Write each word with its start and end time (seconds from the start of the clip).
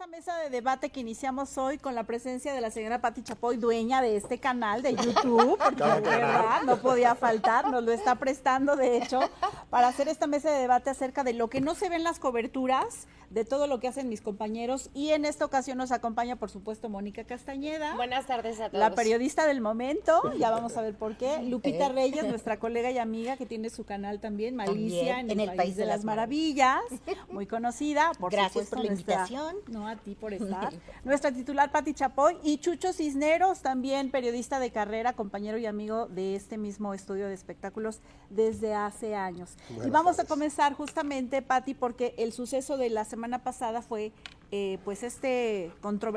esta 0.00 0.16
mesa 0.16 0.38
de 0.38 0.48
debate 0.48 0.88
que 0.88 1.00
iniciamos 1.00 1.58
hoy 1.58 1.76
con 1.76 1.94
la 1.94 2.04
presencia 2.04 2.54
de 2.54 2.62
la 2.62 2.70
señora 2.70 3.02
Pati 3.02 3.22
Chapoy, 3.22 3.58
dueña 3.58 4.00
de 4.00 4.16
este 4.16 4.38
canal 4.38 4.80
de 4.80 4.94
YouTube, 4.96 5.58
porque 5.62 5.84
de 5.84 6.00
verdad 6.00 6.62
no 6.64 6.78
podía 6.78 7.14
faltar, 7.14 7.70
nos 7.70 7.84
lo 7.84 7.92
está 7.92 8.14
prestando 8.14 8.76
de 8.76 8.96
hecho, 8.96 9.20
para 9.68 9.88
hacer 9.88 10.08
esta 10.08 10.26
mesa 10.26 10.50
de 10.50 10.58
debate 10.58 10.88
acerca 10.88 11.22
de 11.22 11.34
lo 11.34 11.50
que 11.50 11.60
no 11.60 11.74
se 11.74 11.90
ve 11.90 11.96
en 11.96 12.04
las 12.04 12.18
coberturas, 12.18 13.08
de 13.30 13.44
todo 13.44 13.68
lo 13.68 13.78
que 13.78 13.88
hacen 13.88 14.08
mis 14.08 14.20
compañeros. 14.20 14.90
Y 14.92 15.10
en 15.10 15.24
esta 15.24 15.44
ocasión 15.44 15.78
nos 15.78 15.92
acompaña, 15.92 16.36
por 16.36 16.50
supuesto, 16.50 16.88
Mónica 16.88 17.24
Castañeda. 17.24 17.94
Buenas 17.94 18.26
tardes 18.26 18.60
a 18.60 18.68
todos. 18.68 18.80
La 18.80 18.94
periodista 18.94 19.46
del 19.46 19.60
momento, 19.60 20.20
ya 20.36 20.50
vamos 20.50 20.76
a 20.76 20.82
ver 20.82 20.96
por 20.96 21.16
qué. 21.16 21.40
Lupita 21.44 21.88
Reyes, 21.88 22.24
nuestra 22.24 22.58
colega 22.58 22.90
y 22.90 22.98
amiga 22.98 23.36
que 23.36 23.46
tiene 23.46 23.70
su 23.70 23.84
canal 23.84 24.20
también, 24.20 24.56
Malicia, 24.56 25.20
en, 25.20 25.30
el, 25.30 25.54
País, 25.54 25.76
de, 25.76 25.86
las, 25.86 26.04
Maravillas, 26.04 26.80
muy 27.30 27.46
conocida. 27.46 28.10
Por 28.18 28.32
Gracias 28.32 28.68
por 28.68 28.80
la 28.80 28.86
invitación. 28.86 29.56
No, 29.68 29.88
a 29.90 29.96
ti 29.96 30.14
por 30.14 30.32
estar. 30.34 30.72
nuestra 31.04 31.32
titular, 31.32 31.70
Pati 31.70 31.94
Chapoy, 31.94 32.38
y 32.42 32.58
Chucho 32.58 32.92
Cisneros, 32.92 33.60
también 33.60 34.10
periodista 34.10 34.58
de 34.58 34.70
carrera, 34.70 35.12
compañero 35.12 35.58
y 35.58 35.66
amigo 35.66 36.06
de 36.06 36.36
este 36.36 36.58
mismo 36.58 36.94
estudio 36.94 37.26
de 37.26 37.34
espectáculos 37.34 38.00
desde 38.30 38.74
hace 38.74 39.14
años. 39.14 39.56
y 39.84 39.90
vamos 39.90 40.18
a 40.18 40.24
comenzar 40.24 40.74
justamente, 40.74 41.42
Pati, 41.42 41.74
porque 41.74 42.14
el 42.18 42.32
suceso 42.32 42.76
de 42.76 42.90
la 42.90 43.04
semana 43.04 43.42
pasada 43.42 43.82
fue 43.82 44.12
eh, 44.52 44.78
pues 44.84 45.04
este 45.04 45.72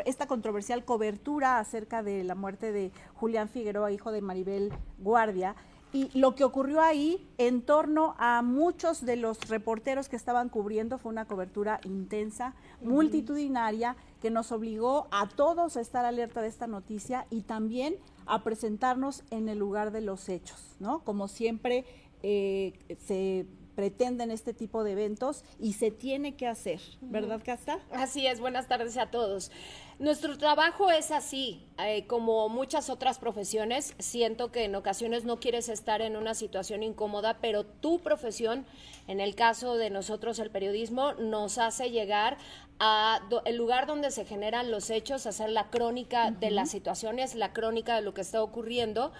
esta 0.06 0.26
controversial 0.26 0.84
cobertura 0.84 1.60
acerca 1.60 2.02
de 2.02 2.24
la 2.24 2.34
muerte 2.34 2.72
de 2.72 2.92
Julián 3.14 3.48
Figueroa, 3.48 3.92
hijo 3.92 4.12
de 4.12 4.22
Maribel 4.22 4.74
Guardia, 4.98 5.56
y 5.94 6.10
lo 6.18 6.34
que 6.34 6.44
ocurrió 6.44 6.82
ahí 6.82 7.26
en 7.38 7.62
torno 7.62 8.16
a 8.18 8.42
muchos 8.42 9.06
de 9.06 9.16
los 9.16 9.48
reporteros 9.48 10.10
que 10.10 10.16
estaban 10.16 10.50
cubriendo 10.50 10.98
fue 10.98 11.12
una 11.12 11.26
cobertura 11.26 11.80
intensa, 11.86 12.56
multitudinaria, 12.82 13.96
que 14.20 14.32
nos 14.32 14.52
obligó 14.52 15.08
a 15.12 15.30
todos 15.30 15.78
a 15.78 15.82
estar 15.82 16.04
alerta 16.04 16.42
de 16.42 16.48
esta 16.48 16.66
noticia 16.66 17.28
y 17.30 17.42
también 17.42 17.96
a 18.26 18.44
presentarnos 18.44 19.24
en 19.30 19.50
el 19.50 19.60
lugar 19.60 19.92
de 19.92 20.02
los 20.02 20.30
hechos, 20.30 20.76
¿no? 20.80 21.04
Como 21.04 21.28
siempre 21.28 21.86
eh, 22.24 22.74
se 23.06 23.46
pretenden 23.76 24.32
este 24.32 24.54
tipo 24.54 24.84
de 24.84 24.92
eventos 24.92 25.44
y 25.60 25.74
se 25.74 25.92
tiene 25.92 26.36
que 26.36 26.48
hacer, 26.48 26.80
¿verdad, 27.02 27.42
Casta? 27.44 27.80
Así 27.92 28.28
es, 28.28 28.40
buenas 28.40 28.68
tardes 28.68 28.98
a 28.98 29.10
todos. 29.12 29.52
Nuestro 30.00 30.38
trabajo 30.38 30.90
es 30.92 31.12
así, 31.12 31.66
eh, 31.78 32.06
como 32.08 32.50
muchas 32.50 32.90
otras 32.90 33.20
profesiones, 33.20 33.94
siento 34.00 34.52
que 34.52 34.66
en 34.66 34.76
ocasiones 34.76 35.24
no 35.24 35.40
quieres 35.40 35.70
estar 35.70 36.02
en 36.02 36.18
una 36.18 36.34
situación 36.34 36.84
incómoda, 36.84 37.38
pero 37.40 37.64
tu 37.64 38.00
profesión, 38.00 38.66
en 39.08 39.20
el 39.20 39.36
caso 39.36 39.76
de 39.78 39.92
nosotros 39.92 40.40
el 40.40 40.50
periodismo, 40.50 41.14
nos 41.14 41.58
hace 41.58 41.92
llegar 41.92 42.38
a 42.86 43.22
el 43.46 43.56
lugar 43.56 43.88
donde 43.88 44.12
se 44.12 44.26
generan 44.26 44.70
los 44.70 44.90
hechos, 44.90 45.26
hacer 45.26 45.50
la 45.50 45.70
crónica 45.70 46.32
de 46.32 46.52
las 46.52 46.70
situaciones, 46.70 47.34
la 47.34 47.54
crónica 47.54 47.96
de 47.96 48.02
lo 48.02 48.14
que 48.14 48.20
está 48.20 48.44
ocurriendo. 48.44 49.14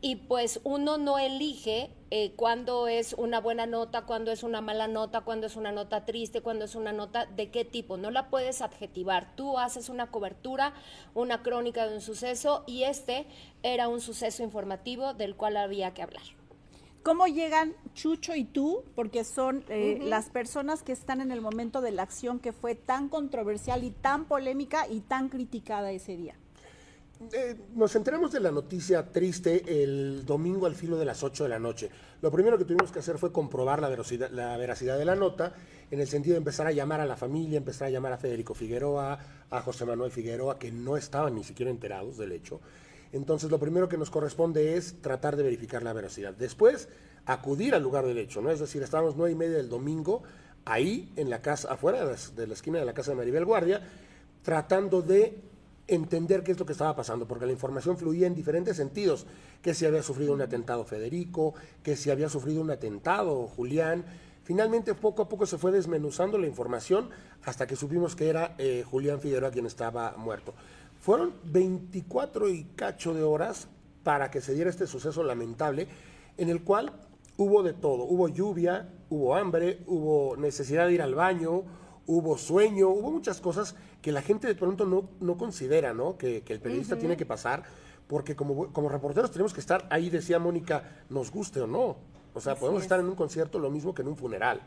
Y 0.00 0.16
pues 0.16 0.60
uno 0.64 0.96
no 0.96 1.18
elige 1.18 1.90
eh, 2.10 2.32
cuándo 2.34 2.88
es 2.88 3.12
una 3.12 3.38
buena 3.38 3.66
nota, 3.66 4.06
cuándo 4.06 4.32
es 4.32 4.42
una 4.42 4.62
mala 4.62 4.88
nota, 4.88 5.20
cuándo 5.20 5.48
es 5.48 5.56
una 5.56 5.70
nota 5.70 6.06
triste, 6.06 6.40
cuándo 6.40 6.64
es 6.64 6.74
una 6.74 6.92
nota 6.92 7.26
de 7.26 7.50
qué 7.50 7.66
tipo, 7.66 7.98
no 7.98 8.10
la 8.10 8.30
puedes 8.30 8.62
adjetivar, 8.62 9.36
tú 9.36 9.58
haces 9.58 9.90
una 9.90 10.10
cobertura, 10.10 10.72
una 11.12 11.42
crónica 11.42 11.86
de 11.86 11.96
un 11.96 12.00
suceso 12.00 12.64
y 12.66 12.84
este 12.84 13.26
era 13.62 13.88
un 13.88 14.00
suceso 14.00 14.42
informativo 14.42 15.12
del 15.12 15.36
cual 15.36 15.58
había 15.58 15.92
que 15.92 16.00
hablar. 16.00 16.39
¿Cómo 17.02 17.26
llegan 17.26 17.74
Chucho 17.94 18.34
y 18.34 18.44
tú? 18.44 18.84
Porque 18.94 19.24
son 19.24 19.64
eh, 19.68 19.98
las 20.02 20.28
personas 20.28 20.82
que 20.82 20.92
están 20.92 21.22
en 21.22 21.32
el 21.32 21.40
momento 21.40 21.80
de 21.80 21.92
la 21.92 22.02
acción 22.02 22.38
que 22.38 22.52
fue 22.52 22.74
tan 22.74 23.08
controversial 23.08 23.84
y 23.84 23.90
tan 23.90 24.26
polémica 24.26 24.86
y 24.86 25.00
tan 25.00 25.30
criticada 25.30 25.92
ese 25.92 26.16
día. 26.16 26.34
Eh, 27.32 27.54
nos 27.74 27.94
enteramos 27.96 28.32
de 28.32 28.40
la 28.40 28.50
noticia 28.50 29.12
triste 29.12 29.82
el 29.82 30.24
domingo 30.24 30.66
al 30.66 30.74
filo 30.74 30.98
de 30.98 31.04
las 31.04 31.22
8 31.22 31.44
de 31.44 31.50
la 31.50 31.58
noche. 31.58 31.90
Lo 32.20 32.30
primero 32.30 32.58
que 32.58 32.64
tuvimos 32.64 32.92
que 32.92 32.98
hacer 32.98 33.18
fue 33.18 33.32
comprobar 33.32 33.80
la 33.80 33.88
veracidad, 33.88 34.30
la 34.30 34.56
veracidad 34.58 34.98
de 34.98 35.04
la 35.04 35.16
nota, 35.16 35.54
en 35.90 36.00
el 36.00 36.08
sentido 36.08 36.34
de 36.34 36.38
empezar 36.38 36.66
a 36.66 36.72
llamar 36.72 37.00
a 37.00 37.06
la 37.06 37.16
familia, 37.16 37.58
empezar 37.58 37.88
a 37.88 37.90
llamar 37.90 38.12
a 38.12 38.18
Federico 38.18 38.54
Figueroa, 38.54 39.18
a 39.50 39.60
José 39.60 39.84
Manuel 39.84 40.10
Figueroa, 40.10 40.58
que 40.58 40.70
no 40.70 40.96
estaban 40.96 41.34
ni 41.34 41.44
siquiera 41.44 41.70
enterados 41.70 42.16
del 42.16 42.32
hecho. 42.32 42.60
Entonces, 43.12 43.50
lo 43.50 43.58
primero 43.58 43.88
que 43.88 43.98
nos 43.98 44.10
corresponde 44.10 44.76
es 44.76 45.00
tratar 45.02 45.36
de 45.36 45.42
verificar 45.42 45.82
la 45.82 45.92
veracidad. 45.92 46.34
Después, 46.34 46.88
acudir 47.26 47.74
al 47.74 47.82
lugar 47.82 48.06
del 48.06 48.18
hecho, 48.18 48.40
¿no? 48.40 48.50
Es 48.50 48.60
decir, 48.60 48.82
estábamos 48.82 49.16
nueve 49.16 49.32
y 49.32 49.36
media 49.36 49.56
del 49.56 49.68
domingo 49.68 50.22
ahí, 50.64 51.12
en 51.16 51.30
la 51.30 51.42
casa, 51.42 51.72
afuera 51.72 52.04
de 52.04 52.46
la 52.46 52.54
esquina 52.54 52.78
de 52.78 52.84
la 52.84 52.94
casa 52.94 53.10
de 53.10 53.16
Maribel 53.16 53.44
Guardia, 53.44 53.82
tratando 54.42 55.02
de 55.02 55.38
entender 55.88 56.44
qué 56.44 56.52
es 56.52 56.58
lo 56.58 56.66
que 56.66 56.72
estaba 56.72 56.94
pasando, 56.94 57.26
porque 57.26 57.46
la 57.46 57.52
información 57.52 57.98
fluía 57.98 58.26
en 58.26 58.34
diferentes 58.34 58.76
sentidos, 58.76 59.26
que 59.60 59.74
si 59.74 59.86
había 59.86 60.02
sufrido 60.02 60.32
un 60.32 60.40
atentado 60.40 60.84
Federico, 60.84 61.54
que 61.82 61.96
si 61.96 62.10
había 62.10 62.28
sufrido 62.28 62.60
un 62.62 62.70
atentado 62.70 63.48
Julián. 63.48 64.04
Finalmente, 64.44 64.94
poco 64.94 65.22
a 65.22 65.28
poco 65.28 65.46
se 65.46 65.58
fue 65.58 65.72
desmenuzando 65.72 66.38
la 66.38 66.46
información 66.46 67.10
hasta 67.44 67.66
que 67.66 67.76
supimos 67.76 68.16
que 68.16 68.28
era 68.28 68.54
eh, 68.58 68.84
Julián 68.88 69.20
Figueroa 69.20 69.50
quien 69.50 69.66
estaba 69.66 70.14
muerto. 70.16 70.54
Fueron 71.00 71.32
24 71.44 72.50
y 72.50 72.64
cacho 72.76 73.14
de 73.14 73.22
horas 73.22 73.68
para 74.04 74.30
que 74.30 74.42
se 74.42 74.54
diera 74.54 74.68
este 74.68 74.86
suceso 74.86 75.22
lamentable, 75.22 75.88
en 76.36 76.50
el 76.50 76.62
cual 76.62 76.92
hubo 77.38 77.62
de 77.62 77.72
todo. 77.72 78.04
Hubo 78.04 78.28
lluvia, 78.28 78.88
hubo 79.08 79.34
hambre, 79.34 79.80
hubo 79.86 80.36
necesidad 80.36 80.86
de 80.86 80.92
ir 80.92 81.02
al 81.02 81.14
baño, 81.14 81.64
hubo 82.06 82.36
sueño, 82.36 82.88
hubo 82.88 83.10
muchas 83.10 83.40
cosas 83.40 83.76
que 84.02 84.12
la 84.12 84.20
gente 84.20 84.46
de 84.46 84.54
pronto 84.54 84.84
no, 84.84 85.08
no 85.20 85.38
considera, 85.38 85.94
¿no? 85.94 86.18
Que, 86.18 86.44
el 86.46 86.60
periodista 86.60 86.98
tiene 86.98 87.16
que 87.16 87.24
pasar, 87.24 87.62
porque 88.06 88.36
como, 88.36 88.70
como 88.70 88.90
reporteros 88.90 89.30
tenemos 89.30 89.54
que 89.54 89.60
estar 89.60 89.86
ahí, 89.88 90.10
decía 90.10 90.38
Mónica, 90.38 91.04
nos 91.08 91.30
guste 91.30 91.62
o 91.62 91.66
no. 91.66 91.96
O 92.34 92.40
sea, 92.40 92.56
podemos 92.56 92.82
estar 92.82 93.00
en 93.00 93.06
un 93.06 93.14
concierto 93.14 93.58
lo 93.58 93.70
mismo 93.70 93.94
que 93.94 94.02
en 94.02 94.08
un 94.08 94.16
funeral. 94.16 94.60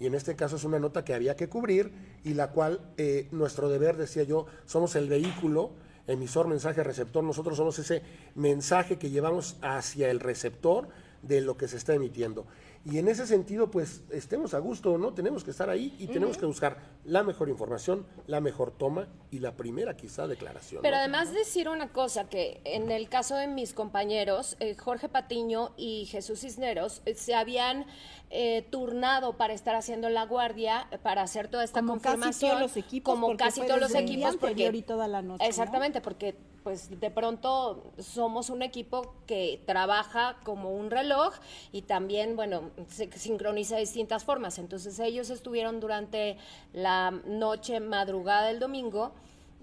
Y 0.00 0.06
en 0.06 0.14
este 0.14 0.34
caso 0.34 0.56
es 0.56 0.64
una 0.64 0.78
nota 0.78 1.04
que 1.04 1.14
había 1.14 1.36
que 1.36 1.48
cubrir 1.48 1.92
y 2.24 2.34
la 2.34 2.50
cual 2.50 2.80
eh, 2.96 3.28
nuestro 3.30 3.68
deber, 3.68 3.96
decía 3.96 4.24
yo, 4.24 4.46
somos 4.66 4.96
el 4.96 5.08
vehículo, 5.08 5.70
emisor, 6.06 6.48
mensaje, 6.48 6.82
receptor, 6.82 7.22
nosotros 7.22 7.56
somos 7.56 7.78
ese 7.78 8.02
mensaje 8.34 8.98
que 8.98 9.10
llevamos 9.10 9.56
hacia 9.62 10.10
el 10.10 10.20
receptor 10.20 10.88
de 11.22 11.40
lo 11.40 11.56
que 11.56 11.68
se 11.68 11.76
está 11.76 11.94
emitiendo. 11.94 12.46
Y 12.84 12.98
en 12.98 13.06
ese 13.06 13.26
sentido, 13.28 13.70
pues 13.70 14.02
estemos 14.10 14.54
a 14.54 14.58
gusto 14.58 14.92
o 14.92 14.98
no, 14.98 15.14
tenemos 15.14 15.44
que 15.44 15.52
estar 15.52 15.70
ahí 15.70 15.94
y 15.98 16.08
tenemos 16.08 16.36
que 16.36 16.46
buscar 16.46 16.78
la 17.04 17.22
mejor 17.22 17.48
información, 17.48 18.06
la 18.26 18.40
mejor 18.40 18.72
toma 18.72 19.06
y 19.30 19.38
la 19.38 19.56
primera 19.56 19.96
quizá 19.96 20.26
declaración. 20.26 20.82
Pero 20.82 20.96
además 20.96 21.32
decir 21.32 21.68
una 21.68 21.92
cosa, 21.92 22.28
que 22.28 22.60
en 22.64 22.90
el 22.90 23.08
caso 23.08 23.36
de 23.36 23.46
mis 23.46 23.72
compañeros, 23.72 24.56
eh, 24.58 24.74
Jorge 24.76 25.08
Patiño 25.08 25.72
y 25.76 26.06
Jesús 26.06 26.40
Cisneros, 26.40 27.02
eh, 27.04 27.14
se 27.14 27.36
habían 27.36 27.86
eh, 28.30 28.66
turnado 28.70 29.36
para 29.36 29.54
estar 29.54 29.76
haciendo 29.76 30.08
la 30.08 30.26
guardia, 30.26 30.88
para 31.04 31.22
hacer 31.22 31.46
toda 31.46 31.62
esta 31.62 31.80
como 31.80 31.92
confirmación. 31.92 32.30
Casi 32.30 32.46
todos 32.46 32.60
los 32.60 32.76
equipos, 32.76 33.14
como 33.14 33.36
casi 33.36 33.60
todos 33.64 33.80
los 33.80 33.94
equipos. 33.94 34.36
Porque, 34.36 34.70
y 34.72 34.82
toda 34.82 35.06
la 35.06 35.22
noche, 35.22 35.46
exactamente, 35.46 36.00
porque 36.00 36.34
pues 36.62 37.00
de 37.00 37.10
pronto 37.10 37.92
somos 37.98 38.50
un 38.50 38.62
equipo 38.62 39.14
que 39.26 39.62
trabaja 39.66 40.36
como 40.44 40.70
un 40.70 40.90
reloj 40.90 41.34
y 41.72 41.82
también, 41.82 42.36
bueno, 42.36 42.70
se 42.88 43.10
sincroniza 43.12 43.74
de 43.74 43.82
distintas 43.82 44.24
formas. 44.24 44.58
Entonces 44.58 44.98
ellos 44.98 45.30
estuvieron 45.30 45.80
durante 45.80 46.36
la 46.72 47.10
noche, 47.10 47.80
madrugada 47.80 48.46
del 48.46 48.58
domingo, 48.58 49.12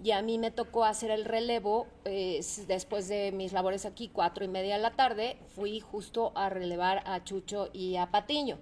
y 0.01 0.11
a 0.11 0.21
mí 0.21 0.37
me 0.37 0.49
tocó 0.49 0.85
hacer 0.85 1.11
el 1.11 1.25
relevo 1.25 1.87
eh, 2.05 2.39
después 2.67 3.09
de 3.09 3.33
mis 3.33 3.51
labores 3.51 3.85
aquí, 3.85 4.07
cuatro 4.07 4.45
y 4.45 4.47
media 4.47 4.77
de 4.77 4.81
la 4.81 4.91
tarde, 4.91 5.37
fui 5.55 5.81
justo 5.81 6.31
a 6.35 6.49
relevar 6.49 7.03
a 7.05 7.23
Chucho 7.23 7.69
y 7.73 7.97
a 7.97 8.09
Patiño 8.09 8.57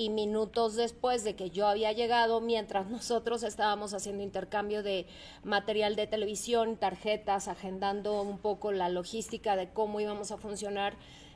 y 0.00 0.08
minutos 0.08 0.76
después 0.76 1.24
de 1.24 1.36
que 1.36 1.50
yo 1.50 1.66
había 1.66 1.92
llegado, 1.92 2.40
mientras 2.40 2.86
nosotros 2.88 3.42
estábamos 3.42 3.92
haciendo 3.92 4.22
intercambio 4.22 4.82
de 4.82 5.04
material 5.44 5.94
de 5.94 6.06
televisión, 6.06 6.78
tarjetas, 6.78 7.48
agendando 7.48 8.22
un 8.22 8.38
poco 8.38 8.72
la 8.72 8.88
logística 8.88 9.56
de 9.56 9.68
cómo 9.68 10.00
íbamos 10.00 10.30
a 10.30 10.38
funcionar 10.38 10.94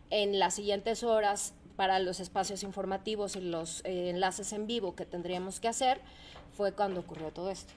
en 0.08 0.38
las 0.38 0.55
siguientes 0.55 1.05
horas 1.05 1.52
para 1.76 1.99
los 1.99 2.20
espacios 2.20 2.62
informativos 2.62 3.37
y 3.37 3.43
los 3.43 3.84
eh, 3.84 4.08
enlaces 4.08 4.55
en 4.55 4.66
vivo 4.66 4.94
que 4.94 5.05
tendríamos 5.05 5.61
que 5.61 5.69
hacer, 5.69 6.00
fue 6.56 6.72
cuando 6.72 7.00
ocurrió 7.00 7.32
todo 7.32 7.50
esto. 7.50 7.75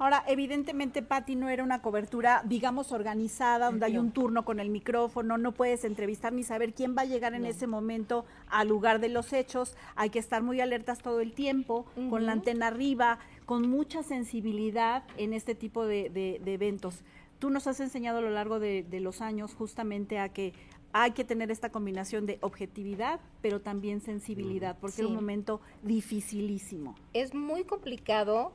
Ahora, 0.00 0.24
evidentemente, 0.26 1.02
Patti, 1.02 1.36
no 1.36 1.50
era 1.50 1.62
una 1.62 1.82
cobertura, 1.82 2.42
digamos, 2.46 2.90
organizada, 2.90 3.66
donde 3.66 3.84
hay 3.84 3.98
un 3.98 4.12
turno 4.12 4.46
con 4.46 4.58
el 4.58 4.70
micrófono, 4.70 5.36
no 5.36 5.52
puedes 5.52 5.84
entrevistar 5.84 6.32
ni 6.32 6.42
saber 6.42 6.72
quién 6.72 6.96
va 6.96 7.02
a 7.02 7.04
llegar 7.04 7.34
en 7.34 7.44
ese 7.44 7.66
momento 7.66 8.24
al 8.48 8.68
lugar 8.68 9.00
de 9.00 9.10
los 9.10 9.34
hechos. 9.34 9.76
Hay 9.96 10.08
que 10.08 10.18
estar 10.18 10.42
muy 10.42 10.58
alertas 10.62 11.02
todo 11.02 11.20
el 11.20 11.34
tiempo, 11.34 11.84
con 12.08 12.24
la 12.24 12.32
antena 12.32 12.68
arriba, 12.68 13.18
con 13.44 13.68
mucha 13.68 14.02
sensibilidad 14.02 15.04
en 15.18 15.34
este 15.34 15.54
tipo 15.54 15.84
de, 15.84 16.40
eventos. 16.46 17.04
Tú 17.38 17.50
nos 17.50 17.66
has 17.66 17.78
enseñado 17.80 18.20
a 18.20 18.22
lo 18.22 18.30
largo 18.30 18.58
de, 18.58 18.86
los 19.02 19.20
años 19.20 19.52
justamente 19.52 20.18
a 20.18 20.30
que 20.30 20.54
hay 20.94 21.10
que 21.10 21.24
tener 21.24 21.50
esta 21.50 21.70
combinación 21.72 22.24
de 22.24 22.38
objetividad, 22.40 23.20
pero 23.42 23.60
también 23.60 24.00
sensibilidad, 24.00 24.78
porque 24.80 25.02
es 25.02 25.06
un 25.06 25.14
momento 25.14 25.60
dificilísimo. 25.82 26.94
Es 27.12 27.34
muy 27.34 27.64
complicado 27.64 28.52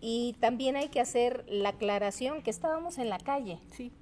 y 0.00 0.34
también 0.40 0.76
hay 0.76 0.88
que 0.88 1.00
hacer 1.00 1.44
la 1.48 1.70
aclaración 1.70 2.42
que 2.42 2.50
estábamos 2.50 2.98
en 2.98 3.08
la 3.08 3.18
calle. 3.18 3.58
Sí. 3.72 3.92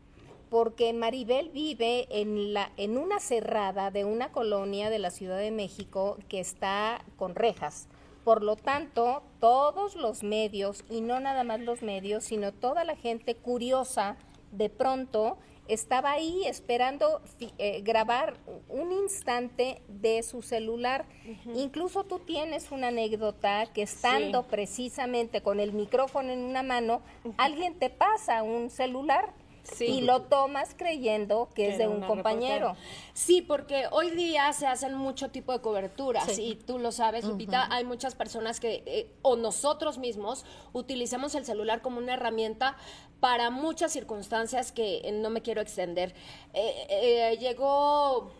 Porque 0.50 0.92
Maribel 0.92 1.50
vive 1.50 2.06
en, 2.10 2.54
la, 2.54 2.70
en 2.76 2.96
una 2.96 3.20
cerrada 3.20 3.90
de 3.90 4.04
una 4.04 4.32
colonia 4.32 4.88
de 4.88 4.98
la 4.98 5.10
Ciudad 5.10 5.38
de 5.38 5.50
México 5.50 6.16
que 6.28 6.40
está 6.40 7.04
con 7.16 7.34
rejas. 7.34 7.88
Por 8.24 8.42
lo 8.42 8.56
tanto, 8.56 9.22
todos 9.40 9.96
los 9.96 10.22
medios, 10.22 10.84
y 10.88 11.00
no 11.00 11.20
nada 11.20 11.44
más 11.44 11.60
los 11.60 11.82
medios, 11.82 12.24
sino 12.24 12.52
toda 12.52 12.84
la 12.84 12.96
gente 12.96 13.34
curiosa, 13.34 14.16
de 14.52 14.70
pronto 14.70 15.38
estaba 15.68 16.12
ahí 16.12 16.44
esperando 16.46 17.20
eh, 17.58 17.82
grabar 17.82 18.36
un 18.68 18.92
instante 18.92 19.82
de 19.88 20.22
su 20.22 20.42
celular. 20.42 21.06
Incluso 21.54 22.04
tú 22.04 22.18
tienes 22.20 22.72
una 22.72 22.88
anécdota 22.88 23.66
que 23.72 23.82
estando 23.82 24.44
precisamente 24.48 25.42
con 25.42 25.60
el 25.60 25.72
micrófono 25.72 26.30
en 26.30 26.40
una 26.40 26.62
mano, 26.62 27.02
alguien 27.36 27.78
te 27.78 27.90
pasa 27.90 28.42
un 28.42 28.70
celular 28.70 29.32
y 29.80 30.00
lo 30.00 30.22
tomas 30.22 30.74
creyendo 30.76 31.48
que, 31.54 31.70
es 31.70 31.78
de 31.78 31.88
un 31.88 32.02
compañero. 32.02 32.76
Sí, 33.12 33.42
porque 33.42 33.84
hoy 33.90 34.10
día 34.10 34.52
se 34.52 34.66
hacen 34.66 34.94
mucho 34.94 35.30
tipo 35.30 35.52
de 35.52 35.60
coberturas 35.60 36.38
y 36.38 36.56
tú 36.56 36.78
lo 36.78 36.92
sabes, 36.92 37.24
Lupita, 37.24 37.68
hay 37.70 37.84
muchas 37.84 38.14
personas 38.14 38.60
que, 38.60 38.82
eh, 38.86 39.12
o 39.22 39.36
nosotros 39.36 39.98
mismos, 39.98 40.44
utilizamos 40.72 41.34
el 41.34 41.44
celular 41.44 41.82
como 41.82 41.98
una 41.98 42.14
herramienta 42.14 42.76
para 43.20 43.50
muchas 43.50 43.92
circunstancias 43.92 44.72
que 44.72 44.98
eh, 45.04 45.12
no 45.12 45.30
me 45.30 45.42
quiero 45.42 45.60
extender. 45.60 46.14
Eh, 46.52 47.36
llegó... 47.40 48.32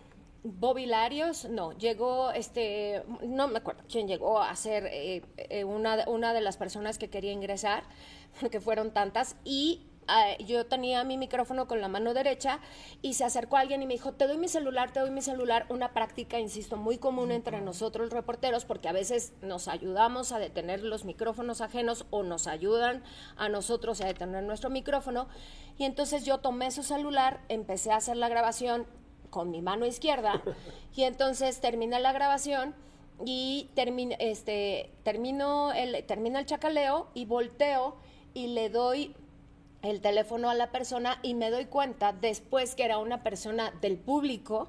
Bobby 0.44 0.86
Larios, 0.86 1.46
no, 1.46 1.72
llegó, 1.72 2.30
este, 2.30 3.02
no 3.22 3.48
me 3.48 3.58
acuerdo 3.58 3.82
quién 3.90 4.06
llegó 4.06 4.40
a 4.40 4.54
ser 4.54 5.22
una, 5.66 6.08
una 6.08 6.32
de 6.32 6.40
las 6.40 6.56
personas 6.56 6.96
que 6.96 7.10
quería 7.10 7.32
ingresar, 7.32 7.82
porque 8.40 8.60
fueron 8.60 8.92
tantas, 8.92 9.34
y 9.44 9.87
yo 10.40 10.66
tenía 10.66 11.04
mi 11.04 11.18
micrófono 11.18 11.66
con 11.66 11.80
la 11.80 11.88
mano 11.88 12.14
derecha 12.14 12.60
y 13.02 13.14
se 13.14 13.24
acercó 13.24 13.56
alguien 13.56 13.82
y 13.82 13.86
me 13.86 13.94
dijo, 13.94 14.12
te 14.12 14.26
doy 14.26 14.38
mi 14.38 14.48
celular, 14.48 14.92
te 14.92 15.00
doy 15.00 15.10
mi 15.10 15.22
celular, 15.22 15.66
una 15.68 15.92
práctica, 15.92 16.38
insisto, 16.38 16.76
muy 16.76 16.98
común 16.98 17.30
entre 17.30 17.60
nosotros 17.60 18.10
reporteros 18.10 18.64
porque 18.64 18.88
a 18.88 18.92
veces 18.92 19.32
nos 19.42 19.68
ayudamos 19.68 20.32
a 20.32 20.38
detener 20.38 20.82
los 20.82 21.04
micrófonos 21.04 21.60
ajenos 21.60 22.06
o 22.10 22.22
nos 22.22 22.46
ayudan 22.46 23.02
a 23.36 23.48
nosotros 23.48 24.00
a 24.00 24.06
detener 24.06 24.44
nuestro 24.44 24.70
micrófono. 24.70 25.28
Y 25.76 25.84
entonces 25.84 26.24
yo 26.24 26.38
tomé 26.38 26.70
su 26.70 26.82
celular, 26.82 27.40
empecé 27.48 27.92
a 27.92 27.96
hacer 27.96 28.16
la 28.16 28.28
grabación 28.28 28.86
con 29.30 29.50
mi 29.50 29.62
mano 29.62 29.86
izquierda 29.86 30.42
y 30.94 31.02
entonces 31.02 31.60
terminé 31.60 32.00
la 32.00 32.12
grabación 32.12 32.74
y 33.24 33.70
termino, 33.74 34.14
este, 34.18 34.92
termino 35.02 35.72
el, 35.72 36.04
termino 36.04 36.38
el 36.38 36.46
chacaleo 36.46 37.08
y 37.14 37.24
volteo 37.26 37.96
y 38.34 38.48
le 38.48 38.70
doy 38.70 39.14
el 39.82 40.00
teléfono 40.00 40.50
a 40.50 40.54
la 40.54 40.70
persona 40.70 41.18
y 41.22 41.34
me 41.34 41.50
doy 41.50 41.66
cuenta 41.66 42.12
después 42.12 42.74
que 42.74 42.84
era 42.84 42.98
una 42.98 43.22
persona 43.22 43.72
del 43.80 43.96
público 43.96 44.68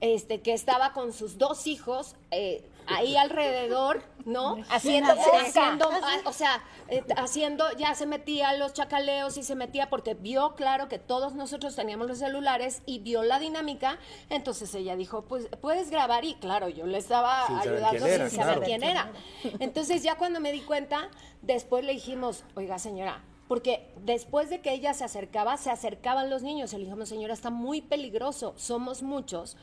este 0.00 0.40
que 0.42 0.52
estaba 0.52 0.92
con 0.92 1.12
sus 1.12 1.38
dos 1.38 1.66
hijos 1.66 2.16
eh, 2.30 2.68
ahí 2.86 3.16
alrededor, 3.16 4.02
¿no? 4.24 4.58
Haciendo, 4.68 5.12
haciendo 5.12 5.90
o 6.24 6.32
sea, 6.32 6.62
eh, 6.88 7.02
haciendo, 7.16 7.64
ya 7.72 7.94
se 7.94 8.06
metía 8.06 8.52
los 8.54 8.74
chacaleos 8.74 9.36
y 9.38 9.42
se 9.42 9.54
metía 9.54 9.88
porque 9.88 10.14
vio 10.14 10.54
claro 10.54 10.88
que 10.88 10.98
todos 10.98 11.34
nosotros 11.34 11.74
teníamos 11.74 12.06
los 12.06 12.18
celulares 12.18 12.82
y 12.86 13.00
vio 13.00 13.22
la 13.22 13.38
dinámica, 13.38 13.98
entonces 14.30 14.72
ella 14.74 14.96
dijo, 14.96 15.22
pues 15.22 15.48
puedes 15.60 15.90
grabar 15.90 16.24
y 16.24 16.34
claro, 16.34 16.68
yo 16.68 16.86
le 16.86 16.98
estaba 16.98 17.46
ayudando 17.60 18.06
sin 18.06 18.30
saber 18.30 18.60
quién 18.60 18.82
era. 18.82 19.10
Entonces 19.58 20.02
ya 20.02 20.16
cuando 20.16 20.40
me 20.40 20.52
di 20.52 20.60
cuenta, 20.60 21.08
después 21.42 21.84
le 21.84 21.92
dijimos, 21.92 22.44
oiga 22.54 22.78
señora, 22.78 23.22
porque 23.48 23.92
después 24.04 24.50
de 24.50 24.60
que 24.60 24.72
ella 24.72 24.94
se 24.94 25.04
acercaba, 25.04 25.56
se 25.56 25.70
acercaban 25.70 26.30
los 26.30 26.42
niños. 26.42 26.72
Le 26.72 26.80
dijimos, 26.80 27.08
señora, 27.08 27.34
está 27.34 27.50
muy 27.50 27.80
peligroso, 27.80 28.54
somos 28.56 29.02
muchos 29.02 29.56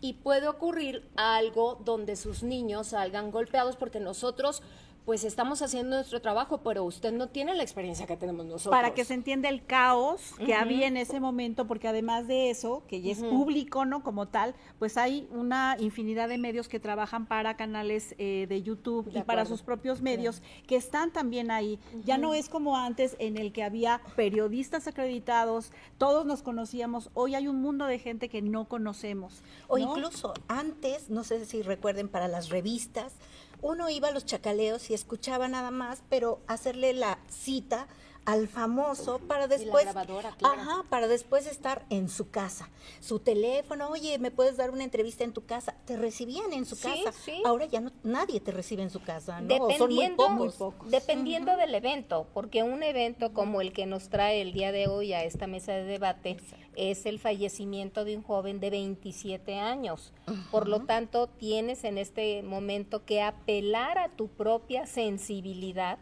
y 0.00 0.14
puede 0.14 0.48
ocurrir 0.48 1.08
algo 1.16 1.80
donde 1.84 2.16
sus 2.16 2.42
niños 2.42 2.88
salgan 2.88 3.30
golpeados 3.30 3.76
porque 3.76 4.00
nosotros 4.00 4.62
pues 5.08 5.24
estamos 5.24 5.62
haciendo 5.62 5.96
nuestro 5.96 6.20
trabajo, 6.20 6.58
pero 6.58 6.84
usted 6.84 7.14
no 7.14 7.30
tiene 7.30 7.54
la 7.54 7.62
experiencia 7.62 8.06
que 8.06 8.18
tenemos 8.18 8.44
nosotros. 8.44 8.70
Para 8.70 8.92
que 8.92 9.06
se 9.06 9.14
entienda 9.14 9.48
el 9.48 9.64
caos 9.64 10.34
que 10.36 10.52
había 10.52 10.86
en 10.86 10.98
ese 10.98 11.18
momento, 11.18 11.66
porque 11.66 11.88
además 11.88 12.28
de 12.28 12.50
eso, 12.50 12.82
que 12.86 13.00
ya 13.00 13.12
es 13.12 13.20
público, 13.20 13.86
¿no? 13.86 14.02
Como 14.02 14.28
tal, 14.28 14.54
pues 14.78 14.98
hay 14.98 15.26
una 15.30 15.78
infinidad 15.78 16.28
de 16.28 16.36
medios 16.36 16.68
que 16.68 16.78
trabajan 16.78 17.24
para 17.24 17.56
canales 17.56 18.14
eh, 18.18 18.44
de 18.50 18.62
YouTube 18.62 19.10
y 19.14 19.22
para 19.22 19.46
sus 19.46 19.62
propios 19.62 20.02
medios 20.02 20.42
que 20.66 20.76
están 20.76 21.10
también 21.10 21.50
ahí. 21.50 21.78
Ya 22.04 22.18
no 22.18 22.34
es 22.34 22.50
como 22.50 22.76
antes 22.76 23.16
en 23.18 23.38
el 23.38 23.50
que 23.54 23.62
había 23.62 24.02
periodistas 24.14 24.88
acreditados, 24.88 25.72
todos 25.96 26.26
nos 26.26 26.42
conocíamos, 26.42 27.08
hoy 27.14 27.34
hay 27.34 27.48
un 27.48 27.62
mundo 27.62 27.86
de 27.86 27.98
gente 27.98 28.28
que 28.28 28.42
no 28.42 28.66
conocemos. 28.68 29.42
O 29.68 29.78
incluso 29.78 30.34
antes, 30.48 31.08
no 31.08 31.24
sé 31.24 31.46
si 31.46 31.62
recuerden, 31.62 32.10
para 32.10 32.28
las 32.28 32.50
revistas, 32.50 33.14
uno 33.62 33.90
iba 33.90 34.08
a 34.08 34.12
los 34.12 34.24
chacaleos 34.24 34.90
y 34.90 34.94
escuchaba 34.94 35.48
nada 35.48 35.70
más, 35.70 36.02
pero 36.08 36.40
hacerle 36.46 36.92
la 36.92 37.18
cita 37.28 37.88
al 38.28 38.46
famoso 38.46 39.20
para 39.26 39.48
después 39.48 39.86
ajá, 39.86 40.84
para 40.90 41.08
después 41.08 41.46
estar 41.46 41.86
en 41.88 42.10
su 42.10 42.28
casa. 42.28 42.68
Su 43.00 43.20
teléfono, 43.20 43.88
"Oye, 43.88 44.18
¿me 44.18 44.30
puedes 44.30 44.58
dar 44.58 44.70
una 44.70 44.84
entrevista 44.84 45.24
en 45.24 45.32
tu 45.32 45.46
casa?" 45.46 45.74
Te 45.86 45.96
recibían 45.96 46.52
en 46.52 46.66
su 46.66 46.78
casa. 46.78 47.10
Ahora 47.46 47.64
ya 47.64 47.80
no 47.80 47.90
nadie 48.02 48.40
te 48.40 48.50
recibe 48.52 48.82
en 48.82 48.90
su 48.90 49.00
casa, 49.00 49.40
¿no? 49.40 49.68
Dependiendo, 49.68 50.24
Son 50.24 50.36
muy 50.36 50.50
pocos. 50.50 50.90
Dependiendo 50.90 51.56
del 51.56 51.74
evento, 51.74 52.26
porque 52.34 52.62
un 52.62 52.82
evento 52.82 53.32
como 53.32 53.62
el 53.62 53.72
que 53.72 53.86
nos 53.86 54.10
trae 54.10 54.42
el 54.42 54.52
día 54.52 54.72
de 54.72 54.88
hoy 54.88 55.14
a 55.14 55.24
esta 55.24 55.46
mesa 55.46 55.72
de 55.72 55.84
debate 55.84 56.36
es 56.76 57.06
el 57.06 57.18
fallecimiento 57.18 58.04
de 58.04 58.14
un 58.14 58.22
joven 58.22 58.60
de 58.60 58.68
27 58.68 59.58
años. 59.58 60.12
Por 60.50 60.68
lo 60.68 60.80
tanto, 60.84 61.28
tienes 61.28 61.82
en 61.84 61.96
este 61.96 62.42
momento 62.42 63.06
que 63.06 63.22
apelar 63.22 63.96
a 63.96 64.10
tu 64.10 64.28
propia 64.28 64.84
sensibilidad 64.84 65.98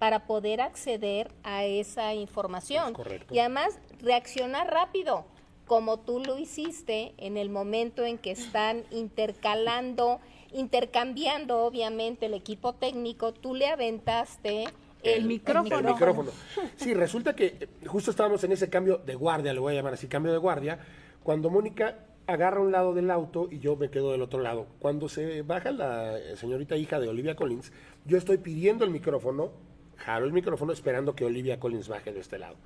para 0.00 0.26
poder 0.26 0.62
acceder 0.62 1.30
a 1.44 1.66
esa 1.66 2.14
información. 2.14 2.94
Y 3.30 3.38
además 3.38 3.78
reaccionar 4.00 4.72
rápido, 4.72 5.26
como 5.66 6.00
tú 6.00 6.20
lo 6.24 6.38
hiciste 6.38 7.12
en 7.18 7.36
el 7.36 7.50
momento 7.50 8.06
en 8.06 8.16
que 8.16 8.30
están 8.30 8.82
intercalando, 8.90 10.18
intercambiando 10.54 11.58
obviamente 11.58 12.26
el 12.26 12.34
equipo 12.34 12.72
técnico, 12.72 13.34
tú 13.34 13.54
le 13.54 13.66
aventaste 13.66 14.64
el, 15.02 15.26
micrófono. 15.26 15.78
El 15.78 15.84
micrófono. 15.84 16.30
Sí, 16.76 16.94
resulta 16.94 17.36
que 17.36 17.56
eh, 17.60 17.68
justo 17.86 18.10
estábamos 18.10 18.42
en 18.42 18.52
ese 18.52 18.70
cambio 18.70 18.96
de 19.04 19.14
guardia, 19.14 19.52
lo 19.52 19.60
voy 19.60 19.74
a 19.74 19.76
llamar 19.76 19.92
así, 19.92 20.08
cambio 20.08 20.32
de 20.32 20.38
guardia, 20.38 20.78
cuando 21.22 21.50
Mónica 21.50 21.98
agarra 22.26 22.60
un 22.60 22.72
lado 22.72 22.94
del 22.94 23.10
auto 23.10 23.48
y 23.50 23.58
yo 23.58 23.76
me 23.76 23.90
quedo 23.90 24.12
del 24.12 24.22
otro 24.22 24.40
lado. 24.40 24.66
Cuando 24.78 25.10
se 25.10 25.42
baja 25.42 25.72
la 25.72 26.18
eh, 26.18 26.38
señorita 26.38 26.76
hija 26.76 26.98
de 27.00 27.08
Olivia 27.08 27.36
Collins, 27.36 27.70
yo 28.06 28.16
estoy 28.16 28.38
pidiendo 28.38 28.86
el 28.86 28.90
micrófono 28.90 29.68
jalo 30.04 30.26
el 30.26 30.32
micrófono 30.32 30.72
esperando 30.72 31.14
que 31.14 31.24
Olivia 31.24 31.60
Collins 31.60 31.88
baje 31.88 32.12
de 32.12 32.20
este 32.20 32.38
lado. 32.38 32.56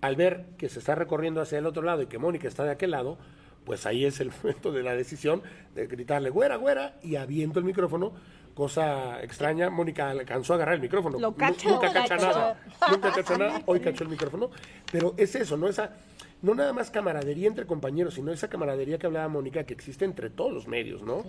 Al 0.00 0.16
ver 0.16 0.46
que 0.58 0.68
se 0.68 0.78
está 0.78 0.94
recorriendo 0.94 1.40
hacia 1.40 1.58
el 1.58 1.66
otro 1.66 1.82
lado 1.82 2.02
y 2.02 2.06
que 2.06 2.18
Mónica 2.18 2.48
está 2.48 2.64
de 2.64 2.72
aquel 2.72 2.90
lado, 2.90 3.18
pues 3.64 3.86
ahí 3.86 4.04
es 4.04 4.20
el 4.20 4.30
momento 4.42 4.72
de 4.72 4.82
la 4.82 4.94
decisión 4.94 5.42
de 5.74 5.86
gritarle, 5.86 6.30
güera, 6.30 6.56
güera, 6.56 6.96
y 7.02 7.16
aviento 7.16 7.58
el 7.58 7.64
micrófono. 7.64 8.12
Cosa 8.54 9.22
extraña, 9.22 9.70
Mónica 9.70 10.10
alcanzó 10.10 10.52
a 10.52 10.56
agarrar 10.56 10.74
el 10.74 10.82
micrófono. 10.82 11.18
Lo 11.18 11.30
nunca 11.30 11.92
cacha 11.92 12.16
nada. 12.16 12.60
Nunca 12.90 13.10
cacha 13.10 13.38
nada. 13.38 13.62
Hoy 13.64 13.80
cachó 13.80 14.04
el 14.04 14.10
micrófono. 14.10 14.50
Pero 14.90 15.14
es 15.16 15.34
eso, 15.34 15.56
¿no? 15.56 15.68
Esa 15.68 15.96
no 16.42 16.54
nada 16.54 16.72
más 16.72 16.90
camaradería 16.90 17.46
entre 17.46 17.66
compañeros, 17.66 18.14
sino 18.14 18.32
esa 18.32 18.48
camaradería 18.48 18.98
que 18.98 19.06
hablaba 19.06 19.28
Mónica 19.28 19.64
que 19.64 19.72
existe 19.72 20.04
entre 20.04 20.28
todos 20.28 20.52
los 20.52 20.66
medios, 20.66 21.02
¿no? 21.02 21.24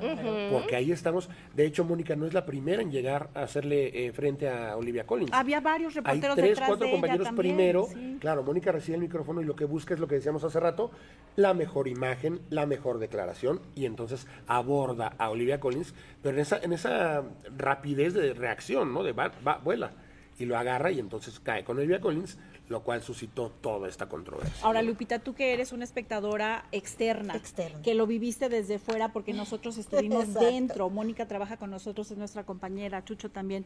Porque 0.52 0.76
ahí 0.76 0.92
estamos. 0.92 1.30
De 1.56 1.66
hecho, 1.66 1.84
Mónica 1.84 2.16
no 2.16 2.26
es 2.26 2.34
la 2.34 2.46
primera 2.46 2.82
en 2.82 2.92
llegar 2.92 3.30
a 3.36 3.44
hacerle 3.44 4.08
eh, 4.08 4.12
frente 4.12 4.50
a 4.50 4.76
Olivia 4.76 5.06
Collins. 5.06 5.32
Había 5.32 5.62
varios 5.62 5.94
reporteros 5.94 6.38
Hay 6.38 6.44
tres, 6.44 6.60
cuatro 6.66 6.90
compañeros 6.90 7.30
primero. 7.36 7.88
Claro, 8.20 8.44
Mónica 8.44 8.72
recibe 8.72 8.96
el 8.96 9.02
micrófono 9.02 9.42
y 9.42 9.46
lo 9.46 9.56
que 9.56 9.66
busca 9.66 9.94
es 9.94 10.00
lo 10.00 10.08
que 10.08 10.16
decíamos 10.16 10.44
hace 10.44 10.60
rato, 10.60 10.92
la 11.36 11.54
mejor 11.54 11.88
imagen, 11.88 12.42
la 12.50 12.66
mejor 12.66 12.98
declaración 12.98 13.62
y 13.76 13.86
entonces 13.86 14.28
aborda 14.48 15.14
a 15.18 15.30
Olivia 15.30 15.60
Collins, 15.60 15.94
pero 16.22 16.36
en 16.36 16.42
esa, 16.42 16.58
en 16.58 16.74
esa 16.74 17.24
rapidez 17.58 18.14
de 18.14 18.34
reacción, 18.34 18.94
¿no? 18.94 19.04
De 19.04 19.12
va, 19.12 19.32
va, 19.46 19.58
vuela 19.58 19.92
y 20.40 20.46
lo 20.46 20.58
agarra 20.58 20.92
y 20.92 21.00
entonces 21.00 21.40
cae 21.40 21.64
con 21.64 21.78
Olivia 21.78 22.02
Collins 22.02 22.38
lo 22.70 22.84
cual 22.84 23.04
suscitó 23.04 23.50
toda 23.50 23.90
esta 23.90 24.08
controversia. 24.08 24.66
Ahora, 24.66 24.82
Lupita, 24.82 25.20
tú 25.20 25.34
que 25.34 25.54
eres 25.54 25.72
una 25.72 25.84
espectadora 25.84 26.66
externa, 26.72 27.36
que 27.84 27.94
lo 27.94 28.08
viviste 28.08 28.50
desde 28.50 28.80
fuera 28.80 29.12
porque 29.12 29.34
nosotros 29.34 29.78
estuvimos 29.78 30.34
dentro, 30.34 30.90
Mónica 30.90 31.28
trabaja 31.28 31.58
con 31.58 31.72
nosotros, 31.72 32.10
es 32.12 32.18
nuestra 32.18 32.46
compañera, 32.46 33.04
Chucho 33.04 33.30
también. 33.30 33.66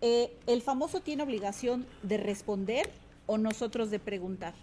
Eh, 0.00 0.36
¿El 0.46 0.62
famoso 0.62 1.00
tiene 1.00 1.22
obligación 1.22 1.86
de 2.02 2.16
responder 2.16 2.90
o 3.26 3.38
nosotros 3.38 3.90
de 3.90 3.98
preguntar? 3.98 4.54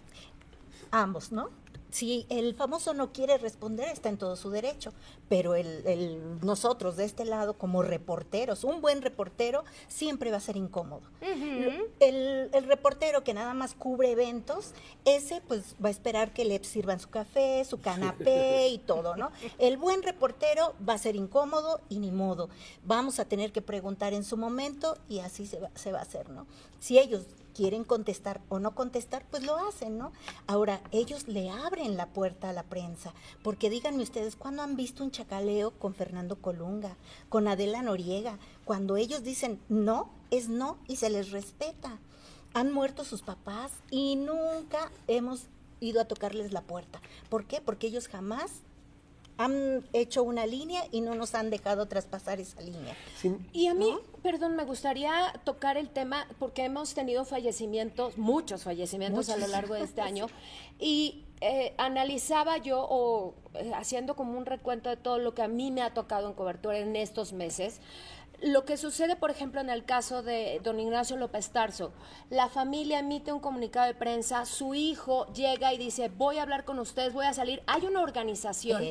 Ambos, 0.90 1.32
¿no? 1.32 1.50
Si 1.92 2.26
el 2.30 2.54
famoso 2.54 2.94
no 2.94 3.12
quiere 3.12 3.36
responder, 3.36 3.88
está 3.88 4.08
en 4.08 4.16
todo 4.16 4.34
su 4.34 4.50
derecho, 4.50 4.92
pero 5.28 5.54
el, 5.54 6.40
nosotros 6.40 6.96
de 6.96 7.04
este 7.04 7.26
lado 7.26 7.52
como 7.54 7.82
reporteros, 7.82 8.64
un 8.64 8.80
buen 8.80 9.02
reportero 9.02 9.62
siempre 9.88 10.30
va 10.30 10.38
a 10.38 10.40
ser 10.40 10.56
incómodo. 10.56 11.02
el, 11.20 12.48
el, 12.52 12.64
reportero 12.64 13.22
que 13.22 13.34
nada 13.34 13.52
más 13.52 13.74
cubre 13.74 14.10
eventos, 14.10 14.72
ese 15.04 15.42
pues 15.46 15.76
va 15.84 15.88
a 15.88 15.90
esperar 15.90 16.32
que 16.32 16.46
le 16.46 16.64
sirvan 16.64 16.98
su 16.98 17.10
café, 17.10 17.62
su 17.66 17.78
canapé 17.80 18.68
y 18.68 18.78
todo, 18.78 19.14
¿no? 19.16 19.30
El 19.58 19.76
buen 19.76 20.02
reportero 20.02 20.74
va 20.88 20.94
a 20.94 20.98
ser 20.98 21.14
incómodo 21.14 21.80
y 21.90 21.98
ni 21.98 22.10
modo. 22.10 22.48
Vamos 22.84 23.18
a 23.20 23.26
tener 23.26 23.52
que 23.52 23.60
preguntar 23.60 24.14
en 24.14 24.24
su 24.24 24.38
momento 24.38 24.96
y 25.10 25.18
así 25.18 25.46
se 25.46 25.60
va, 25.60 25.70
se 25.74 25.92
va 25.92 25.98
a 25.98 26.02
hacer, 26.02 26.30
¿no? 26.30 26.46
Si 26.80 26.98
ellos 26.98 27.26
quieren 27.54 27.84
contestar 27.84 28.40
o 28.48 28.58
no 28.58 28.74
contestar, 28.74 29.24
pues 29.30 29.44
lo 29.44 29.56
hacen, 29.56 29.98
¿no? 29.98 30.12
Ahora, 30.46 30.82
ellos 30.90 31.28
le 31.28 31.50
abren 31.50 31.96
la 31.96 32.06
puerta 32.06 32.50
a 32.50 32.52
la 32.52 32.62
prensa, 32.64 33.14
porque 33.42 33.70
díganme 33.70 34.02
ustedes, 34.02 34.36
¿cuándo 34.36 34.62
han 34.62 34.76
visto 34.76 35.04
un 35.04 35.10
chacaleo 35.10 35.72
con 35.72 35.94
Fernando 35.94 36.36
Colunga, 36.36 36.96
con 37.28 37.48
Adela 37.48 37.82
Noriega? 37.82 38.38
Cuando 38.64 38.96
ellos 38.96 39.22
dicen 39.22 39.60
no, 39.68 40.10
es 40.30 40.48
no 40.48 40.78
y 40.88 40.96
se 40.96 41.10
les 41.10 41.30
respeta. 41.30 41.98
Han 42.54 42.72
muerto 42.72 43.04
sus 43.04 43.22
papás 43.22 43.72
y 43.90 44.16
nunca 44.16 44.90
hemos 45.06 45.46
ido 45.80 46.00
a 46.00 46.04
tocarles 46.04 46.52
la 46.52 46.62
puerta. 46.62 47.00
¿Por 47.28 47.46
qué? 47.46 47.60
Porque 47.60 47.86
ellos 47.86 48.08
jamás 48.08 48.62
han 49.44 49.84
hecho 49.92 50.22
una 50.22 50.46
línea 50.46 50.82
y 50.90 51.00
no 51.00 51.14
nos 51.14 51.34
han 51.34 51.50
dejado 51.50 51.86
traspasar 51.86 52.40
esa 52.40 52.60
línea. 52.60 52.96
Y 53.52 53.66
a 53.66 53.74
mí, 53.74 53.96
perdón, 54.22 54.56
me 54.56 54.64
gustaría 54.64 55.32
tocar 55.44 55.76
el 55.76 55.90
tema 55.90 56.26
porque 56.38 56.64
hemos 56.64 56.94
tenido 56.94 57.24
fallecimientos, 57.24 58.18
muchos 58.18 58.62
fallecimientos 58.64 59.28
a 59.28 59.36
lo 59.36 59.46
largo 59.46 59.74
de 59.74 59.82
este 59.82 60.00
año, 60.02 60.26
y 60.78 61.24
eh, 61.40 61.74
analizaba 61.76 62.58
yo 62.58 62.86
o 62.88 63.34
eh, 63.54 63.72
haciendo 63.74 64.14
como 64.14 64.38
un 64.38 64.46
recuento 64.46 64.88
de 64.88 64.96
todo 64.96 65.18
lo 65.18 65.34
que 65.34 65.42
a 65.42 65.48
mí 65.48 65.72
me 65.72 65.82
ha 65.82 65.92
tocado 65.92 66.28
en 66.28 66.34
cobertura 66.34 66.78
en 66.78 66.94
estos 66.94 67.32
meses, 67.32 67.80
lo 68.42 68.64
que 68.64 68.76
sucede, 68.76 69.16
por 69.16 69.30
ejemplo, 69.30 69.60
en 69.60 69.70
el 69.70 69.84
caso 69.84 70.22
de 70.22 70.60
don 70.62 70.80
Ignacio 70.80 71.16
López 71.16 71.50
Tarso, 71.50 71.92
la 72.28 72.48
familia 72.48 72.98
emite 72.98 73.32
un 73.32 73.40
comunicado 73.40 73.86
de 73.86 73.94
prensa, 73.94 74.44
su 74.44 74.74
hijo 74.74 75.32
llega 75.32 75.72
y 75.72 75.78
dice, 75.78 76.08
voy 76.08 76.38
a 76.38 76.42
hablar 76.42 76.64
con 76.64 76.78
ustedes, 76.78 77.12
voy 77.12 77.26
a 77.26 77.32
salir. 77.32 77.62
Hay 77.66 77.86
una 77.86 78.00
organización 78.00 78.82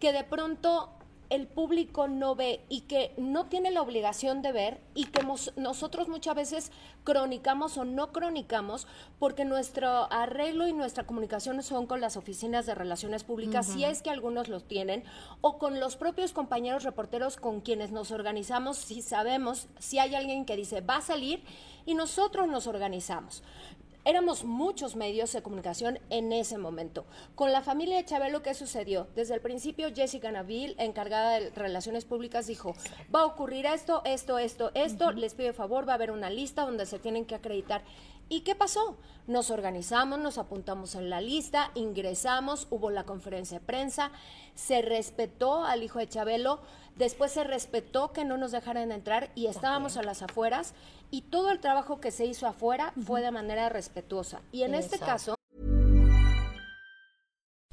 que 0.00 0.12
de 0.12 0.24
pronto 0.24 0.95
el 1.30 1.46
público 1.46 2.08
no 2.08 2.34
ve 2.34 2.60
y 2.68 2.82
que 2.82 3.12
no 3.16 3.46
tiene 3.46 3.70
la 3.70 3.82
obligación 3.82 4.42
de 4.42 4.52
ver 4.52 4.80
y 4.94 5.04
que 5.04 5.22
nosotros 5.56 6.08
muchas 6.08 6.34
veces 6.34 6.72
cronicamos 7.04 7.76
o 7.78 7.84
no 7.84 8.12
cronicamos 8.12 8.86
porque 9.18 9.44
nuestro 9.44 10.10
arreglo 10.12 10.66
y 10.68 10.72
nuestra 10.72 11.04
comunicación 11.04 11.62
son 11.62 11.86
con 11.86 12.00
las 12.00 12.16
oficinas 12.16 12.66
de 12.66 12.74
relaciones 12.74 13.24
públicas, 13.24 13.66
si 13.66 13.84
es 13.84 14.02
que 14.02 14.10
algunos 14.10 14.48
los 14.48 14.64
tienen, 14.64 15.04
o 15.40 15.58
con 15.58 15.80
los 15.80 15.96
propios 15.96 16.32
compañeros 16.32 16.84
reporteros 16.84 17.36
con 17.36 17.60
quienes 17.60 17.90
nos 17.90 18.10
organizamos, 18.10 18.76
si 18.76 19.02
sabemos, 19.02 19.68
si 19.78 19.98
hay 19.98 20.14
alguien 20.14 20.44
que 20.44 20.56
dice 20.56 20.80
va 20.80 20.96
a 20.96 21.00
salir 21.02 21.42
y 21.84 21.94
nosotros 21.94 22.48
nos 22.48 22.66
organizamos 22.66 23.42
éramos 24.06 24.44
muchos 24.44 24.94
medios 24.94 25.32
de 25.32 25.42
comunicación 25.42 25.98
en 26.10 26.32
ese 26.32 26.58
momento. 26.58 27.04
Con 27.34 27.50
la 27.50 27.60
familia 27.60 27.96
de 27.96 28.04
Chabelo, 28.04 28.40
¿qué 28.40 28.54
sucedió? 28.54 29.08
Desde 29.16 29.34
el 29.34 29.40
principio, 29.40 29.92
Jessica 29.92 30.30
Nabil, 30.30 30.76
encargada 30.78 31.40
de 31.40 31.50
Relaciones 31.50 32.04
Públicas, 32.04 32.46
dijo, 32.46 32.74
va 33.12 33.22
a 33.22 33.26
ocurrir 33.26 33.66
esto, 33.66 34.02
esto, 34.04 34.38
esto, 34.38 34.70
esto, 34.74 35.10
les 35.10 35.34
pido 35.34 35.52
favor, 35.52 35.88
va 35.88 35.92
a 35.92 35.96
haber 35.96 36.12
una 36.12 36.30
lista 36.30 36.62
donde 36.62 36.86
se 36.86 37.00
tienen 37.00 37.24
que 37.24 37.34
acreditar. 37.34 37.82
¿Y 38.28 38.40
qué 38.40 38.54
pasó? 38.54 38.96
Nos 39.26 39.50
organizamos, 39.50 40.20
nos 40.20 40.38
apuntamos 40.38 40.94
en 40.94 41.10
la 41.10 41.20
lista, 41.20 41.72
ingresamos, 41.74 42.68
hubo 42.70 42.90
la 42.90 43.04
conferencia 43.04 43.58
de 43.58 43.66
prensa, 43.66 44.12
se 44.54 44.82
respetó 44.82 45.64
al 45.64 45.82
hijo 45.82 45.98
de 45.98 46.08
Chabelo, 46.08 46.60
después 46.94 47.32
se 47.32 47.42
respetó 47.44 48.12
que 48.12 48.24
no 48.24 48.36
nos 48.36 48.52
dejaran 48.52 48.92
entrar 48.92 49.30
y 49.34 49.46
estábamos 49.46 49.96
a 49.96 50.02
las 50.02 50.22
afueras 50.22 50.74
y 51.10 51.22
todo 51.22 51.50
el 51.50 51.60
trabajo 51.60 52.00
que 52.00 52.10
se 52.10 52.26
hizo 52.26 52.46
afuera 52.46 52.92
fue 53.04 53.22
de 53.22 53.30
manera 53.30 53.68
respetuosa. 53.68 54.40
Y 54.52 54.62
en 54.62 54.74
este 54.74 54.98
caso... 54.98 55.34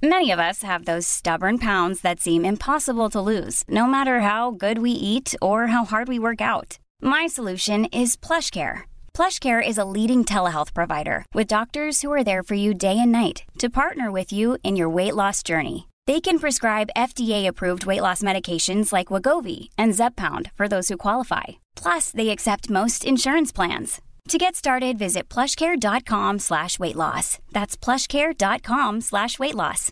Many 0.02 0.32
of 0.32 0.40
us 0.40 0.64
have 0.64 0.84
those 0.84 1.08
stubborn 1.08 1.58
pounds 1.58 2.02
that 2.02 2.20
seem 2.20 2.44
impossible 2.44 3.10
to 3.10 3.22
lose, 3.22 3.64
no 3.70 3.86
matter 3.88 4.20
how 4.20 4.52
good 4.52 4.80
we 4.80 4.92
eat 4.92 5.34
or 5.42 5.68
how 5.68 5.86
hard 5.86 6.10
we 6.10 6.20
work 6.20 6.42
out. 6.42 6.78
My 7.02 7.26
solution 7.26 7.86
is 7.86 8.18
PlushCare. 8.18 8.82
PlushCare 9.14 9.66
is 9.66 9.78
a 9.78 9.86
leading 9.86 10.26
telehealth 10.26 10.74
provider 10.74 11.26
with 11.34 11.48
doctors 11.48 12.02
who 12.02 12.12
are 12.12 12.24
there 12.24 12.44
for 12.44 12.56
you 12.56 12.74
day 12.74 13.00
and 13.00 13.14
night 13.14 13.44
to 13.60 13.70
partner 13.70 14.12
with 14.12 14.34
you 14.34 14.58
in 14.62 14.76
your 14.76 14.90
weight 14.90 15.16
loss 15.16 15.42
journey. 15.42 15.88
They 16.06 16.20
can 16.20 16.38
prescribe 16.38 16.98
FDA-approved 16.98 17.86
weight 17.86 18.02
loss 18.02 18.22
medications 18.22 18.92
like 18.92 19.08
Wagovi 19.08 19.70
and 19.78 19.94
Zeppound 19.94 20.52
for 20.56 20.68
those 20.68 20.90
who 20.90 20.98
qualify. 20.98 21.63
Plus, 21.76 22.12
they 22.12 22.30
accept 22.30 22.70
most 22.70 23.06
insurance 23.06 23.52
plans. 23.52 24.02
To 24.30 24.38
get 24.38 24.56
started, 24.56 24.98
visit 24.98 25.28
plushcare.com 25.30 26.40
slash 26.40 26.80
weight 26.80 26.96
loss. 26.96 27.40
That's 27.52 27.76
plushcare.com 27.76 29.02
slash 29.02 29.38
weight 29.38 29.56
loss. 29.56 29.92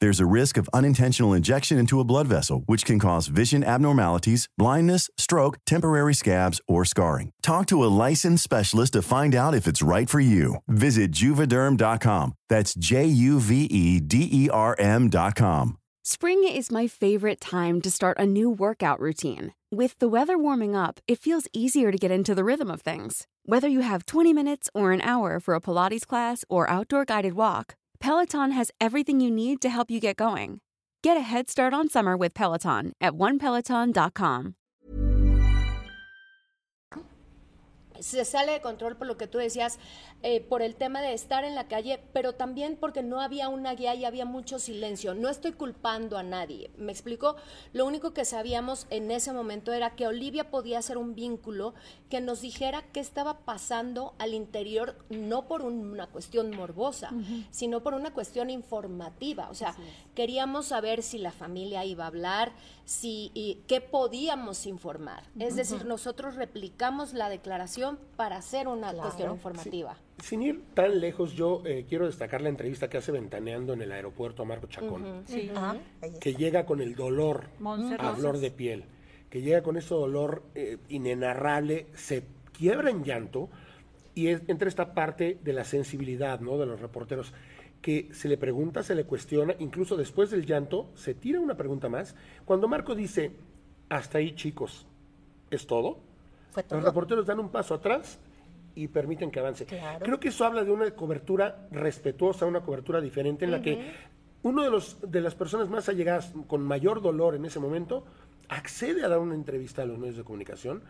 There's 0.00 0.20
a 0.20 0.24
risk 0.24 0.56
of 0.56 0.70
unintentional 0.72 1.34
injection 1.34 1.76
into 1.76 2.00
a 2.00 2.04
blood 2.04 2.26
vessel, 2.26 2.62
which 2.64 2.86
can 2.86 2.98
cause 2.98 3.26
vision 3.26 3.62
abnormalities, 3.62 4.48
blindness, 4.56 5.10
stroke, 5.18 5.58
temporary 5.66 6.14
scabs, 6.14 6.58
or 6.66 6.86
scarring. 6.86 7.32
Talk 7.42 7.66
to 7.66 7.84
a 7.84 7.92
licensed 8.08 8.42
specialist 8.42 8.94
to 8.94 9.02
find 9.02 9.34
out 9.34 9.54
if 9.54 9.66
it's 9.66 9.82
right 9.82 10.08
for 10.08 10.18
you. 10.18 10.56
Visit 10.68 11.12
juvederm.com. 11.12 12.32
That's 12.48 12.74
J 12.74 13.04
U 13.04 13.40
V 13.40 13.64
E 13.64 14.00
D 14.00 14.26
E 14.32 14.48
R 14.50 14.74
M.com. 14.78 15.76
Spring 16.02 16.48
is 16.48 16.70
my 16.70 16.86
favorite 16.86 17.40
time 17.42 17.82
to 17.82 17.90
start 17.90 18.18
a 18.18 18.24
new 18.24 18.48
workout 18.48 19.00
routine. 19.00 19.52
With 19.70 19.98
the 19.98 20.08
weather 20.08 20.38
warming 20.38 20.74
up, 20.74 20.98
it 21.06 21.18
feels 21.18 21.46
easier 21.52 21.92
to 21.92 21.98
get 21.98 22.10
into 22.10 22.34
the 22.34 22.42
rhythm 22.42 22.70
of 22.70 22.80
things. 22.80 23.26
Whether 23.44 23.68
you 23.68 23.80
have 23.80 24.06
20 24.06 24.32
minutes 24.32 24.70
or 24.74 24.92
an 24.92 25.02
hour 25.02 25.40
for 25.40 25.54
a 25.54 25.60
Pilates 25.60 26.06
class 26.06 26.42
or 26.48 26.70
outdoor 26.70 27.04
guided 27.04 27.34
walk, 27.34 27.76
Peloton 28.00 28.52
has 28.52 28.70
everything 28.80 29.20
you 29.20 29.30
need 29.30 29.60
to 29.60 29.68
help 29.68 29.90
you 29.90 30.00
get 30.00 30.16
going. 30.16 30.60
Get 31.02 31.16
a 31.16 31.20
head 31.20 31.50
start 31.50 31.74
on 31.74 31.88
summer 31.88 32.16
with 32.16 32.34
Peloton 32.34 32.92
at 33.00 33.12
onepeloton.com. 33.12 34.54
Se 38.00 38.24
sale 38.24 38.52
de 38.52 38.60
control 38.60 38.96
por 38.96 39.06
lo 39.06 39.16
que 39.16 39.26
tú 39.26 39.38
decías, 39.38 39.78
eh, 40.22 40.40
por 40.40 40.60
el 40.62 40.74
tema 40.74 41.00
de 41.00 41.14
estar 41.14 41.44
en 41.44 41.54
la 41.54 41.68
calle, 41.68 42.00
pero 42.12 42.34
también 42.34 42.76
porque 42.78 43.02
no 43.02 43.20
había 43.20 43.48
una 43.48 43.74
guía 43.74 43.94
y 43.94 44.04
había 44.04 44.24
mucho 44.24 44.58
silencio. 44.58 45.14
No 45.14 45.28
estoy 45.28 45.52
culpando 45.52 46.18
a 46.18 46.22
nadie, 46.22 46.70
¿me 46.76 46.92
explico? 46.92 47.36
Lo 47.72 47.86
único 47.86 48.12
que 48.12 48.24
sabíamos 48.24 48.86
en 48.90 49.10
ese 49.10 49.32
momento 49.32 49.72
era 49.72 49.96
que 49.96 50.06
Olivia 50.06 50.50
podía 50.50 50.82
ser 50.82 50.98
un 50.98 51.14
vínculo 51.14 51.74
que 52.08 52.20
nos 52.20 52.40
dijera 52.40 52.82
qué 52.92 53.00
estaba 53.00 53.38
pasando 53.40 54.14
al 54.18 54.34
interior, 54.34 54.96
no 55.08 55.46
por 55.46 55.62
una 55.62 56.06
cuestión 56.08 56.50
morbosa, 56.50 57.10
sino 57.50 57.82
por 57.82 57.94
una 57.94 58.12
cuestión 58.12 58.50
informativa. 58.50 59.48
O 59.50 59.54
sea, 59.54 59.74
queríamos 60.14 60.66
saber 60.66 61.02
si 61.02 61.18
la 61.18 61.32
familia 61.32 61.84
iba 61.84 62.04
a 62.04 62.08
hablar, 62.08 62.52
si 62.84 63.30
y 63.34 63.62
qué 63.66 63.80
podíamos 63.80 64.66
informar. 64.66 65.24
Es 65.38 65.56
decir, 65.56 65.84
nosotros 65.84 66.34
replicamos 66.34 67.12
la 67.12 67.28
declaración 67.28 67.89
para 68.16 68.36
hacer 68.36 68.68
una 68.68 68.92
cuestión 68.92 69.32
informativa 69.32 69.96
sin 70.22 70.42
ir 70.42 70.62
tan 70.74 71.00
lejos, 71.00 71.32
yo 71.32 71.62
eh, 71.64 71.86
quiero 71.88 72.06
destacar 72.06 72.40
la 72.40 72.48
entrevista 72.48 72.88
que 72.88 72.98
hace 72.98 73.12
Ventaneando 73.12 73.72
en 73.72 73.82
el 73.82 73.92
aeropuerto 73.92 74.42
a 74.42 74.46
Marco 74.46 74.66
Chacón, 74.66 75.24
que 76.20 76.34
llega 76.34 76.66
con 76.66 76.80
el 76.80 76.94
dolor 76.94 77.48
a 77.98 78.14
flor 78.14 78.38
de 78.38 78.50
piel, 78.50 78.84
que 79.28 79.42
llega 79.42 79.62
con 79.62 79.76
ese 79.76 79.94
dolor 79.94 80.42
eh, 80.54 80.78
inenarrable, 80.88 81.86
se 81.94 82.24
quiebra 82.56 82.90
en 82.90 83.04
llanto 83.04 83.48
y 84.14 84.28
es, 84.28 84.42
entra 84.48 84.68
esta 84.68 84.94
parte 84.94 85.38
de 85.42 85.52
la 85.52 85.64
sensibilidad 85.64 86.40
¿no? 86.40 86.58
de 86.58 86.66
los 86.66 86.80
reporteros. 86.80 87.32
que 87.80 88.10
se 88.12 88.28
le 88.28 88.36
pregunta, 88.36 88.82
se 88.82 88.94
le 88.94 89.04
cuestiona, 89.04 89.54
incluso 89.58 89.96
después 89.96 90.30
del 90.30 90.44
llanto, 90.44 90.90
se 90.94 91.14
tira 91.14 91.40
una 91.40 91.56
pregunta 91.56 91.88
más. 91.88 92.14
Cuando 92.44 92.68
Marco 92.68 92.94
dice, 92.94 93.32
hasta 93.88 94.18
ahí 94.18 94.34
chicos, 94.34 94.86
¿es 95.50 95.66
todo? 95.66 96.09
Los 96.70 96.84
reporteros 96.84 97.26
dan 97.26 97.40
un 97.40 97.48
paso 97.48 97.74
atrás 97.74 98.18
y 98.74 98.88
permiten 98.88 99.30
que 99.30 99.40
avance. 99.40 99.66
Creo 100.00 100.20
que 100.20 100.28
eso 100.28 100.44
habla 100.44 100.64
de 100.64 100.70
una 100.70 100.90
cobertura 100.92 101.68
respetuosa, 101.70 102.46
una 102.46 102.60
cobertura 102.60 103.00
diferente 103.00 103.44
en 103.44 103.50
la 103.50 103.62
que 103.62 103.92
uno 104.42 104.62
de, 104.62 104.70
los, 104.70 104.98
de 105.02 105.20
las 105.20 105.34
personas 105.34 105.68
más 105.68 105.88
allegadas 105.88 106.32
con 106.46 106.62
mayor 106.62 107.02
dolor 107.02 107.34
en 107.34 107.44
ese 107.44 107.60
momento 107.60 108.04
accede 108.48 109.04
a 109.04 109.08
dar 109.08 109.18
una 109.18 109.34
entrevista 109.34 109.82
a 109.82 109.86
los 109.86 109.98
medios 109.98 110.16
de 110.16 110.24
comunicación 110.24 110.82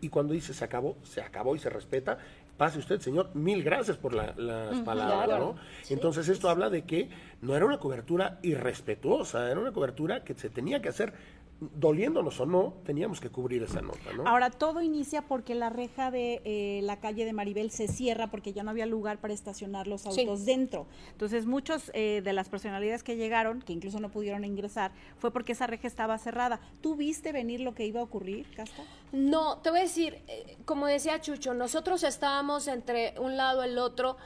y 0.00 0.08
cuando 0.08 0.34
dice 0.34 0.52
se 0.52 0.64
acabó, 0.64 0.96
se 1.02 1.22
acabó 1.22 1.54
y 1.56 1.58
se 1.58 1.70
respeta, 1.70 2.18
pase 2.56 2.78
usted, 2.78 3.00
señor, 3.00 3.30
mil 3.34 3.62
gracias 3.62 3.96
por 3.96 4.12
las 4.12 4.80
palabras, 4.80 5.40
¿no? 5.40 5.56
Entonces 5.88 6.28
esto 6.28 6.50
habla 6.50 6.70
de 6.70 6.82
que 6.82 7.08
no 7.40 7.56
era 7.56 7.64
una 7.64 7.78
cobertura 7.78 8.38
irrespetuosa, 8.42 9.50
era 9.50 9.60
una 9.60 9.72
cobertura 9.72 10.24
que 10.24 10.34
se 10.34 10.50
tenía 10.50 10.82
que 10.82 10.88
hacer 10.88 11.12
doliéndonos 11.60 12.40
o 12.40 12.46
no, 12.46 12.74
teníamos 12.84 13.20
que 13.20 13.30
cubrir 13.30 13.62
esa 13.62 13.80
nota, 13.80 14.12
¿no? 14.16 14.26
Ahora, 14.26 14.50
todo 14.50 14.82
inicia 14.82 15.22
porque 15.22 15.54
la 15.54 15.70
reja 15.70 16.10
de 16.10 16.42
eh, 16.44 16.80
la 16.82 17.00
calle 17.00 17.24
de 17.24 17.32
Maribel 17.32 17.70
se 17.70 17.88
cierra 17.88 18.30
porque 18.30 18.52
ya 18.52 18.62
no 18.62 18.70
había 18.70 18.86
lugar 18.86 19.18
para 19.18 19.32
estacionar 19.32 19.86
los 19.86 20.06
autos 20.06 20.44
dentro. 20.44 20.86
Entonces, 21.12 21.46
muchos 21.46 21.90
eh, 21.94 22.20
de 22.24 22.32
las 22.32 22.48
personalidades 22.48 23.02
que 23.02 23.16
llegaron, 23.16 23.62
que 23.62 23.72
incluso 23.72 24.00
no 24.00 24.10
pudieron 24.10 24.44
ingresar, 24.44 24.92
fue 25.18 25.30
porque 25.30 25.52
esa 25.52 25.66
reja 25.66 25.86
estaba 25.86 26.18
cerrada. 26.18 26.60
¿Tú 26.80 26.96
viste 26.96 27.32
venir 27.32 27.60
lo 27.60 27.74
que 27.74 27.86
iba 27.86 28.00
a 28.00 28.04
ocurrir, 28.04 28.46
Casta? 28.54 28.82
No, 29.12 29.58
te 29.58 29.70
voy 29.70 29.80
a 29.80 29.82
decir, 29.82 30.18
eh, 30.26 30.56
como 30.64 30.86
decía 30.86 31.20
Chucho, 31.20 31.54
nosotros 31.54 32.02
estábamos 32.02 32.66
entre 32.68 33.14
un 33.18 33.36
lado 33.36 33.64
y 33.64 33.68
el 33.68 33.78
otro. 33.78 34.16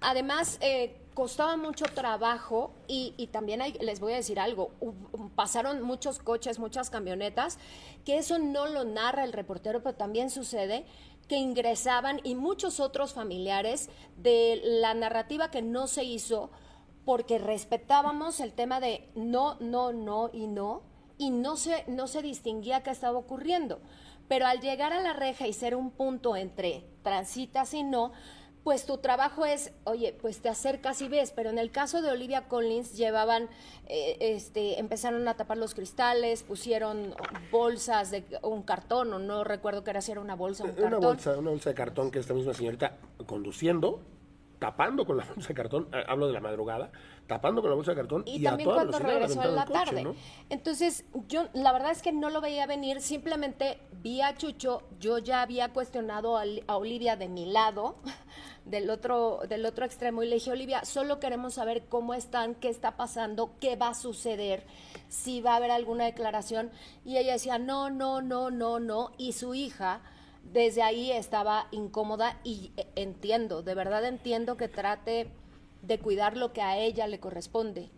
Además, 0.00 0.58
eh, 0.62 0.96
costaba 1.20 1.58
mucho 1.58 1.84
trabajo 1.84 2.72
y, 2.88 3.28
también 3.30 3.60
les 3.82 4.00
voy 4.00 4.14
a 4.14 4.16
decir 4.16 4.40
algo, 4.40 4.70
pasaron 5.34 5.82
muchos 5.82 6.18
coches, 6.18 6.58
muchas 6.58 6.88
camionetas, 6.88 7.58
que 8.06 8.16
eso 8.16 8.38
no 8.38 8.66
lo 8.66 8.84
narra 8.84 9.24
el 9.24 9.34
reportero, 9.34 9.82
pero 9.82 9.94
también 9.94 10.30
sucede 10.30 10.86
que 11.28 11.36
ingresaban 11.36 12.22
y 12.24 12.36
muchos 12.36 12.80
otros 12.80 13.12
familiares 13.12 13.90
de 14.16 14.62
la 14.64 14.94
narrativa 14.94 15.50
que 15.50 15.60
no 15.60 15.88
se 15.88 16.04
hizo 16.04 16.50
porque 17.04 17.38
respetábamos 17.38 18.40
el 18.40 18.54
tema 18.54 18.80
de 18.80 19.06
no, 19.14 19.58
no, 19.60 19.92
no 19.92 20.30
y 20.32 20.46
no, 20.46 20.80
y 21.18 21.28
no 21.28 21.58
se, 21.58 21.84
no 21.86 22.06
se 22.06 22.22
distinguía 22.22 22.82
qué 22.82 22.92
estaba 22.92 23.18
ocurriendo. 23.18 23.78
Pero 24.26 24.46
al 24.46 24.60
llegar 24.60 24.94
a 24.94 25.02
la 25.02 25.12
reja 25.12 25.46
y 25.46 25.52
ser 25.52 25.76
un 25.76 25.90
punto 25.90 26.34
entre 26.34 26.86
transitas 27.02 27.74
y 27.74 27.82
no, 27.82 28.12
pues 28.64 28.84
tu 28.84 28.98
trabajo 28.98 29.46
es, 29.46 29.72
oye, 29.84 30.14
pues 30.20 30.40
te 30.40 30.48
acercas 30.48 31.00
y 31.00 31.08
ves, 31.08 31.32
pero 31.34 31.50
en 31.50 31.58
el 31.58 31.70
caso 31.70 32.02
de 32.02 32.10
Olivia 32.10 32.46
Collins 32.48 32.94
llevaban, 32.94 33.48
eh, 33.86 34.16
este, 34.20 34.78
empezaron 34.78 35.26
a 35.28 35.34
tapar 35.34 35.56
los 35.56 35.74
cristales, 35.74 36.42
pusieron 36.42 37.14
bolsas 37.50 38.10
de 38.10 38.24
un 38.42 38.62
cartón, 38.62 39.12
o 39.14 39.18
no 39.18 39.44
recuerdo 39.44 39.82
que 39.82 39.90
era 39.90 40.00
si 40.00 40.12
era 40.12 40.20
una 40.20 40.36
bolsa 40.36 40.64
o 40.64 40.66
un 40.66 40.72
una 40.72 40.82
cartón. 40.82 41.00
Bolsa, 41.00 41.38
una 41.38 41.50
bolsa 41.50 41.70
de 41.70 41.74
cartón 41.74 42.10
que 42.10 42.18
esta 42.18 42.34
misma 42.34 42.52
señorita 42.52 42.98
conduciendo, 43.26 44.00
tapando 44.58 45.06
con 45.06 45.16
la 45.16 45.24
bolsa 45.34 45.48
de 45.48 45.54
cartón, 45.54 45.88
eh, 45.92 46.04
hablo 46.06 46.26
de 46.26 46.34
la 46.34 46.40
madrugada, 46.40 46.90
tapando 47.30 47.60
con 47.60 47.70
la 47.70 47.76
bolsa 47.76 47.92
de 47.92 47.96
cartón 47.96 48.24
y, 48.26 48.42
también 48.42 48.68
cuando 48.68 48.98
regresó 48.98 49.40
en 49.44 49.54
la 49.54 49.64
tarde. 49.64 50.04
Entonces, 50.48 51.04
yo 51.28 51.46
la 51.52 51.72
verdad 51.72 51.92
es 51.92 52.02
que 52.02 52.10
no 52.10 52.28
lo 52.28 52.40
veía 52.40 52.66
venir, 52.66 53.00
simplemente 53.00 53.78
vi 54.02 54.20
a 54.20 54.36
Chucho, 54.36 54.82
yo 54.98 55.18
ya 55.18 55.42
había 55.42 55.72
cuestionado 55.72 56.36
a, 56.36 56.42
a 56.66 56.76
Olivia 56.76 57.14
de 57.14 57.28
mi 57.28 57.46
lado, 57.46 57.94
del 58.64 58.90
otro, 58.90 59.42
del 59.48 59.64
otro 59.64 59.84
extremo, 59.84 60.24
y 60.24 60.26
le 60.26 60.34
dije, 60.34 60.50
Olivia, 60.50 60.84
solo 60.84 61.20
queremos 61.20 61.54
saber 61.54 61.84
cómo 61.88 62.14
están, 62.14 62.56
qué 62.56 62.68
está 62.68 62.96
pasando, 62.96 63.52
qué 63.60 63.76
va 63.76 63.90
a 63.90 63.94
suceder, 63.94 64.66
si 65.08 65.40
va 65.40 65.52
a 65.52 65.56
haber 65.56 65.70
alguna 65.70 66.06
declaración. 66.06 66.72
Y 67.04 67.16
ella 67.18 67.34
decía, 67.34 67.60
no, 67.60 67.90
no, 67.90 68.22
no, 68.22 68.50
no, 68.50 68.80
no. 68.80 69.12
Y 69.18 69.34
su 69.34 69.54
hija 69.54 70.00
desde 70.42 70.82
ahí 70.82 71.12
estaba 71.12 71.68
incómoda 71.70 72.40
y 72.42 72.72
eh, 72.76 72.88
entiendo, 72.96 73.62
de 73.62 73.74
verdad 73.76 74.04
entiendo 74.04 74.56
que 74.56 74.66
trate 74.66 75.30
de 75.82 75.98
cuidar 75.98 76.36
lo 76.36 76.52
que 76.52 76.62
a 76.62 76.78
ella 76.78 77.06
le 77.06 77.20
corresponde. 77.20 77.90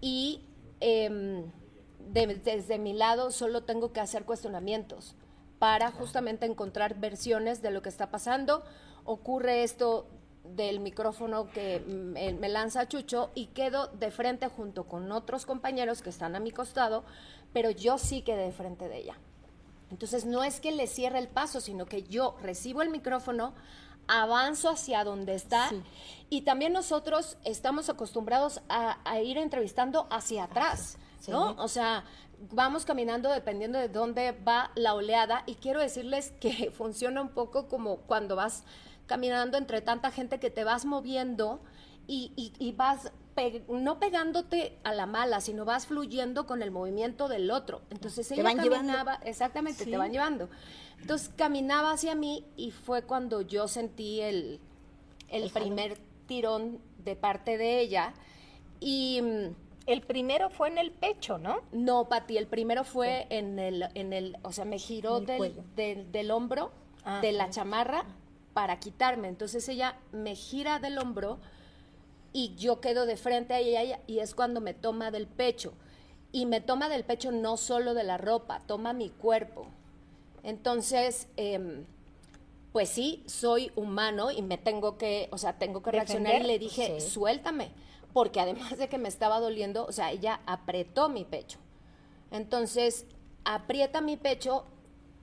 Y 0.00 0.42
em, 0.80 1.50
desde 1.98 2.78
mi 2.78 2.92
lado 2.92 3.30
solo 3.30 3.62
tengo 3.62 3.92
que 3.92 4.00
hacer 4.00 4.24
cuestionamientos 4.24 5.14
para 5.58 5.92
justamente 5.92 6.46
encontrar 6.46 6.98
versiones 6.98 7.62
de 7.62 7.70
lo 7.70 7.82
que 7.82 7.88
está 7.88 8.10
pasando. 8.10 8.64
Ocurre 9.04 9.62
esto 9.62 10.08
del 10.44 10.80
micrófono 10.80 11.50
que 11.52 11.80
me, 11.86 12.32
me, 12.32 12.48
lanza 12.48 12.88
Chucho 12.88 13.30
y 13.34 13.46
quedo 13.46 13.86
de 13.86 14.10
frente 14.10 14.48
junto 14.48 14.84
con 14.84 15.12
otros 15.12 15.46
compañeros 15.46 16.02
que 16.02 16.10
están 16.10 16.34
a 16.34 16.40
mi 16.40 16.50
costado, 16.50 17.04
pero 17.52 17.70
yo 17.70 17.96
sí 17.98 18.22
quedé 18.22 18.46
de 18.46 18.52
frente 18.52 18.88
de 18.88 18.98
ella. 18.98 19.16
Entonces 19.92 20.24
no 20.24 20.42
es 20.42 20.58
que 20.58 20.72
le 20.72 20.86
cierre 20.86 21.18
el 21.18 21.28
paso, 21.28 21.60
sino 21.60 21.86
que 21.86 22.02
yo 22.02 22.34
recibo 22.42 22.82
el 22.82 22.88
micrófono, 22.88 23.52
avanzo 24.08 24.70
hacia 24.70 25.04
donde 25.04 25.34
está 25.34 25.70
y 26.30 26.42
también 26.42 26.72
nosotros 26.72 27.36
estamos 27.44 27.88
acostumbrados 27.88 28.60
a, 28.68 29.20
ir 29.20 29.38
entrevistando 29.38 30.06
hacia 30.10 30.44
atrás, 30.44 30.98
¿no? 31.28 31.54
O 31.58 31.68
sea, 31.68 32.04
vamos 32.50 32.84
caminando 32.84 33.30
dependiendo 33.30 33.78
de 33.78 33.88
dónde 33.88 34.32
va 34.32 34.70
la 34.74 34.94
oleada 34.94 35.44
y 35.46 35.54
quiero 35.56 35.80
decirles 35.80 36.32
que 36.40 36.70
funciona 36.76 37.20
un 37.20 37.28
poco 37.28 37.68
como 37.68 37.98
cuando 37.98 38.36
vas 38.36 38.64
caminando 39.06 39.58
entre 39.58 39.80
tanta 39.80 40.10
gente 40.10 40.40
que 40.40 40.50
te 40.50 40.64
vas 40.64 40.84
moviendo 40.84 41.60
y, 42.06 42.32
y 42.36 42.72
vas 42.72 43.12
no 43.68 43.98
pegándote 43.98 44.78
a 44.84 44.92
la 44.92 45.06
mala, 45.06 45.40
sino 45.40 45.64
vas 45.64 45.86
fluyendo 45.86 46.46
con 46.46 46.62
el 46.62 46.70
movimiento 46.70 47.28
del 47.28 47.50
otro. 47.50 47.82
Entonces 47.90 48.30
ella 48.30 48.54
caminaba, 48.54 49.14
exactamente, 49.24 49.84
te 49.84 49.96
van 49.96 50.12
llevando. 50.12 50.48
Entonces 51.00 51.30
caminaba 51.36 51.92
hacia 51.92 52.14
mí 52.14 52.44
y 52.56 52.70
fue 52.70 53.02
cuando 53.02 53.40
yo 53.40 53.68
sentí 53.68 54.20
el, 54.20 54.60
el, 55.28 55.50
primer 55.50 55.98
tirón 56.26 56.78
de 56.98 57.16
parte 57.16 57.58
de 57.58 57.80
ella. 57.80 58.12
Y 58.80 59.20
mm, 59.22 59.54
el 59.86 60.02
primero 60.02 60.50
fue 60.50 60.68
en 60.68 60.78
el 60.78 60.92
pecho, 60.92 61.38
¿no? 61.38 61.62
No, 61.72 62.08
Pati, 62.08 62.36
el 62.36 62.46
primero 62.46 62.84
fue 62.84 63.26
en 63.30 63.58
el, 63.58 63.88
en 63.94 64.12
el, 64.12 64.36
o 64.42 64.52
sea, 64.52 64.64
me 64.64 64.78
giró 64.78 65.20
del, 65.20 66.12
del, 66.12 66.30
hombro, 66.30 66.70
ah, 67.04 67.20
de 67.20 67.32
la 67.32 67.50
chamarra, 67.50 68.04
para 68.52 68.78
quitarme. 68.78 69.28
Entonces 69.28 69.68
ella 69.68 69.96
me 70.12 70.34
gira 70.34 70.78
del 70.78 70.98
hombro 70.98 71.38
y 72.32 72.54
yo 72.56 72.80
quedo 72.80 73.06
de 73.06 73.16
frente 73.16 73.54
a 73.54 73.58
ella 73.58 74.00
y 74.06 74.18
es 74.20 74.34
cuando 74.34 74.60
me 74.60 74.74
toma 74.74 75.10
del 75.10 75.26
pecho. 75.26 75.74
Y 76.32 76.46
me 76.46 76.60
toma 76.60 76.88
del 76.88 77.04
pecho 77.04 77.30
no 77.30 77.56
solo 77.56 77.92
de 77.92 78.04
la 78.04 78.16
ropa, 78.16 78.62
toma 78.66 78.94
mi 78.94 79.10
cuerpo. 79.10 79.66
Entonces, 80.42 81.28
em, 81.36 81.84
pues 82.72 82.88
sí, 82.88 83.22
soy 83.26 83.70
humano 83.76 84.30
y 84.30 84.40
me 84.40 84.56
tengo 84.56 84.96
que, 84.96 85.28
o 85.30 85.38
sea, 85.38 85.58
tengo 85.58 85.82
que 85.82 85.90
reaccionar 85.90 86.40
y 86.40 86.46
le 86.46 86.58
dije, 86.58 87.00
suéltame, 87.00 87.70
porque 88.14 88.40
además 88.40 88.78
de 88.78 88.88
que 88.88 88.96
me 88.96 89.08
estaba 89.08 89.40
doliendo, 89.40 89.84
o 89.84 89.92
sea, 89.92 90.10
ella 90.10 90.40
apretó 90.46 91.10
mi 91.10 91.24
pecho. 91.24 91.58
Entonces, 92.30 93.04
aprieta 93.44 94.00
mi 94.00 94.16
pecho, 94.16 94.64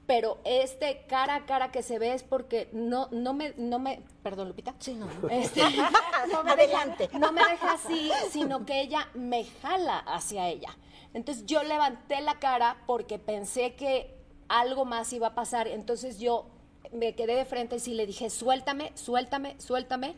pero 0.09 0.39
este 0.43 1.05
cara 1.07 1.35
a 1.35 1.45
cara 1.45 1.71
que 1.71 1.83
se 1.83 1.99
ve 1.99 2.15
es 2.15 2.23
porque 2.23 2.67
no, 2.71 3.09
no 3.11 3.35
me, 3.35 3.53
no 3.57 3.77
me, 3.77 4.01
perdón, 4.23 4.47
Lupita. 4.47 4.73
Sí, 4.79 4.95
no. 4.95 5.07
Este, 5.29 5.61
no 6.31 6.43
me 6.43 6.51
Adelante. 6.53 7.11
no 7.13 7.31
me 7.31 7.43
deja 7.43 7.73
así, 7.73 8.09
sino 8.31 8.65
que 8.65 8.81
ella 8.81 9.07
me 9.13 9.45
jala 9.61 9.99
hacia 9.99 10.47
ella. 10.47 10.75
Entonces 11.13 11.45
yo 11.45 11.61
levanté 11.61 12.21
la 12.21 12.39
cara 12.39 12.77
porque 12.87 13.19
pensé 13.19 13.75
que 13.75 14.17
algo 14.47 14.83
más 14.83 15.13
iba 15.13 15.27
a 15.27 15.35
pasar. 15.35 15.67
Entonces 15.67 16.17
yo 16.17 16.47
me 16.91 17.13
quedé 17.13 17.35
de 17.35 17.45
frente 17.45 17.75
y 17.75 17.79
sí 17.79 17.93
le 17.93 18.07
dije, 18.07 18.31
suéltame, 18.31 18.91
suéltame, 18.95 19.57
suéltame, 19.59 20.15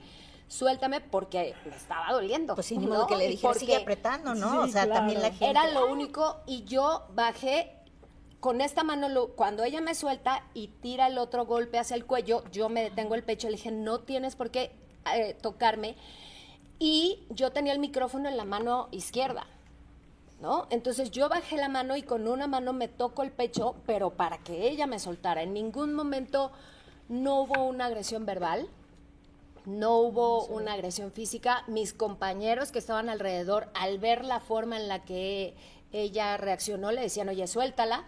suéltame, 0.48 1.02
porque 1.02 1.54
me 1.66 1.76
estaba 1.76 2.14
doliendo. 2.14 2.56
Pues 2.56 2.68
sí, 2.68 2.78
ni 2.78 2.88
modo 2.88 3.08
que 3.08 3.18
le 3.18 3.28
dije, 3.28 3.54
sigue 3.56 3.76
apretando, 3.76 4.36
¿no? 4.36 4.62
o 4.62 4.68
sea, 4.70 4.88
también 4.88 5.22
la 5.22 5.32
gente... 5.32 5.50
Era 5.50 5.70
lo 5.72 5.88
único 5.88 6.38
y 6.48 6.64
yo 6.64 7.08
bajé 7.14 7.81
con 8.42 8.60
esta 8.60 8.84
mano, 8.84 9.28
cuando 9.36 9.64
ella 9.64 9.82
me 9.82 9.94
suelta 9.94 10.44
y 10.56 10.68
tira 10.68 11.06
el 11.08 11.20
otro 11.20 11.46
golpe 11.46 11.78
hacia 11.78 11.96
el 11.96 12.06
cuello, 12.06 12.44
yo 12.52 12.70
me 12.70 12.82
detengo 12.82 13.14
el 13.14 13.24
pecho, 13.24 13.48
le 13.48 13.56
dije, 13.56 13.70
no 13.72 14.00
tienes 14.00 14.36
por 14.36 14.50
qué 14.50 14.72
eh, 15.14 15.36
tocarme. 15.40 15.96
Y 16.80 17.20
yo 17.30 17.52
tenía 17.52 17.72
el 17.72 17.78
micrófono 17.78 18.28
en 18.28 18.38
la 18.38 18.44
mano 18.44 18.90
izquierda. 18.92 19.46
¿no? 20.42 20.66
Entonces 20.72 21.12
yo 21.12 21.30
bajé 21.30 21.56
la 21.58 21.70
mano 21.70 21.96
y 21.96 22.02
con 22.02 22.28
una 22.28 22.48
mano 22.48 22.74
me 22.74 22.88
toco 22.88 23.22
el 23.22 23.32
pecho, 23.32 23.76
pero 23.86 24.10
para 24.10 24.40
que 24.40 24.68
ella 24.70 24.88
me 24.88 24.98
soltara. 24.98 25.44
En 25.44 25.54
ningún 25.54 25.94
momento 25.94 26.52
no 27.10 27.42
hubo 27.42 27.64
una 27.64 27.86
agresión 27.86 28.26
verbal, 28.26 28.68
no 29.66 30.00
hubo 30.00 30.46
una 30.48 30.74
agresión 30.74 31.12
física. 31.12 31.64
Mis 31.68 31.94
compañeros 31.94 32.72
que 32.72 32.80
estaban 32.80 33.08
alrededor, 33.08 33.70
al 33.76 34.00
ver 34.00 34.26
la 34.26 34.40
forma 34.40 34.78
en 34.78 34.88
la 34.88 35.06
que 35.06 35.56
ella 35.92 36.38
reaccionó, 36.38 36.92
le 36.92 37.02
decían, 37.02 37.30
oye, 37.30 37.46
suéltala. 37.46 38.04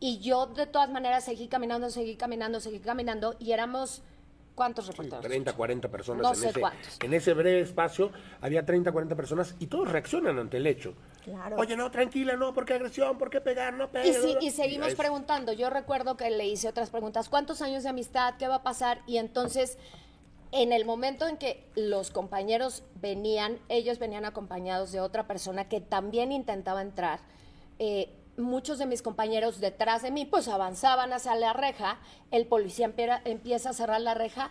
Y 0.00 0.18
yo 0.18 0.46
de 0.46 0.66
todas 0.66 0.90
maneras 0.90 1.24
seguí 1.24 1.48
caminando, 1.48 1.90
seguí 1.90 2.16
caminando, 2.16 2.60
seguí 2.60 2.80
caminando 2.80 3.34
y 3.38 3.52
éramos 3.52 4.02
¿Cuántos 4.54 4.86
Sí, 4.86 4.92
reporteros? 4.92 5.20
30, 5.26 5.52
40 5.52 5.90
personas 5.90 6.22
No 6.22 6.30
en, 6.30 6.34
sé 6.36 6.48
ese, 6.48 6.60
cuántos. 6.60 6.96
en 7.02 7.12
ese 7.12 7.34
breve 7.34 7.60
espacio. 7.60 8.10
Había 8.40 8.64
30, 8.64 8.90
40 8.90 9.14
personas 9.14 9.54
y 9.58 9.66
todos 9.66 9.86
reaccionan 9.92 10.38
ante 10.38 10.56
el 10.56 10.66
hecho. 10.66 10.94
Claro. 11.24 11.56
Oye, 11.58 11.76
no, 11.76 11.90
tranquila, 11.90 12.36
no, 12.36 12.54
¿por 12.54 12.64
qué 12.64 12.72
agresión? 12.72 13.18
¿Por 13.18 13.28
qué 13.28 13.42
pegar? 13.42 13.74
No 13.74 13.84
Y, 13.84 13.88
pegues. 13.88 14.16
sí, 14.22 14.32
no, 14.32 14.40
y 14.40 14.50
seguimos 14.50 14.94
preguntando. 14.94 15.52
Yo 15.52 15.68
recuerdo 15.68 16.16
que 16.16 16.30
le 16.30 16.46
hice 16.46 16.68
otras 16.68 16.88
preguntas. 16.88 17.28
¿Cuántos 17.28 17.60
años 17.60 17.82
de 17.82 17.90
amistad? 17.90 18.36
¿Qué 18.38 18.48
va 18.48 18.54
a 18.54 18.62
pasar? 18.62 19.02
Y 19.06 19.18
entonces, 19.18 19.76
en 20.52 20.72
el 20.72 20.86
momento 20.86 21.28
en 21.28 21.36
que 21.36 21.62
los 21.74 22.10
compañeros 22.10 22.82
venían, 22.94 23.58
ellos 23.68 23.98
venían 23.98 24.24
acompañados 24.24 24.90
de 24.90 25.00
otra 25.00 25.26
persona 25.26 25.68
que 25.68 25.82
también 25.82 26.32
intentaba 26.32 26.80
entrar. 26.80 27.20
eh, 27.78 28.08
muchos 28.36 28.78
de 28.78 28.86
mis 28.86 29.02
compañeros 29.02 29.60
detrás 29.60 30.02
de 30.02 30.10
mí, 30.10 30.24
pues 30.24 30.48
avanzaban 30.48 31.12
hacia 31.12 31.34
la 31.34 31.52
reja. 31.52 31.98
El 32.30 32.46
policía 32.46 32.92
empieza 33.24 33.70
a 33.70 33.72
cerrar 33.72 34.00
la 34.00 34.14
reja. 34.14 34.50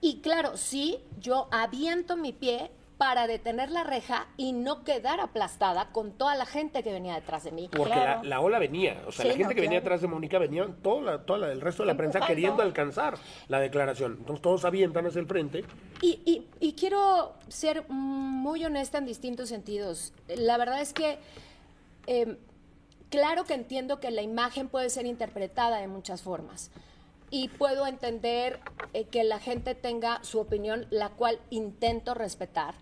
Y 0.00 0.20
claro, 0.20 0.56
sí, 0.56 0.98
yo 1.20 1.48
aviento 1.50 2.16
mi 2.16 2.32
pie 2.32 2.70
para 2.98 3.26
detener 3.26 3.70
la 3.70 3.84
reja 3.84 4.26
y 4.38 4.52
no 4.52 4.82
quedar 4.82 5.20
aplastada 5.20 5.90
con 5.92 6.12
toda 6.12 6.34
la 6.34 6.46
gente 6.46 6.82
que 6.82 6.92
venía 6.92 7.14
detrás 7.14 7.44
de 7.44 7.52
mí. 7.52 7.68
Porque 7.70 7.94
la, 7.94 8.22
la 8.22 8.40
ola 8.40 8.58
venía, 8.58 9.02
o 9.06 9.12
sea, 9.12 9.24
Sí, 9.24 9.28
la 9.28 9.34
gente 9.36 9.52
no, 9.52 9.54
que 9.54 9.60
venía 9.60 9.78
atrás 9.80 10.00
de 10.00 10.06
Mónica 10.06 10.38
venía 10.38 10.66
toda 10.82 11.02
la, 11.02 11.22
toda 11.26 11.40
la- 11.40 11.52
el 11.52 11.60
resto 11.60 11.82
de 11.82 11.88
la 11.88 11.96
prensa 11.96 12.20
queriendo 12.26 12.62
alcanzar 12.62 13.18
la 13.48 13.60
declaración. 13.60 14.16
Entonces 14.20 14.40
todos 14.40 14.64
avientan 14.64 15.06
hacia 15.06 15.20
el 15.20 15.26
frente. 15.26 15.64
Y, 16.00 16.20
y- 16.24 16.46
y 16.58 16.72
quiero 16.72 17.34
ser 17.48 17.84
muy 17.88 18.64
honesta 18.64 18.96
en 18.96 19.04
distintos 19.04 19.50
sentidos. 19.50 20.14
La 20.28 20.56
verdad 20.56 20.80
es 20.80 20.94
que, 20.94 21.18
eh, 22.06 22.38
claro 23.10 23.44
que 23.44 23.54
entiendo 23.54 24.00
que 24.00 24.10
la 24.10 24.22
imagen 24.22 24.68
puede 24.68 24.90
ser 24.90 25.06
interpretada 25.06 25.78
de 25.78 25.88
muchas 25.88 26.22
formas. 26.22 26.70
Y 27.30 27.48
puedo 27.48 27.86
entender 27.86 28.60
eh, 28.92 29.04
que 29.04 29.24
la 29.24 29.40
gente 29.40 29.74
tenga 29.74 30.22
su 30.22 30.38
opinión, 30.38 30.86
la 30.90 31.10
cual 31.10 31.40
intento 31.50 32.14
respetar. 32.14 32.74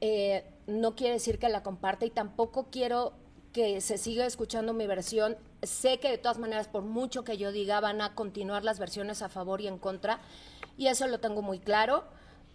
Eh, 0.00 0.44
no 0.66 0.94
quiere 0.94 1.14
decir 1.14 1.38
que 1.38 1.48
la 1.48 1.62
comparte 1.62 2.06
y 2.06 2.10
tampoco 2.10 2.66
quiero 2.70 3.14
que 3.54 3.80
se 3.80 3.98
siga 3.98 4.26
escuchando 4.26 4.74
mi 4.74 4.86
versión. 4.86 5.36
Sé 5.62 5.98
que 5.98 6.10
de 6.10 6.18
todas 6.18 6.38
maneras, 6.38 6.68
por 6.68 6.82
mucho 6.82 7.24
que 7.24 7.38
yo 7.38 7.52
diga, 7.52 7.80
van 7.80 8.02
a 8.02 8.14
continuar 8.14 8.64
las 8.64 8.78
versiones 8.78 9.22
a 9.22 9.28
favor 9.28 9.60
y 9.60 9.68
en 9.68 9.78
contra, 9.78 10.20
y 10.76 10.88
eso 10.88 11.06
lo 11.06 11.20
tengo 11.20 11.40
muy 11.40 11.60
claro, 11.60 12.04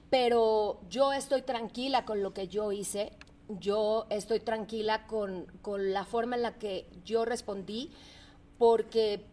pero 0.09 0.81
yo 0.89 1.13
estoy 1.13 1.41
tranquila 1.41 2.05
con 2.05 2.21
lo 2.21 2.33
que 2.33 2.49
yo 2.49 2.71
hice, 2.71 3.13
yo 3.59 4.05
estoy 4.09 4.39
tranquila 4.39 5.07
con, 5.07 5.45
con 5.61 5.93
la 5.93 6.05
forma 6.05 6.35
en 6.35 6.43
la 6.43 6.53
que 6.55 6.87
yo 7.05 7.25
respondí, 7.25 7.91
porque 8.57 9.23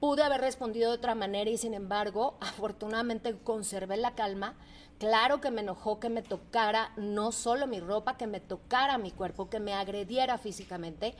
pude 0.00 0.22
haber 0.22 0.40
respondido 0.40 0.90
de 0.90 0.96
otra 0.96 1.14
manera 1.14 1.50
y 1.50 1.56
sin 1.58 1.74
embargo, 1.74 2.36
afortunadamente 2.40 3.36
conservé 3.44 3.96
la 3.96 4.14
calma. 4.14 4.54
Claro 4.98 5.40
que 5.40 5.50
me 5.50 5.62
enojó 5.62 5.98
que 5.98 6.08
me 6.10 6.22
tocara 6.22 6.92
no 6.96 7.32
solo 7.32 7.66
mi 7.66 7.80
ropa, 7.80 8.16
que 8.16 8.26
me 8.26 8.40
tocara 8.40 8.98
mi 8.98 9.10
cuerpo, 9.10 9.50
que 9.50 9.58
me 9.60 9.74
agrediera 9.74 10.38
físicamente. 10.38 11.14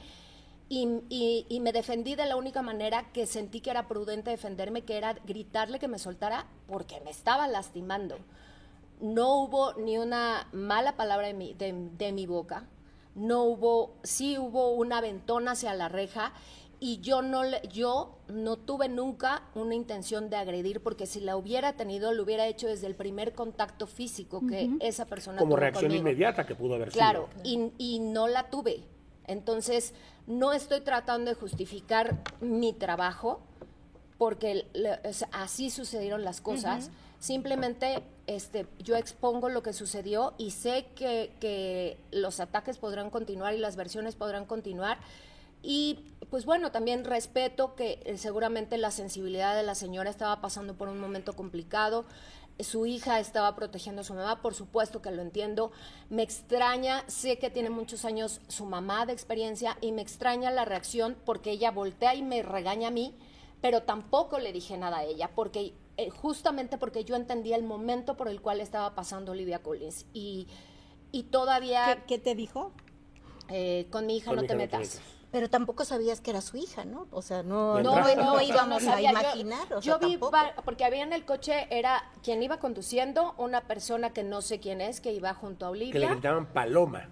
Y, 0.69 0.88
y- 1.11 1.47
y 1.49 1.61
me 1.61 1.73
defendí 1.73 2.15
de 2.15 2.27
la 2.27 2.37
única 2.37 2.62
manera 2.62 3.12
que 3.12 3.27
sentí 3.27 3.61
que 3.61 3.71
era 3.71 3.88
prudente 3.88 4.31
defenderme, 4.31 4.83
que 4.83 4.97
era 4.97 5.15
gritarle 5.27 5.79
que 5.79 5.88
me 5.88 5.99
soltara 5.99 6.47
porque 6.67 7.01
me 7.01 7.11
estaba 7.11 7.47
lastimando. 7.49 8.19
No 9.03 9.43
hubo 9.43 9.75
ni 9.75 9.99
una 9.99 10.49
mala 10.53 10.97
palabra 10.97 11.27
de 11.27 11.35
mi, 11.35 11.53
de, 11.55 11.75
de 11.99 12.12
mi 12.12 12.25
boca. 12.27 12.67
No 13.15 13.43
hubo, 13.45 13.97
sí 14.05 14.38
hubo 14.38 14.71
un 14.71 14.93
aventón 14.93 15.49
hacia 15.49 15.75
la 15.75 15.88
reja 15.91 16.33
y 16.81 17.01
yo 17.01 17.21
no, 17.21 17.45
le- 17.45 17.61
yo 17.69 18.17
no 18.29 18.57
tuve 18.57 18.88
nunca 18.88 19.43
una 19.55 19.75
intención 19.75 20.31
de 20.31 20.37
agredir 20.37 20.81
porque 20.83 21.07
si 21.07 21.21
la 21.21 21.37
hubiera 21.37 21.75
tenido 21.75 22.12
lo 22.12 22.23
hubiera 22.23 22.47
hecho 22.47 22.69
desde 22.69 22.87
el 22.87 22.95
primer 22.95 23.35
contacto 23.35 23.87
físico 23.87 24.41
que 24.49 24.71
esa 24.81 25.05
persona 25.07 25.38
Como 25.38 25.51
tuvo 25.51 25.61
reacción 25.61 25.91
conmigo. 25.91 26.01
inmediata 26.09 26.47
que 26.47 26.55
pudo 26.55 26.77
haber 26.77 26.91
Claro, 26.91 27.29
sido. 27.43 27.73
y, 27.79 27.95
y 27.97 27.99
no 28.01 28.29
la 28.29 28.49
tuve. 28.51 28.85
Entonces, 29.27 29.95
no 30.27 30.53
estoy 30.53 30.81
tratando 30.81 31.31
de 31.31 31.35
justificar 31.37 32.23
mi 32.41 32.73
trabajo, 32.73 33.41
porque 34.17 34.67
le- 34.73 35.01
o 35.09 35.12
sea, 35.12 35.29
así 35.33 35.71
sucedieron 35.71 36.25
las 36.25 36.41
cosas. 36.41 36.91
Simplemente 37.19 38.03
este, 38.37 38.66
yo 38.79 38.97
expongo 38.97 39.49
lo 39.49 39.62
que 39.62 39.73
sucedió 39.73 40.35
y 40.38 40.51
sé 40.51 40.87
que, 40.95 41.33
que 41.40 41.99
los 42.11 42.40
ataques 42.40 42.79
podrán 42.79 43.11
continuar 43.11 43.55
y 43.55 43.59
las 43.59 43.77
versiones 43.77 44.14
podrán 44.16 44.47
continuar. 44.47 44.99
Y 45.62 46.01
pues 46.29 46.45
bueno, 46.45 46.73
también 46.73 47.05
respeto 47.05 47.75
que 47.77 48.01
eh, 48.05 48.18
seguramente 48.18 48.79
la 48.79 48.90
sensibilidad 48.90 49.55
de 49.55 49.62
la 49.62 49.75
señora 49.75 50.11
estaba 50.11 50.40
pasando 50.40 50.75
por 50.75 50.88
un 50.88 50.99
momento 50.99 51.35
complicado. 51.35 52.05
Su 52.59 52.85
hija 52.85 53.21
estaba 53.21 53.55
protegiendo 53.57 54.03
a 54.03 54.05
su 54.05 54.14
mamá, 54.14 54.42
por 54.42 54.55
supuesto 54.55 55.01
que 55.01 55.11
lo 55.11 55.23
entiendo. 55.23 55.71
Me 56.11 56.23
extraña, 56.23 57.05
sé 57.07 57.38
que 57.38 57.51
tiene 57.51 57.71
muchos 57.71 58.05
años 58.05 58.40
su 58.49 58.66
mamá 58.66 59.07
de 59.07 59.12
experiencia 59.12 59.79
y 59.81 59.92
me 59.92 60.03
extraña 60.03 60.51
la 60.51 60.64
reacción 60.64 61.16
porque 61.25 61.53
ella 61.53 61.71
voltea 61.71 62.14
y 62.14 62.23
me 62.23 62.42
regaña 62.42 62.88
a 62.88 62.92
mí, 62.92 63.14
pero 63.61 63.83
tampoco 63.83 64.38
le 64.38 64.53
dije 64.53 64.77
nada 64.77 64.99
a 64.99 65.05
ella, 65.05 65.31
porque 65.35 65.73
eh, 65.96 66.11
justamente 66.11 66.78
porque 66.78 67.05
yo 67.05 67.16
entendía 67.16 67.57
el 67.57 67.62
momento 67.64 68.16
por 68.16 68.28
el 68.28 68.40
cual 68.40 68.61
estaba 68.61 68.94
pasando 68.94 69.33
Olivia 69.33 69.61
Collins. 69.62 70.07
Y, 70.12 70.48
y 71.11 71.24
todavía 71.24 71.98
¿Qué, 72.07 72.14
qué 72.14 72.18
te 72.18 72.35
dijo? 72.35 72.72
eh, 73.48 73.87
con 73.90 74.07
mi 74.07 74.16
hija 74.16 74.26
Con 74.26 74.37
no 74.37 74.42
mi 74.42 74.48
te 74.48 74.55
hija 74.55 74.64
no 74.64 74.70
te 74.70 74.78
metas. 74.78 75.00
Pero 75.31 75.48
tampoco 75.48 75.87
sabías 75.87 76.20
que 76.20 76.31
era 76.31 76.42
su 76.42 76.59
hija, 76.59 76.85
¿no? 76.85 77.07
O 77.11 77.22
sea, 77.22 77.42
no, 77.42 77.81
no, 77.81 77.96
no 78.14 78.42
íbamos 78.42 78.83
a 78.83 78.90
sabía. 78.90 79.12
Yo- 79.12 79.18
imaginar. 79.20 79.66
o 79.72 79.81
Yo, 79.81 79.81
sea, 79.81 79.96
vi, 79.96 80.12
tampoco. 80.12 80.33
va- 80.33 80.52
porque 80.62 80.85
había 80.85 81.02
en 81.05 81.14
el 81.14 81.24
coche, 81.24 81.68
era 81.70 82.02
quien 82.22 82.42
iba 82.42 82.59
conduciendo, 82.59 83.35
una 83.38 83.62
persona 83.62 84.12
que 84.12 84.24
no 84.24 84.42
sé 84.42 84.61
quién 84.61 84.83
es, 84.83 85.00
que 85.00 85.11
iba 85.14 85.33
junto 85.33 85.64
a 85.66 85.72
Que 85.72 85.78
le 85.78 85.85
Olivia. 85.87 86.11
gritaban 86.11 86.52
paloma. 86.52 87.09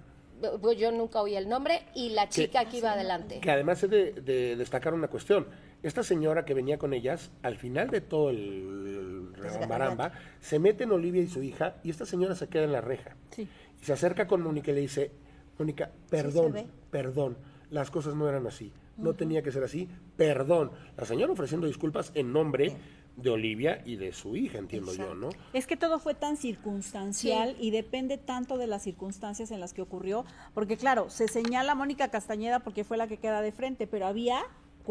Yo 0.77 0.93
nunca 0.93 1.23
oí 1.23 1.35
el 1.35 1.49
nombre, 1.49 1.87
y 1.95 2.11
la 2.11 2.29
chica 2.29 2.67
que 2.67 2.79
iba 2.79 2.93
adelante. 2.93 3.41
Que 3.41 3.51
además 3.51 3.83
he 3.83 3.89
de, 3.89 4.13
de 4.13 4.57
destacar 4.57 4.93
una 4.93 5.09
cuestión. 5.09 5.47
Esta 5.83 6.03
señora 6.03 6.45
que 6.45 6.53
venía 6.53 6.79
con 6.79 6.93
ellas, 6.93 7.31
al 7.43 7.57
final 7.57 7.89
de 7.89 8.01
todo 8.01 8.31
el 8.31 9.33
rebambaramba, 9.35 10.13
se 10.41 10.59
mete 10.59 10.85
en 10.85 10.93
Olivia 10.93 11.23
y 11.23 11.29
su 11.29 11.43
hija, 11.43 11.77
y 11.83 11.91
esta 11.91 12.05
señora 12.05 12.35
se 12.35 12.49
queda 12.49 12.65
en 12.65 12.73
la 12.73 12.83
reja. 12.83 13.17
Sí. 13.31 13.49
Y 13.81 13.85
se 13.85 13.93
acerca 13.93 14.27
con 14.27 14.43
Mónica 14.43 14.73
y 14.73 14.75
le 14.75 14.81
dice, 14.83 15.11
Mónica, 15.59 15.91
perdón, 16.11 16.55
perdón, 16.91 17.39
las 17.71 17.91
cosas 17.91 18.15
no 18.15 18.29
eran 18.29 18.47
así, 18.47 18.73
no 18.99 19.15
tenía 19.15 19.43
que 19.43 19.53
ser 19.53 19.65
así, 19.65 19.89
perdón. 20.17 20.71
La 20.99 21.07
señora 21.07 21.33
ofreciendo 21.33 21.67
disculpas 21.67 22.13
en 22.15 22.33
nombre 22.33 22.77
de 23.17 23.31
Olivia 23.31 23.83
y 23.85 23.97
de 23.97 24.13
su 24.13 24.37
hija, 24.37 24.59
entiendo 24.59 24.93
yo, 24.95 25.15
¿no? 25.15 25.31
Es 25.53 25.67
que 25.67 25.77
todo 25.77 25.99
fue 25.99 26.15
tan 26.15 26.37
circunstancial 26.37 27.57
y 27.59 27.71
depende 27.71 28.19
tanto 28.19 28.59
de 28.59 28.67
las 28.67 28.83
circunstancias 28.83 29.51
en 29.51 29.61
las 29.61 29.73
que 29.73 29.83
ocurrió, 29.83 30.25
porque 30.55 30.77
claro, 30.77 31.09
se 31.11 31.29
señala 31.29 31.73
a 31.73 31.75
Mónica 31.75 32.09
Castañeda 32.09 32.61
porque 32.61 32.85
fue 32.85 32.97
la 32.97 33.09
que 33.09 33.17
queda 33.19 33.41
de 33.41 33.53
frente, 33.53 33.87
pero 33.87 34.07
había 34.07 34.43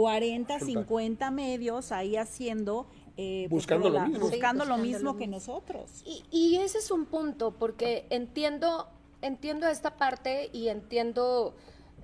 40, 0.03 0.59
50 0.59 1.31
medios 1.31 1.91
ahí 1.91 2.15
haciendo... 2.15 2.87
eh, 3.17 3.47
pues, 3.49 3.63
Buscando 3.63 3.89
lo 3.89 3.99
mismo. 4.01 4.19
Buscando 4.19 4.63
Sí, 4.63 4.69
lo 4.69 4.75
buscando 4.77 4.81
mismo 4.97 5.11
lo 5.11 5.17
que 5.17 5.27
mismo. 5.27 5.35
nosotros. 5.35 6.01
Y, 6.05 6.23
y 6.31 6.55
ese 6.57 6.77
es 6.77 6.89
un 6.89 7.05
punto, 7.05 7.51
porque 7.51 8.05
entiendo, 8.09 8.87
entiendo 9.21 9.67
esta 9.67 9.97
parte 9.97 10.49
y 10.53 10.69
entiendo 10.69 11.53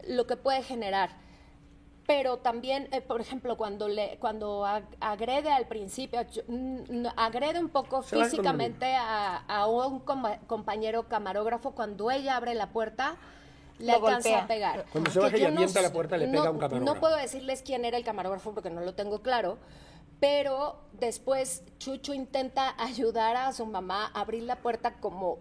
lo 0.08 0.28
que 0.28 0.36
puede 0.36 0.62
generar. 0.62 1.24
Pero 2.06 2.38
también, 2.38 2.88
eh, 2.92 3.02
por 3.02 3.20
ejemplo, 3.22 3.58
cuando 3.58 3.88
le, 3.88 4.18
cuando 4.20 4.64
ag- 4.66 4.86
agrede 5.00 5.50
al 5.52 5.68
principio, 5.68 6.22
yo- 6.30 6.44
mm, 6.48 7.06
agrede 7.16 7.60
un 7.60 7.70
poco 7.70 8.04
físicamente 8.04 8.94
a, 8.94 9.38
a 9.38 9.66
un 9.68 10.02
compañero 10.48 11.08
camarógrafo, 11.08 11.72
cuando 11.72 12.12
ella 12.12 12.36
abre 12.36 12.54
la 12.54 12.72
puerta, 12.72 13.16
le 13.80 13.88
Lo 13.88 13.94
alcanza 13.96 14.30
golpea. 14.30 14.44
a 14.44 14.48
pegar. 14.48 14.86
Cuando 14.92 15.12
se 15.12 15.20
baja 15.20 15.38
y 15.38 15.42
yo 15.42 15.48
no 15.50 15.56
avienta 15.56 15.80
s- 15.80 15.88
la 15.88 15.94
puerta, 15.94 16.18
le 16.18 16.28
no- 16.28 16.32
pega 16.34 16.48
a 16.48 16.52
un 16.52 16.58
camarógrafo. 16.60 16.94
No 16.94 17.00
puedo 17.00 17.18
decirles 17.18 17.62
quién 17.62 17.84
era 17.86 17.98
el 17.98 18.04
camarógrafo 18.04 18.54
porque 18.54 18.70
no 18.70 18.82
lo 18.82 18.94
tengo 18.96 19.22
claro, 19.22 19.58
pero 20.20 20.80
después 20.94 21.64
Chucho 21.78 22.14
intenta 22.14 22.74
ayudar 22.82 23.36
a 23.36 23.52
su 23.52 23.66
mamá 23.66 24.12
a 24.14 24.22
abrir 24.22 24.44
la 24.44 24.58
puerta 24.58 24.94
como 25.00 25.40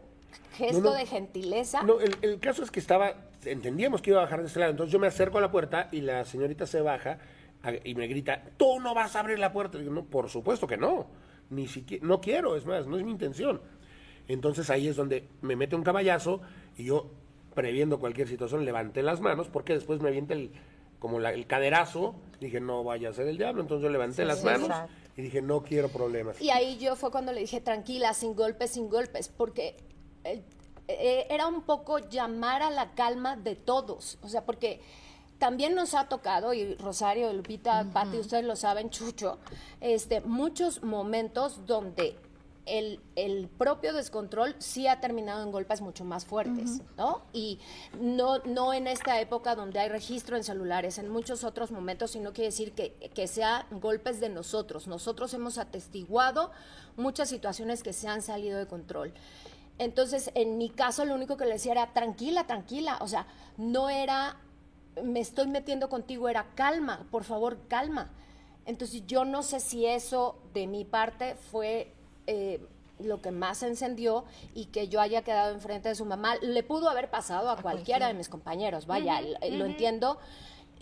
gesto 0.56 0.80
No, 0.80 0.90
no. 0.90 0.96
de 0.96 1.06
gentileza. 1.06 1.82
No, 1.82 2.00
el, 2.00 2.16
el 2.22 2.40
caso 2.40 2.62
es 2.64 2.70
que 2.70 2.80
estaba, 2.80 3.14
entendíamos 3.44 4.02
que 4.02 4.10
iba 4.10 4.20
a 4.20 4.24
bajar 4.24 4.40
de 4.40 4.46
este 4.48 4.58
lado, 4.60 4.72
entonces 4.72 4.92
yo 4.92 4.98
me 4.98 5.06
acerco 5.06 5.38
a 5.38 5.40
la 5.40 5.50
puerta 5.50 5.88
y 5.92 6.00
la 6.00 6.24
señorita 6.24 6.66
se 6.66 6.80
baja 6.80 7.18
y 7.84 7.94
me 7.94 8.06
grita, 8.08 8.42
tú 8.58 8.78
no 8.80 8.94
vas 8.94 9.16
a 9.16 9.20
abrir 9.20 9.38
la 9.38 9.52
puerta. 9.52 9.78
Le 9.78 9.84
digo, 9.84 9.94
no, 9.94 10.04
por 10.04 10.28
supuesto 10.28 10.66
que 10.66 10.76
no, 10.76 11.06
ni 11.50 11.66
siquiera, 11.66 12.04
no 12.06 12.20
quiero, 12.20 12.56
es 12.56 12.66
más, 12.66 12.86
no 12.86 12.98
es 12.98 13.04
mi 13.04 13.10
intención. 13.12 13.62
Entonces 14.28 14.68
ahí 14.70 14.88
es 14.88 14.96
donde 14.96 15.28
me 15.40 15.54
mete 15.56 15.76
un 15.76 15.82
caballazo 15.82 16.40
y 16.76 16.84
yo, 16.84 17.10
previendo 17.54 17.98
cualquier 18.00 18.28
situación, 18.28 18.64
levanté 18.64 19.02
las 19.02 19.20
manos 19.20 19.48
porque 19.48 19.72
después 19.74 20.00
me 20.00 20.08
avienta 20.08 20.34
el, 20.34 20.50
como 20.98 21.20
la- 21.20 21.32
el 21.32 21.46
caderazo, 21.46 22.14
dije, 22.40 22.60
no 22.60 22.84
vaya 22.84 23.10
a 23.10 23.12
ser 23.12 23.26
el 23.28 23.36
diablo, 23.38 23.62
entonces 23.62 23.82
yo 23.84 23.90
levanté 23.90 24.24
las 24.24 24.42
manos 24.44 24.68
exacto. 24.68 24.92
y 25.16 25.22
dije, 25.22 25.42
no 25.42 25.62
quiero 25.62 25.88
problemas. 25.88 26.40
Y 26.40 26.50
ahí 26.50 26.78
yo 26.78 26.96
fue 26.96 27.10
cuando 27.10 27.32
le 27.32 27.40
dije, 27.40 27.60
tranquila, 27.60 28.14
sin 28.14 28.34
golpes, 28.34 28.70
sin 28.72 28.88
golpes, 28.88 29.28
porque 29.28 29.76
eh, 30.24 30.42
eh, 30.88 31.26
era 31.30 31.46
un 31.46 31.62
poco 31.62 31.98
llamar 31.98 32.62
a 32.62 32.70
la 32.70 32.94
calma 32.94 33.36
de 33.36 33.54
todos. 33.56 34.18
O 34.22 34.28
sea, 34.28 34.44
porque 34.44 34.80
también 35.38 35.74
nos 35.74 35.94
ha 35.94 36.08
tocado, 36.08 36.54
y 36.54 36.74
Rosario, 36.76 37.32
Lupita, 37.32 37.86
Pati, 37.92 38.18
ustedes 38.18 38.44
lo 38.44 38.56
saben, 38.56 38.88
Chucho, 38.90 39.38
este, 39.80 40.20
muchos 40.22 40.82
momentos 40.82 41.66
donde 41.66 42.16
el, 42.66 43.00
el, 43.14 43.48
propio 43.48 43.92
descontrol 43.92 44.56
sí 44.58 44.86
ha 44.86 45.00
terminado 45.00 45.42
en 45.42 45.52
golpes 45.52 45.80
mucho 45.80 46.04
más 46.04 46.24
fuertes, 46.24 46.80
¿no? 46.96 47.22
Y 47.32 47.58
no, 48.00 48.38
no 48.38 48.72
en 48.72 48.86
esta 48.86 49.20
época 49.20 49.54
donde 49.54 49.80
hay 49.80 49.88
registro 49.88 50.36
en 50.36 50.44
celulares, 50.44 50.98
en 50.98 51.08
muchos 51.08 51.44
otros 51.44 51.70
momentos, 51.70 52.16
y 52.16 52.20
no 52.20 52.32
quiere 52.32 52.48
decir 52.48 52.72
que, 52.72 52.94
que 53.14 53.26
sea 53.26 53.66
golpes 53.70 54.20
de 54.20 54.30
nosotros. 54.30 54.86
Nosotros 54.86 55.34
hemos 55.34 55.58
atestiguado 55.58 56.52
muchas 56.96 57.28
situaciones 57.28 57.82
que 57.82 57.92
se 57.92 58.08
han 58.08 58.22
salido 58.22 58.58
de 58.58 58.66
control. 58.66 59.12
Entonces, 59.78 60.30
en 60.34 60.56
mi 60.56 60.70
caso, 60.70 61.04
lo 61.04 61.14
único 61.14 61.36
que 61.36 61.44
le 61.44 61.54
decía 61.54 61.72
era, 61.72 61.92
tranquila, 61.92 62.46
tranquila, 62.46 62.98
o 63.00 63.08
sea, 63.08 63.26
no 63.56 63.90
era, 63.90 64.36
me 65.02 65.20
estoy 65.20 65.48
metiendo 65.48 65.88
contigo, 65.88 66.28
era 66.28 66.46
calma, 66.54 67.06
por 67.10 67.24
favor, 67.24 67.58
calma. 67.68 68.10
Entonces, 68.66 69.06
yo 69.06 69.24
no 69.24 69.42
sé 69.42 69.60
si 69.60 69.84
eso 69.84 70.38
de 70.54 70.66
mi 70.66 70.84
parte 70.84 71.34
fue 71.34 71.92
eh, 72.26 72.60
lo 72.98 73.20
que 73.20 73.30
más 73.30 73.62
encendió 73.62 74.24
y 74.54 74.66
que 74.66 74.88
yo 74.88 75.00
haya 75.00 75.22
quedado 75.22 75.52
enfrente 75.52 75.88
de 75.88 75.94
su 75.94 76.04
mamá. 76.04 76.36
Le 76.42 76.62
pudo 76.62 76.88
haber 76.88 77.10
pasado 77.10 77.50
a, 77.50 77.60
cualquiera 77.60 78.08
de 78.08 78.14
mis 78.14 78.28
compañeros, 78.28 78.86
vaya, 78.86 79.20
lo 79.20 79.64
entiendo. 79.64 80.18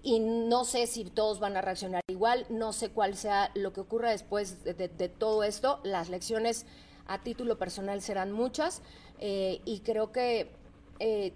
Y 0.02 0.18
no 0.18 0.64
sé 0.64 0.86
si 0.88 1.04
todos 1.04 1.38
van 1.38 1.56
a 1.56 1.62
reaccionar 1.62 2.02
igual, 2.08 2.44
no 2.50 2.72
sé 2.72 2.90
cuál 2.90 3.16
sea 3.16 3.52
lo 3.54 3.72
que 3.72 3.80
ocurra 3.80 4.10
después 4.10 4.64
de, 4.64 4.88
todo 5.08 5.44
esto. 5.44 5.80
Las 5.84 6.08
lecciones 6.08 6.66
a 7.06 7.22
título 7.22 7.56
personal 7.56 8.02
serán 8.02 8.32
muchas 8.32 8.82
eh, 9.20 9.60
y 9.64 9.80
creo 9.80 10.10
que 10.10 10.50
eh, 10.98 11.32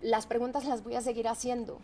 las 0.00 0.26
preguntas 0.26 0.64
las 0.64 0.82
voy 0.82 0.96
a 0.96 1.00
seguir 1.00 1.28
haciendo 1.28 1.80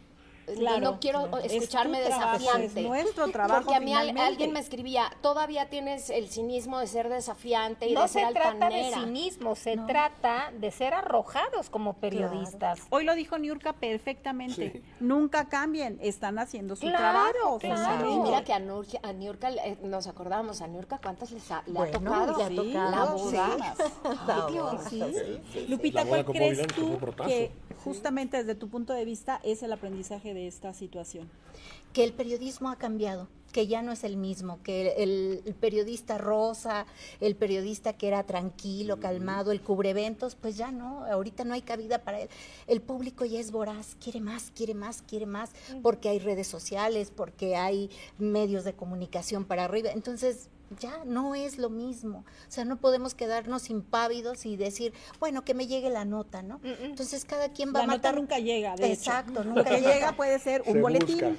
no 0.81 1.01
quiero 1.01 1.39
escucharme 1.39 2.01
desafiante. 2.01 2.83
nuestro 2.83 3.29
trabajo. 3.29 3.63
Porque 3.63 3.77
a 3.77 3.81
mí 3.81 3.95
alguien 3.95 4.53
me 4.53 4.61
escribía, 4.61 5.11
todavía 5.23 5.69
tienes 5.69 6.11
el 6.11 6.29
cinismo 6.29 6.79
de 6.79 6.87
ser 6.87 7.09
desafiante 7.09 7.89
y 7.89 7.95
de 7.95 8.09
ser 8.09 8.25
altanera. 8.25 8.59
No 8.59 8.59
se 8.59 8.59
trata 8.59 8.77
de 8.77 9.07
cinismo, 9.07 9.55
se 9.55 9.77
trata 9.77 10.53
de 10.59 10.71
ser 10.71 10.95
arrojados 10.95 11.71
como 11.71 11.95
periodistas. 11.95 12.81
Hoy 12.91 13.05
lo 13.05 13.15
dijo 13.15 13.39
Niurka 13.39 13.73
perfectamente. 13.73 14.83
Nunca 15.01 15.49
cambien, 15.49 15.99
están 16.03 16.39
haciendo 16.39 16.77
su 16.77 16.87
trabajo. 16.87 17.59
Claro. 17.59 18.11
Y 18.11 18.19
mira 18.21 18.45
que 18.45 18.53
a, 18.53 18.59
Niurka, 18.59 19.51
eh, 19.51 19.79
nos 19.83 20.07
acordamos, 20.07 20.61
a 20.61 20.67
Niurka 20.67 20.99
cuántas 20.99 21.31
les 21.33 21.51
ha, 21.51 21.63
le 21.67 21.79
ha 21.79 21.91
tocado, 21.91 22.37
le 22.37 22.45
ha 22.45 22.49
tocado 22.49 22.91
la 22.91 23.05
boda. 23.05 23.75
Lupita, 25.69 26.05
¿cuál 26.05 26.25
crees 26.25 26.67
tú 26.69 26.99
que 27.25 27.51
justamente 27.85 28.39
desde 28.39 28.55
tu 28.55 28.69
punto 28.69 28.93
de 28.93 29.05
vista 29.05 29.41
es 29.43 29.63
el 29.63 29.73
aprendizaje 29.73 30.35
de 30.35 30.38
esta 30.47 30.73
situación? 30.73 31.29
Que 31.93 32.05
el 32.05 32.13
periodismo 32.13 32.71
ha 32.71 32.77
cambiado, 32.77 33.29
que 33.53 33.67
ya 33.67 33.83
no 33.83 33.93
es 33.93 34.05
el 34.05 34.17
mismo, 34.17 34.63
que 34.63 34.95
el, 34.99 35.55
periodista 35.59 36.19
rosa, 36.19 36.87
el 37.21 37.35
periodista 37.35 37.95
que 37.95 38.09
era 38.09 38.23
tranquilo, 38.25 39.01
calmado, 39.01 39.53
el 39.53 39.63
cubreventos, 39.63 40.35
pues 40.35 40.57
ya 40.57 40.71
no, 40.71 41.05
ahorita 41.05 41.45
no 41.45 41.55
hay 41.55 41.63
cabida 41.63 42.05
para 42.05 42.21
él. 42.21 42.29
El 42.67 42.81
público 42.81 43.25
ya 43.25 43.41
es 43.41 43.51
voraz, 43.51 43.97
quiere 44.01 44.21
más, 44.21 44.53
quiere 44.55 44.75
más, 44.75 45.03
quiere 45.03 45.27
más, 45.27 45.51
porque 45.83 46.09
hay 46.09 46.19
redes 46.19 46.47
sociales, 46.47 47.11
porque 47.15 47.57
hay 47.57 47.91
medios 48.19 48.65
de 48.65 48.75
comunicación 48.75 49.45
para 49.45 49.65
arriba. 49.65 49.91
Entonces, 49.93 50.51
ya 50.81 51.05
no 51.05 51.35
es 51.35 51.59
lo 51.59 51.71
mismo. 51.71 52.25
O 52.49 52.51
sea, 52.51 52.65
no 52.65 52.77
podemos 52.77 53.15
quedarnos 53.15 53.71
impávidos 53.71 54.47
y 54.47 54.57
decir, 54.57 54.93
bueno, 55.21 55.45
que 55.45 55.55
me 55.55 55.67
llegue 55.67 55.91
la 55.91 56.05
nota, 56.05 56.43
¿no? 56.43 56.61
Entonces 56.63 57.25
cada 57.25 57.51
quien 57.51 57.75
va 57.75 57.81
a 57.81 57.87
matar. 57.87 58.15
nota 58.15 58.21
nunca 58.21 58.39
llega, 58.39 58.77
de 58.77 58.93
Exacto, 58.93 59.45
nunca 59.45 59.63
Lo 59.63 59.65
que 59.65 59.81
llega 59.81 60.13
puede 60.13 60.39
ser 60.39 60.63
un 60.67 60.81
boletín, 60.81 61.39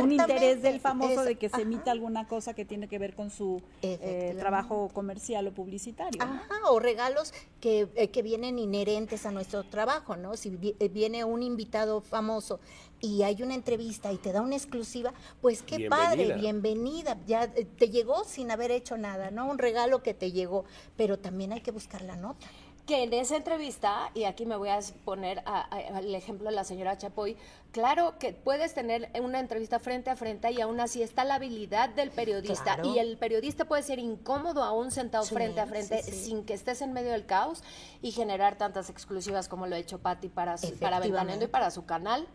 un 0.00 0.12
interés 0.12 0.62
del 0.62 0.80
famoso 0.80 1.24
de 1.24 1.36
que 1.36 1.48
se 1.48 1.62
emita 1.62 1.90
alguna 1.90 2.26
cosa 2.26 2.54
que 2.54 2.64
tiene 2.64 2.88
que 2.88 2.98
ver 2.98 3.14
con 3.14 3.30
su 3.30 3.62
eh, 3.82 4.34
trabajo 4.38 4.88
comercial 4.92 5.46
o 5.48 5.52
publicitario. 5.52 6.20
Ajá, 6.22 6.48
o 6.70 6.78
regalos 6.78 7.32
que, 7.60 7.88
eh, 7.94 8.08
que 8.08 8.22
vienen 8.22 8.58
inherentes 8.58 9.26
a 9.26 9.30
nuestro 9.30 9.64
trabajo, 9.64 10.16
¿no? 10.16 10.36
Si 10.36 10.76
eh, 10.78 10.88
viene 10.88 11.24
un 11.24 11.42
invitado 11.42 12.00
famoso 12.00 12.60
y 13.00 13.22
hay 13.22 13.42
una 13.42 13.54
entrevista 13.54 14.12
y 14.12 14.16
te 14.16 14.32
da 14.32 14.40
una 14.40 14.56
exclusiva, 14.56 15.12
pues 15.40 15.62
qué 15.62 15.88
padre, 15.88 16.34
bienvenida, 16.34 17.18
ya 17.26 17.44
eh, 17.44 17.66
te 17.78 17.90
llegó 17.90 18.24
sin 18.24 18.50
haber 18.50 18.70
hecho 18.70 18.96
nada, 18.96 19.30
¿no? 19.30 19.46
Un 19.48 19.58
regalo 19.58 20.02
que 20.02 20.14
te 20.14 20.32
llegó, 20.32 20.64
pero 20.96 21.18
también 21.18 21.52
hay 21.52 21.60
que 21.60 21.70
buscar 21.70 22.02
la 22.02 22.16
nota 22.16 22.46
que 22.86 23.02
en 23.02 23.12
esa 23.12 23.36
entrevista, 23.36 24.10
y 24.14 24.24
aquí 24.24 24.46
me 24.46 24.56
voy 24.56 24.68
a 24.68 24.78
poner 25.04 25.42
al 25.44 26.14
ejemplo 26.14 26.48
de 26.48 26.54
la 26.54 26.62
señora 26.62 26.96
Chapoy, 26.96 27.36
claro 27.72 28.16
que 28.18 28.32
puedes 28.32 28.74
tener 28.74 29.10
una 29.20 29.40
entrevista 29.40 29.80
frente 29.80 30.08
a 30.08 30.16
frente 30.16 30.52
y 30.52 30.60
aún 30.60 30.78
así 30.78 31.02
está 31.02 31.24
la 31.24 31.34
habilidad 31.34 31.88
del 31.90 32.10
periodista 32.10 32.78
y 32.84 32.98
el 32.98 33.18
periodista 33.18 33.64
puede 33.64 33.82
ser 33.82 33.98
incómodo 33.98 34.62
aún 34.62 34.92
sentado 34.92 35.24
frente 35.24 35.60
a 35.60 35.66
frente 35.66 36.00
sin 36.02 36.44
que 36.44 36.54
estés 36.54 36.80
en 36.80 36.92
medio 36.92 37.10
del 37.10 37.26
caos 37.26 37.64
y 38.02 38.12
generar 38.12 38.56
tantas 38.56 38.88
exclusivas 38.88 39.48
como 39.48 39.66
lo 39.66 39.74
ha 39.74 39.78
hecho 39.78 39.98
Patti 39.98 40.28
para, 40.28 40.54
para 40.80 41.00
Ventaneando 41.00 41.44
y 41.44 41.48
para 41.48 41.72
su 41.72 41.84
canal. 41.86 42.28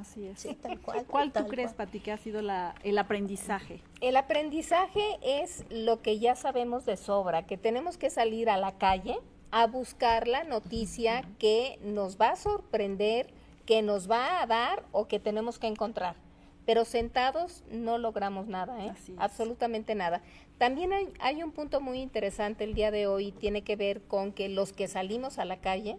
Así 0.00 0.26
es. 0.26 0.46
tal 0.60 0.80
cual. 0.80 1.06
¿Cuál 1.06 1.32
tú 1.32 1.46
crees, 1.46 1.72
Patti, 1.72 2.00
que 2.00 2.10
ha 2.10 2.18
sido 2.18 2.42
la, 2.42 2.74
el 2.82 2.98
aprendizaje? 2.98 3.80
El 4.00 4.16
aprendizaje 4.16 5.18
es 5.22 5.64
lo 5.70 6.02
que 6.02 6.18
ya 6.18 6.34
sabemos 6.34 6.84
de 6.84 6.96
sobra, 6.96 7.46
que 7.46 7.56
tenemos 7.56 7.96
que 7.96 8.10
salir 8.10 8.50
a 8.50 8.56
la 8.56 8.76
calle 8.76 9.20
a 9.50 9.66
buscar 9.66 10.28
la 10.28 10.44
noticia 10.44 11.24
que 11.38 11.78
nos 11.82 12.20
va 12.20 12.30
a 12.30 12.36
sorprender, 12.36 13.28
que 13.66 13.82
nos 13.82 14.10
va 14.10 14.42
a 14.42 14.46
dar 14.46 14.84
o 14.92 15.08
que 15.08 15.20
tenemos 15.20 15.58
que 15.58 15.66
encontrar. 15.66 16.16
Pero 16.66 16.84
sentados 16.84 17.64
no 17.70 17.96
logramos 17.96 18.46
nada, 18.46 18.84
¿eh? 18.84 18.92
absolutamente 19.16 19.94
nada. 19.94 20.20
También 20.58 20.92
hay, 20.92 21.08
hay 21.18 21.42
un 21.42 21.52
punto 21.52 21.80
muy 21.80 22.00
interesante 22.00 22.64
el 22.64 22.74
día 22.74 22.90
de 22.90 23.06
hoy, 23.06 23.32
tiene 23.32 23.62
que 23.62 23.76
ver 23.76 24.02
con 24.02 24.32
que 24.32 24.48
los 24.48 24.72
que 24.72 24.86
salimos 24.86 25.38
a 25.38 25.46
la 25.46 25.60
calle 25.60 25.98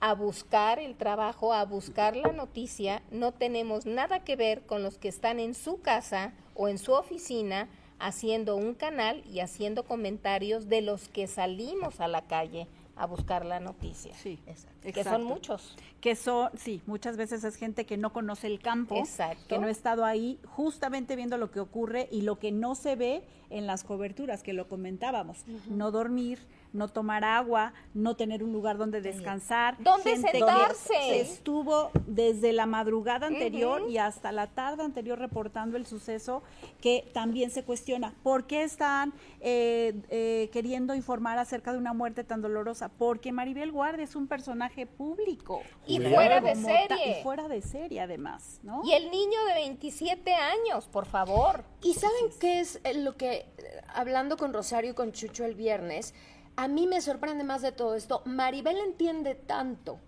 a 0.00 0.14
buscar 0.14 0.78
el 0.78 0.96
trabajo, 0.96 1.52
a 1.52 1.64
buscar 1.64 2.16
la 2.16 2.32
noticia, 2.32 3.02
no 3.10 3.32
tenemos 3.32 3.84
nada 3.84 4.24
que 4.24 4.34
ver 4.34 4.62
con 4.62 4.82
los 4.82 4.96
que 4.96 5.08
están 5.08 5.38
en 5.38 5.54
su 5.54 5.80
casa 5.82 6.32
o 6.54 6.68
en 6.68 6.78
su 6.78 6.92
oficina 6.92 7.68
haciendo 8.00 8.56
un 8.56 8.74
canal 8.74 9.22
y 9.26 9.40
haciendo 9.40 9.84
comentarios 9.84 10.68
de 10.68 10.82
los 10.82 11.08
que 11.08 11.26
salimos 11.26 12.00
a 12.00 12.08
la 12.08 12.22
calle 12.22 12.66
a 12.96 13.06
buscar 13.06 13.46
la 13.46 13.60
noticia. 13.60 14.14
Sí, 14.14 14.38
exacto. 14.46 14.92
Que 14.92 15.04
son 15.04 15.24
muchos. 15.24 15.74
Que 16.02 16.14
son, 16.14 16.50
sí, 16.56 16.82
muchas 16.86 17.16
veces 17.16 17.44
es 17.44 17.56
gente 17.56 17.86
que 17.86 17.96
no 17.96 18.12
conoce 18.12 18.46
el 18.46 18.60
campo, 18.60 19.02
que 19.48 19.58
no 19.58 19.68
ha 19.68 19.70
estado 19.70 20.04
ahí 20.04 20.38
justamente 20.44 21.16
viendo 21.16 21.38
lo 21.38 21.50
que 21.50 21.60
ocurre 21.60 22.08
y 22.10 22.22
lo 22.22 22.38
que 22.38 22.52
no 22.52 22.74
se 22.74 22.96
ve 22.96 23.22
en 23.48 23.66
las 23.66 23.84
coberturas, 23.84 24.42
que 24.42 24.52
lo 24.52 24.68
comentábamos. 24.68 25.44
No 25.68 25.90
dormir, 25.90 26.40
no 26.72 26.88
tomar 26.88 27.24
agua, 27.24 27.72
no 27.94 28.16
tener 28.16 28.42
un 28.42 28.52
lugar 28.52 28.78
donde 28.78 29.00
descansar. 29.00 29.76
¿Dónde 29.78 30.16
sentarse? 30.16 31.20
estuvo 31.20 31.90
desde 32.06 32.52
la 32.52 32.66
madrugada 32.66 33.26
anterior 33.26 33.88
y 33.88 33.98
hasta 33.98 34.32
la 34.32 34.48
tarde 34.48 34.82
anterior 34.82 35.18
reportando 35.18 35.76
el 35.76 35.86
suceso, 35.86 36.42
que 36.80 37.08
también 37.12 37.50
se 37.50 37.64
cuestiona, 37.64 38.14
¿por 38.22 38.46
qué 38.46 38.62
están 38.62 39.12
eh, 39.40 39.94
eh, 40.10 40.50
queriendo 40.52 40.94
informar 40.94 41.38
acerca 41.38 41.72
de 41.72 41.78
una 41.78 41.92
muerte 41.92 42.24
tan 42.24 42.42
dolorosa? 42.42 42.88
Porque 42.88 43.32
Maribel 43.32 43.72
Guardia 43.72 44.04
es 44.04 44.16
un 44.16 44.26
personaje 44.26 44.86
público. 44.86 45.62
Y 45.86 46.00
fuera 46.00 46.40
de 46.40 46.54
serie. 46.54 47.20
Y 47.20 47.22
fuera 47.22 47.48
de 47.48 47.62
serie, 47.62 48.00
además, 48.00 48.60
¿no? 48.62 48.82
Y 48.84 48.92
el 48.92 49.10
niño 49.10 49.44
de 49.48 49.54
27 49.54 50.34
años, 50.34 50.86
por 50.86 51.06
favor. 51.06 51.64
¿Y 51.82 51.94
saben 51.94 52.30
qué 52.38 52.60
es 52.60 52.80
lo 52.96 53.16
que, 53.16 53.46
hablando 53.88 54.36
con 54.36 54.52
Rosario 54.52 54.92
y 54.92 54.94
con 54.94 55.12
Chucho 55.12 55.44
el 55.44 55.54
viernes, 55.54 56.14
a 56.56 56.68
mí 56.68 56.86
me 56.86 57.00
sorprende 57.00 57.44
más 57.44 57.62
de 57.62 57.72
todo 57.72 57.94
esto. 57.94 58.22
Maribel 58.24 58.78
entiende 58.78 59.34
tanto 59.34 59.98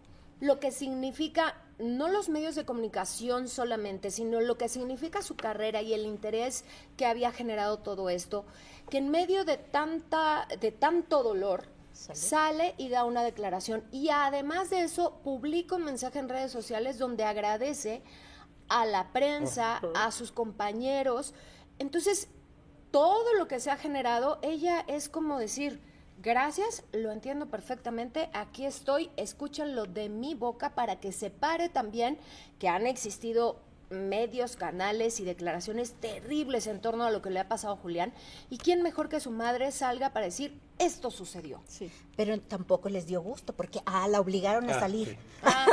lo 0.40 0.58
que 0.58 0.72
significa 0.72 1.54
no 1.78 2.08
los 2.08 2.28
medios 2.28 2.54
de 2.54 2.64
comunicación 2.64 3.48
solamente, 3.48 4.10
sino 4.10 4.40
lo 4.40 4.58
que 4.58 4.68
significa 4.68 5.22
su 5.22 5.36
carrera 5.36 5.82
y 5.82 5.94
el 5.94 6.04
interés 6.04 6.64
que 6.96 7.06
había 7.06 7.32
generado 7.32 7.78
todo 7.78 8.08
esto, 8.10 8.44
que 8.90 8.98
en 8.98 9.10
medio 9.10 9.44
de 9.44 9.56
tanta 9.56 10.46
de 10.60 10.72
tanto 10.72 11.22
dolor 11.22 11.64
¿Sale? 11.92 12.74
y 12.78 12.88
da 12.88 13.04
una 13.04 13.22
declaración 13.22 13.84
y 13.92 14.08
además 14.08 14.70
de 14.70 14.82
eso 14.82 15.20
publica 15.22 15.76
un 15.76 15.84
mensaje 15.84 16.18
en 16.18 16.28
redes 16.28 16.50
sociales 16.50 16.98
donde 16.98 17.24
agradece 17.24 18.02
a 18.68 18.86
la 18.86 19.12
prensa, 19.12 19.80
a 19.94 20.10
sus 20.10 20.32
compañeros. 20.32 21.34
Entonces, 21.78 22.28
todo 22.90 23.34
lo 23.34 23.46
que 23.46 23.60
se 23.60 23.70
ha 23.70 23.76
generado, 23.76 24.38
ella 24.42 24.84
es 24.88 25.08
como 25.08 25.38
decir, 25.38 25.80
Gracias, 26.22 26.84
lo 26.92 27.10
entiendo 27.10 27.46
perfectamente. 27.46 28.30
Aquí 28.32 28.64
estoy, 28.64 29.10
escúchenlo 29.16 29.86
de 29.86 30.08
mi 30.08 30.34
boca 30.36 30.70
para 30.70 31.00
que 31.00 31.10
se 31.10 31.30
pare 31.30 31.68
también 31.68 32.16
que 32.60 32.68
han 32.68 32.86
existido 32.86 33.58
medios, 33.90 34.56
canales 34.56 35.18
y 35.18 35.24
declaraciones 35.24 35.94
terribles 35.94 36.68
en 36.68 36.80
torno 36.80 37.04
a 37.04 37.10
lo 37.10 37.22
que 37.22 37.30
le 37.30 37.40
ha 37.40 37.48
pasado 37.48 37.74
a 37.74 37.76
Julián. 37.76 38.12
¿Y 38.50 38.58
quién 38.58 38.82
mejor 38.82 39.08
que 39.08 39.18
su 39.18 39.32
madre 39.32 39.72
salga 39.72 40.10
para 40.10 40.26
decir 40.26 40.60
esto 40.78 41.10
sucedió? 41.10 41.60
Sí. 41.66 41.90
Pero 42.16 42.38
tampoco 42.40 42.88
les 42.88 43.06
dio 43.06 43.20
gusto 43.20 43.52
porque, 43.52 43.80
ah, 43.84 44.06
la 44.06 44.20
obligaron 44.20 44.70
a 44.70 44.76
ah, 44.76 44.80
salir. 44.80 45.18
Ah, 45.44 45.66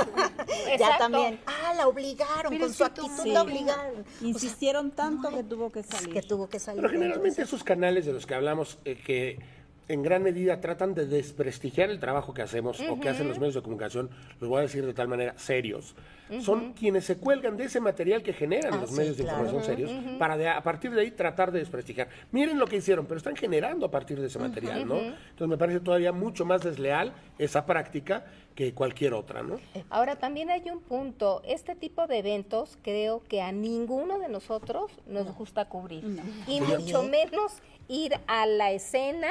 ya 0.79 0.97
también, 0.97 1.39
ah, 1.45 1.75
la 1.75 1.87
obligaron, 1.87 2.57
con 2.57 2.73
su 2.73 2.83
actitud 2.83 3.27
la 3.27 3.43
obligaron. 3.43 4.03
Insistieron 4.21 4.89
tanto 4.89 5.29
que 5.29 5.43
tuvo 5.43 5.71
que 5.71 5.83
salir. 5.83 6.11
Que 6.11 6.23
tuvo 6.23 6.49
que 6.49 6.57
salir. 6.57 6.81
Pero 6.81 6.91
generalmente 6.91 7.43
esos 7.43 7.63
canales 7.63 8.07
de 8.07 8.13
los 8.13 8.25
que 8.25 8.33
hablamos, 8.33 8.79
eh, 8.83 8.95
que 8.95 9.37
en 9.89 10.03
gran 10.03 10.21
medida 10.21 10.61
tratan 10.61 10.93
de 10.93 11.07
desprestigiar 11.07 11.89
el 11.89 11.99
trabajo 11.99 12.31
que 12.33 12.43
hacemos 12.43 12.79
o 12.79 12.99
que 12.99 13.09
hacen 13.09 13.27
los 13.27 13.39
medios 13.39 13.55
de 13.55 13.61
comunicación, 13.63 14.09
los 14.39 14.47
voy 14.47 14.59
a 14.59 14.61
decir 14.61 14.85
de 14.85 14.93
tal 14.93 15.07
manera, 15.07 15.33
serios. 15.37 15.95
Son 16.41 16.73
quienes 16.73 17.05
se 17.05 17.17
cuelgan 17.17 17.57
de 17.57 17.63
ese 17.65 17.79
material 17.79 18.21
que 18.21 18.33
generan 18.33 18.75
Ah, 18.75 18.81
los 18.81 18.91
sí, 18.91 18.97
medios 18.97 19.17
de 19.17 19.23
información 19.23 19.63
serios 19.63 19.91
para 20.19 20.37
de- 20.37 20.47
a 20.47 20.61
partir 20.61 20.91
de 20.91 21.01
ahí 21.01 21.09
tratar 21.09 21.51
de 21.51 21.57
desprestigiar. 21.57 22.07
Miren 22.31 22.59
lo 22.59 22.67
que 22.67 22.75
hicieron, 22.75 23.07
pero 23.07 23.17
están 23.17 23.35
generando 23.35 23.87
a 23.87 23.89
partir 23.89 24.21
de 24.21 24.27
ese 24.27 24.37
material, 24.37 24.87
¿no? 24.87 24.97
Entonces 24.99 25.47
me 25.47 25.57
parece 25.57 25.79
todavía 25.79 26.11
mucho 26.11 26.45
más 26.45 26.61
desleal 26.61 27.13
esa 27.39 27.65
práctica 27.65 28.25
que 28.53 28.75
cualquier 28.75 29.15
otra, 29.15 29.41
¿no? 29.41 29.59
Ahora 29.89 30.17
también 30.17 30.51
hay 30.51 30.69
un 30.69 30.81
punto, 30.81 31.41
este 31.45 31.73
tipo 31.73 32.05
de 32.05 32.19
eventos 32.19 32.77
creo 32.83 33.23
que 33.23 33.41
a 33.41 33.51
ninguno 33.51 34.19
de 34.19 34.29
nosotros 34.29 34.91
nos 35.07 35.33
gusta 35.35 35.65
cubrir. 35.65 36.03
Y 36.47 36.61
mucho 36.61 37.01
menos 37.01 37.53
ir 37.87 38.13
a 38.27 38.45
la 38.45 38.71
escena 38.71 39.29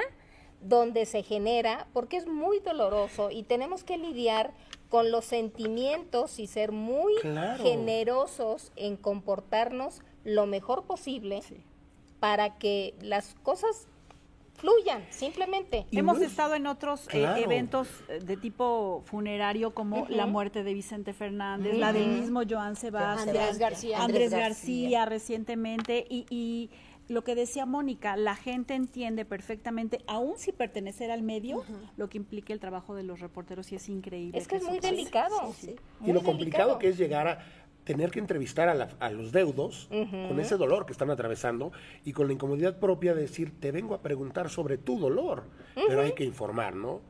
donde 0.61 1.07
se 1.07 1.23
genera, 1.23 1.87
porque 1.93 2.17
es 2.17 2.27
muy 2.27 2.59
doloroso 2.61 3.31
y 3.31 3.43
tenemos 3.45 3.85
que 3.85 3.97
lidiar 3.99 4.53
con 4.89 5.11
los 5.11 5.25
sentimientos 5.25 6.39
y 6.39 6.47
ser 6.47 6.73
muy 6.73 7.15
Claro. 7.21 7.63
generosos 7.63 8.73
en 8.77 8.97
comportarnos 8.97 10.01
lo 10.25 10.47
mejor 10.47 10.85
posible 10.85 11.41
para 12.21 12.59
que 12.59 12.95
las 13.01 13.35
cosas 13.43 13.87
fluyan, 14.55 15.05
simplemente. 15.11 15.87
Y 15.93 15.99
Hemos 16.01 16.21
estado 16.21 16.55
en 16.57 16.67
otros 16.67 17.07
eh, 17.15 17.25
eventos 17.37 17.87
eh, 18.09 18.19
de 18.19 18.37
tipo 18.37 19.03
funerario 19.05 19.73
como 19.73 20.07
la 20.09 20.27
muerte 20.27 20.65
de 20.65 20.75
Vicente 20.75 21.13
Fernández, 21.13 21.77
la 21.79 21.93
del 21.93 22.09
mismo 22.09 22.43
Joan 22.49 22.75
Sebastián, 22.75 23.29
Andrés 23.29 23.59
García. 23.59 24.03
Andrés 24.03 24.33
Andrés 24.33 24.41
García 24.49 25.05
recientemente 25.05 26.05
y, 26.11 26.27
y 26.29 26.71
lo 27.09 27.25
que 27.25 27.35
decía 27.35 27.67
Mónica, 27.67 28.17
la 28.17 28.37
gente 28.37 28.75
entiende 28.75 29.25
perfectamente, 29.25 30.03
aún 30.07 30.39
si 30.39 30.53
pertenecer 30.53 31.11
al 31.11 31.23
medio, 31.23 31.65
lo 31.97 32.09
que 32.09 32.19
implica 32.19 32.53
el 32.53 32.61
trabajo 32.61 32.95
de 32.95 33.03
los 33.03 33.21
reporteros 33.21 33.73
y 33.73 33.77
es 33.77 33.89
increíble. 33.89 34.39
Es 34.39 34.47
que 34.47 34.57
es 34.57 34.63
muy 34.63 34.79
pase. 34.79 34.91
delicado. 34.95 35.55
y 35.63 35.77
muy 36.01 36.13
lo 36.13 36.23
complicado 36.23 36.79
que 36.79 36.89
es 36.89 36.99
llegar 36.99 37.27
a 37.27 37.39
tener 37.89 38.11
que 38.11 38.19
entrevistar 38.19 38.69
a, 38.69 38.75
la- 38.75 38.91
a 39.01 39.09
los 39.09 39.33
deudos 39.33 39.89
con 40.29 40.39
ese 40.41 40.59
dolor 40.59 40.85
que 40.85 40.93
están 40.93 41.11
atravesando 41.11 41.73
y 42.05 42.13
con 42.13 42.27
la 42.27 42.35
incomodidad 42.35 42.79
propia 42.79 43.15
de 43.15 43.23
decir, 43.23 43.59
te 43.59 43.73
vengo 43.73 43.95
a 43.95 44.03
preguntar 44.03 44.51
sobre 44.51 44.77
tu 44.77 44.99
dolor, 45.01 45.45
pero 45.89 46.03
hay 46.03 46.13
que 46.13 46.23
informar, 46.25 46.77
¿no? 46.77 47.01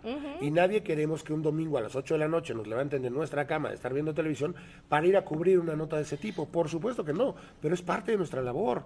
Y 0.40 0.52
nadie 0.52 0.84
queremos 0.84 1.24
que 1.24 1.32
un 1.32 1.42
domingo 1.42 1.78
a 1.78 1.80
las 1.80 1.96
8 1.96 2.14
de 2.14 2.20
la 2.20 2.28
noche 2.28 2.54
nos 2.54 2.68
levanten 2.68 3.02
de 3.02 3.10
nuestra 3.10 3.44
cama 3.48 3.70
de 3.70 3.74
estar 3.74 3.92
viendo 3.92 4.14
televisión 4.14 4.54
para 4.88 5.04
ir 5.04 5.16
a 5.16 5.24
cubrir 5.24 5.58
una 5.58 5.74
nota 5.74 5.96
de 5.96 6.02
ese 6.02 6.16
tipo. 6.16 6.46
Por 6.46 6.68
supuesto 6.68 7.04
que 7.04 7.12
no, 7.12 7.34
pero 7.60 7.74
es 7.74 7.82
parte 7.82 8.12
de 8.12 8.16
nuestra 8.18 8.40
labor, 8.40 8.84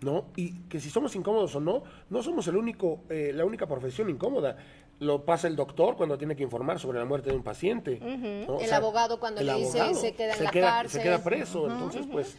¿no? 0.00 0.26
Y 0.36 0.52
que 0.68 0.78
si 0.78 0.90
somos 0.90 1.16
incómodos 1.16 1.56
o 1.56 1.60
no, 1.60 1.82
no 2.08 2.22
somos 2.22 2.46
el 2.46 2.56
único, 2.56 3.00
eh, 3.10 3.32
la 3.34 3.44
única 3.44 3.66
profesión 3.66 4.08
incómoda. 4.08 4.56
Lo 5.02 5.24
pasa 5.24 5.48
el 5.48 5.56
doctor 5.56 5.96
cuando 5.96 6.16
tiene 6.16 6.36
que 6.36 6.44
informar 6.44 6.78
sobre 6.78 6.98
la 6.98 7.04
muerte 7.04 7.30
de 7.30 7.36
un 7.36 7.42
paciente. 7.42 7.98
¿no? 8.00 8.54
O 8.54 8.60
El 8.60 8.68
sea, 8.68 8.76
abogado 8.76 9.18
cuando 9.18 9.40
el 9.40 9.46
le 9.46 9.54
dice, 9.56 9.80
abogado 9.80 10.00
se 10.00 10.14
queda 10.14 10.32
en 10.32 10.38
se 10.38 10.44
la 10.44 10.50
queda- 10.50 10.66
cárcel. 10.70 11.00
Se 11.00 11.02
queda 11.04 11.24
preso. 11.24 11.66
Entonces, 11.70 12.06
pues, 12.10 12.36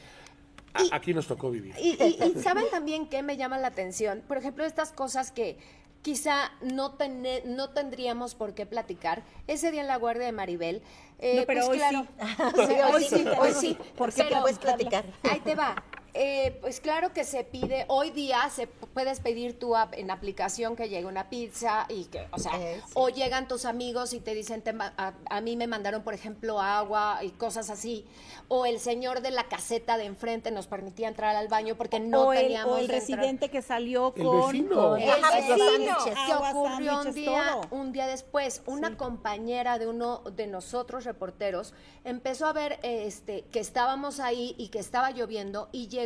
a- 0.73 0.95
aquí 0.95 1.13
nos 1.13 1.28
tocó 1.28 1.52
vivir. 1.52 1.76
Y, 1.78 2.02
y- 2.02 2.17
y 2.23 2.41
saben 2.41 2.65
también 2.71 3.08
que 3.10 3.21
me 3.21 3.36
llama 3.38 3.58
la 3.58 3.67
atención, 3.67 4.23
por 4.28 4.38
ejemplo, 4.38 4.63
estas 4.63 4.91
cosas 4.93 5.32
que 5.32 5.58
quizá 6.02 6.52
no, 6.62 6.93
tene- 6.93 7.43
no 7.45 7.69
tendríamos 7.71 8.34
por 8.36 8.54
qué 8.54 8.65
platicar. 8.65 9.23
Ese 9.47 9.71
día 9.71 9.82
en 9.82 9.88
la 9.88 9.97
guardia 9.97 10.26
de 10.26 10.32
Maribel, 10.32 10.82
eh, 11.19 11.38
No, 11.39 11.43
pero 11.45 11.65
pues 11.65 11.69
hoy 11.69 11.78
claro, 11.78 12.08
sí. 12.17 12.17
sí, 12.67 12.76
hoy 12.93 13.04
sí, 13.04 13.26
hoy 13.39 13.52
sí. 13.54 13.78
¿Por 13.97 14.13
qué 14.13 14.23
Pero- 14.23 14.41
puedes 14.41 14.60
platicar? 14.60 15.06
Ahí 15.30 15.39
te 15.41 15.56
va. 15.56 15.76
Eh, 16.15 16.60
pues 16.62 16.80
claro 16.80 17.12
que 17.12 17.23
se 17.23 17.43
pide, 17.43 17.86
hoy 17.88 18.12
día 18.12 18.47
se 18.52 18.67
puedes 18.67 19.19
pedir 19.19 19.58
tú 19.58 19.73
en 19.93 20.12
aplicación 20.12 20.76
que 20.76 20.88
llegue 20.88 21.08
una 21.08 21.28
pizza 21.28 21.88
y 21.89 22.06
que, 22.06 22.28
o 22.32 22.38
sea, 22.38 22.52
Eh, 22.62 22.82
sí. 22.86 22.91
o 22.93 23.10
llegan 23.10 23.47
tus 23.47 23.65
amigos 23.65 24.13
y 24.13 24.19
te 24.19 24.36
dicen, 24.36 24.62
te 24.62 24.76
a, 24.80 25.13
a 25.28 25.41
mí 25.41 25.56
me 25.56 25.65
mandaron, 25.65 26.04
por 26.04 26.13
ejemplo, 26.13 26.62
agua 26.62 27.23
y 27.23 27.32
cosas 27.32 27.71
así, 27.71 28.06
o 28.47 28.67
el 28.67 28.80
señor 28.80 29.21
de 29.21 29.32
la 29.32 29.45
caseta 29.45 29.97
de 29.97 30.06
enfrente 30.06 30.52
nos 30.52 30.67
permitía 30.67 31.08
entrar 31.08 31.36
al 31.36 31.47
baño 31.47 31.73
porque 31.76 31.99
no 31.99 32.28
o 32.28 32.34
el, 32.34 32.41
teníamos 32.43 32.76
o 32.76 32.78
el 32.78 32.89
residente 32.89 33.49
que 33.49 33.63
salió 33.63 34.13
El 34.15 34.23
con, 34.23 34.52
vecino. 34.52 34.95
El 34.97 35.06
vecino, 35.10 35.58
sándwiches. 35.58 36.19
que 36.28 36.34
ocurrió 36.36 36.99
un 37.02 37.13
día, 37.13 37.58
un 37.71 37.91
día 37.91 38.06
después, 38.06 38.62
una 38.67 38.97
compañera 38.97 39.80
de 39.80 39.88
uno 39.88 40.19
de 40.36 40.45
nosotros 40.45 41.06
reporteros 41.06 41.73
empezó 42.04 42.45
a 42.45 42.54
ver 42.54 42.80
este 42.84 43.45
que 43.52 43.60
estábamos 43.60 44.19
ahí 44.19 44.54
y 44.60 44.67
que 44.67 44.78
estaba 44.78 45.10
lloviendo 45.10 45.69
y 45.71 45.88
llegó 45.88 46.02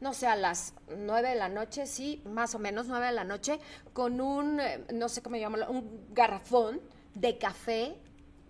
no 0.00 0.12
sé, 0.14 0.26
a 0.26 0.36
las 0.36 0.74
nueve 0.96 1.30
de 1.30 1.34
la 1.36 1.48
noche, 1.48 1.86
sí, 1.86 2.22
más 2.26 2.54
o 2.54 2.58
menos 2.58 2.86
nueve 2.86 3.06
de 3.06 3.12
la 3.12 3.24
noche, 3.24 3.58
con 3.92 4.20
un, 4.20 4.60
eh, 4.60 4.84
no 4.92 5.08
sé 5.08 5.22
cómo 5.22 5.36
llamarlo, 5.36 5.70
un 5.70 6.06
garrafón 6.12 6.80
de 7.14 7.38
café 7.38 7.96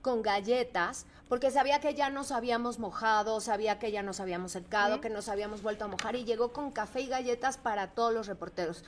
con 0.03 0.23
galletas, 0.23 1.07
porque 1.35 1.51
sabía 1.51 1.81
que 1.81 1.95
ya 1.97 2.11
nos 2.11 2.31
habíamos 2.31 2.79
mojado, 2.79 3.41
sabía 3.41 3.81
que 3.81 3.91
ya 3.91 4.05
nos 4.05 4.21
habíamos 4.21 4.53
secado, 4.53 5.01
que 5.01 5.11
nos 5.11 5.29
habíamos 5.29 5.63
vuelto 5.63 5.85
a 5.85 5.89
mojar 5.89 6.15
y 6.15 6.23
llegó 6.23 6.53
con 6.53 6.71
café 6.71 7.01
y 7.01 7.09
galletas 7.09 7.59
para 7.59 7.89
todos 7.89 8.15
los 8.15 8.29
reporteros. 8.29 8.85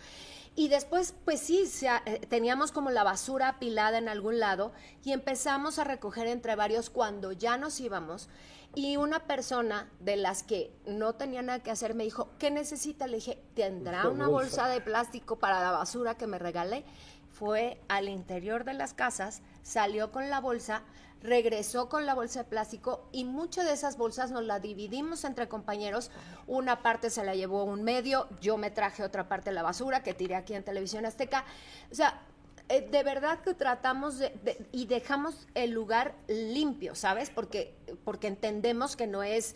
Y 0.55 0.69
después, 0.69 1.13
pues 1.25 1.41
sí, 1.41 1.69
eh, 2.05 2.21
teníamos 2.29 2.71
como 2.71 2.91
la 2.93 3.03
basura 3.03 3.49
apilada 3.49 3.99
en 3.99 4.09
algún 4.09 4.39
lado 4.39 4.71
y 5.03 5.11
empezamos 5.11 5.81
a 5.81 5.83
recoger 5.83 6.29
entre 6.29 6.55
varios 6.55 6.89
cuando 6.89 7.33
ya 7.33 7.57
nos 7.57 7.81
íbamos. 7.81 8.29
Y 8.77 8.97
una 8.97 9.27
persona 9.27 9.91
de 9.99 10.17
las 10.17 10.45
que 10.45 10.71
no 10.87 11.15
tenía 11.17 11.43
nada 11.43 11.65
que 11.65 11.73
hacer 11.73 11.95
me 11.95 12.05
dijo, 12.05 12.29
¿qué 12.39 12.53
necesita? 12.53 13.09
Le 13.09 13.17
dije, 13.17 13.43
¿tendrá 13.57 14.03
Una 14.03 14.11
una 14.11 14.29
bolsa. 14.29 14.63
bolsa 14.63 14.69
de 14.69 14.81
plástico 14.81 15.41
para 15.41 15.61
la 15.61 15.73
basura 15.73 16.17
que 16.17 16.29
me 16.29 16.39
regalé? 16.39 16.85
Fue 17.33 17.81
al 17.89 18.09
interior 18.09 18.63
de 18.63 18.75
las 18.75 18.95
casas, 18.95 19.43
salió 19.65 20.13
con 20.13 20.31
la 20.31 20.41
bolsa, 20.41 20.85
regresó 21.27 21.89
con 21.89 22.07
la 22.07 22.15
bolsa 22.15 22.45
de 22.45 22.49
plástico 22.49 23.07
y 23.13 23.25
muchas 23.25 23.67
de 23.67 23.73
esas 23.73 23.97
bolsas 23.99 24.31
nos 24.31 24.45
la 24.45 24.61
dividimos 24.61 25.25
entre 25.25 25.49
compañeros. 25.49 26.11
Una 26.47 26.83
parte 26.83 27.11
se 27.11 27.25
la 27.25 27.35
llevó 27.35 27.65
un 27.65 27.83
medio, 27.83 28.29
yo 28.41 28.57
me 28.57 28.71
traje 28.71 29.03
otra 29.03 29.29
parte 29.29 29.51
de 29.51 29.55
la 29.55 29.63
basura 29.63 30.03
que 30.03 30.15
tiré 30.15 30.35
aquí 30.37 30.55
en 30.55 30.63
Televisión 30.65 31.05
Azteca. 31.05 31.45
O 31.91 31.95
sea, 31.95 32.23
eh, 32.69 32.81
de 32.91 33.03
verdad 33.05 33.41
que 33.43 33.55
tratamos 33.55 34.19
de, 34.19 34.31
de- 34.43 34.67
y 34.73 34.87
dejamos 34.87 35.47
el 35.55 35.71
lugar 35.71 36.15
limpio, 36.27 36.95
¿sabes? 36.95 37.31
Porque, 37.31 37.75
porque 38.05 38.27
entendemos 38.27 38.97
que 38.97 39.07
no 39.07 39.23
es, 39.23 39.55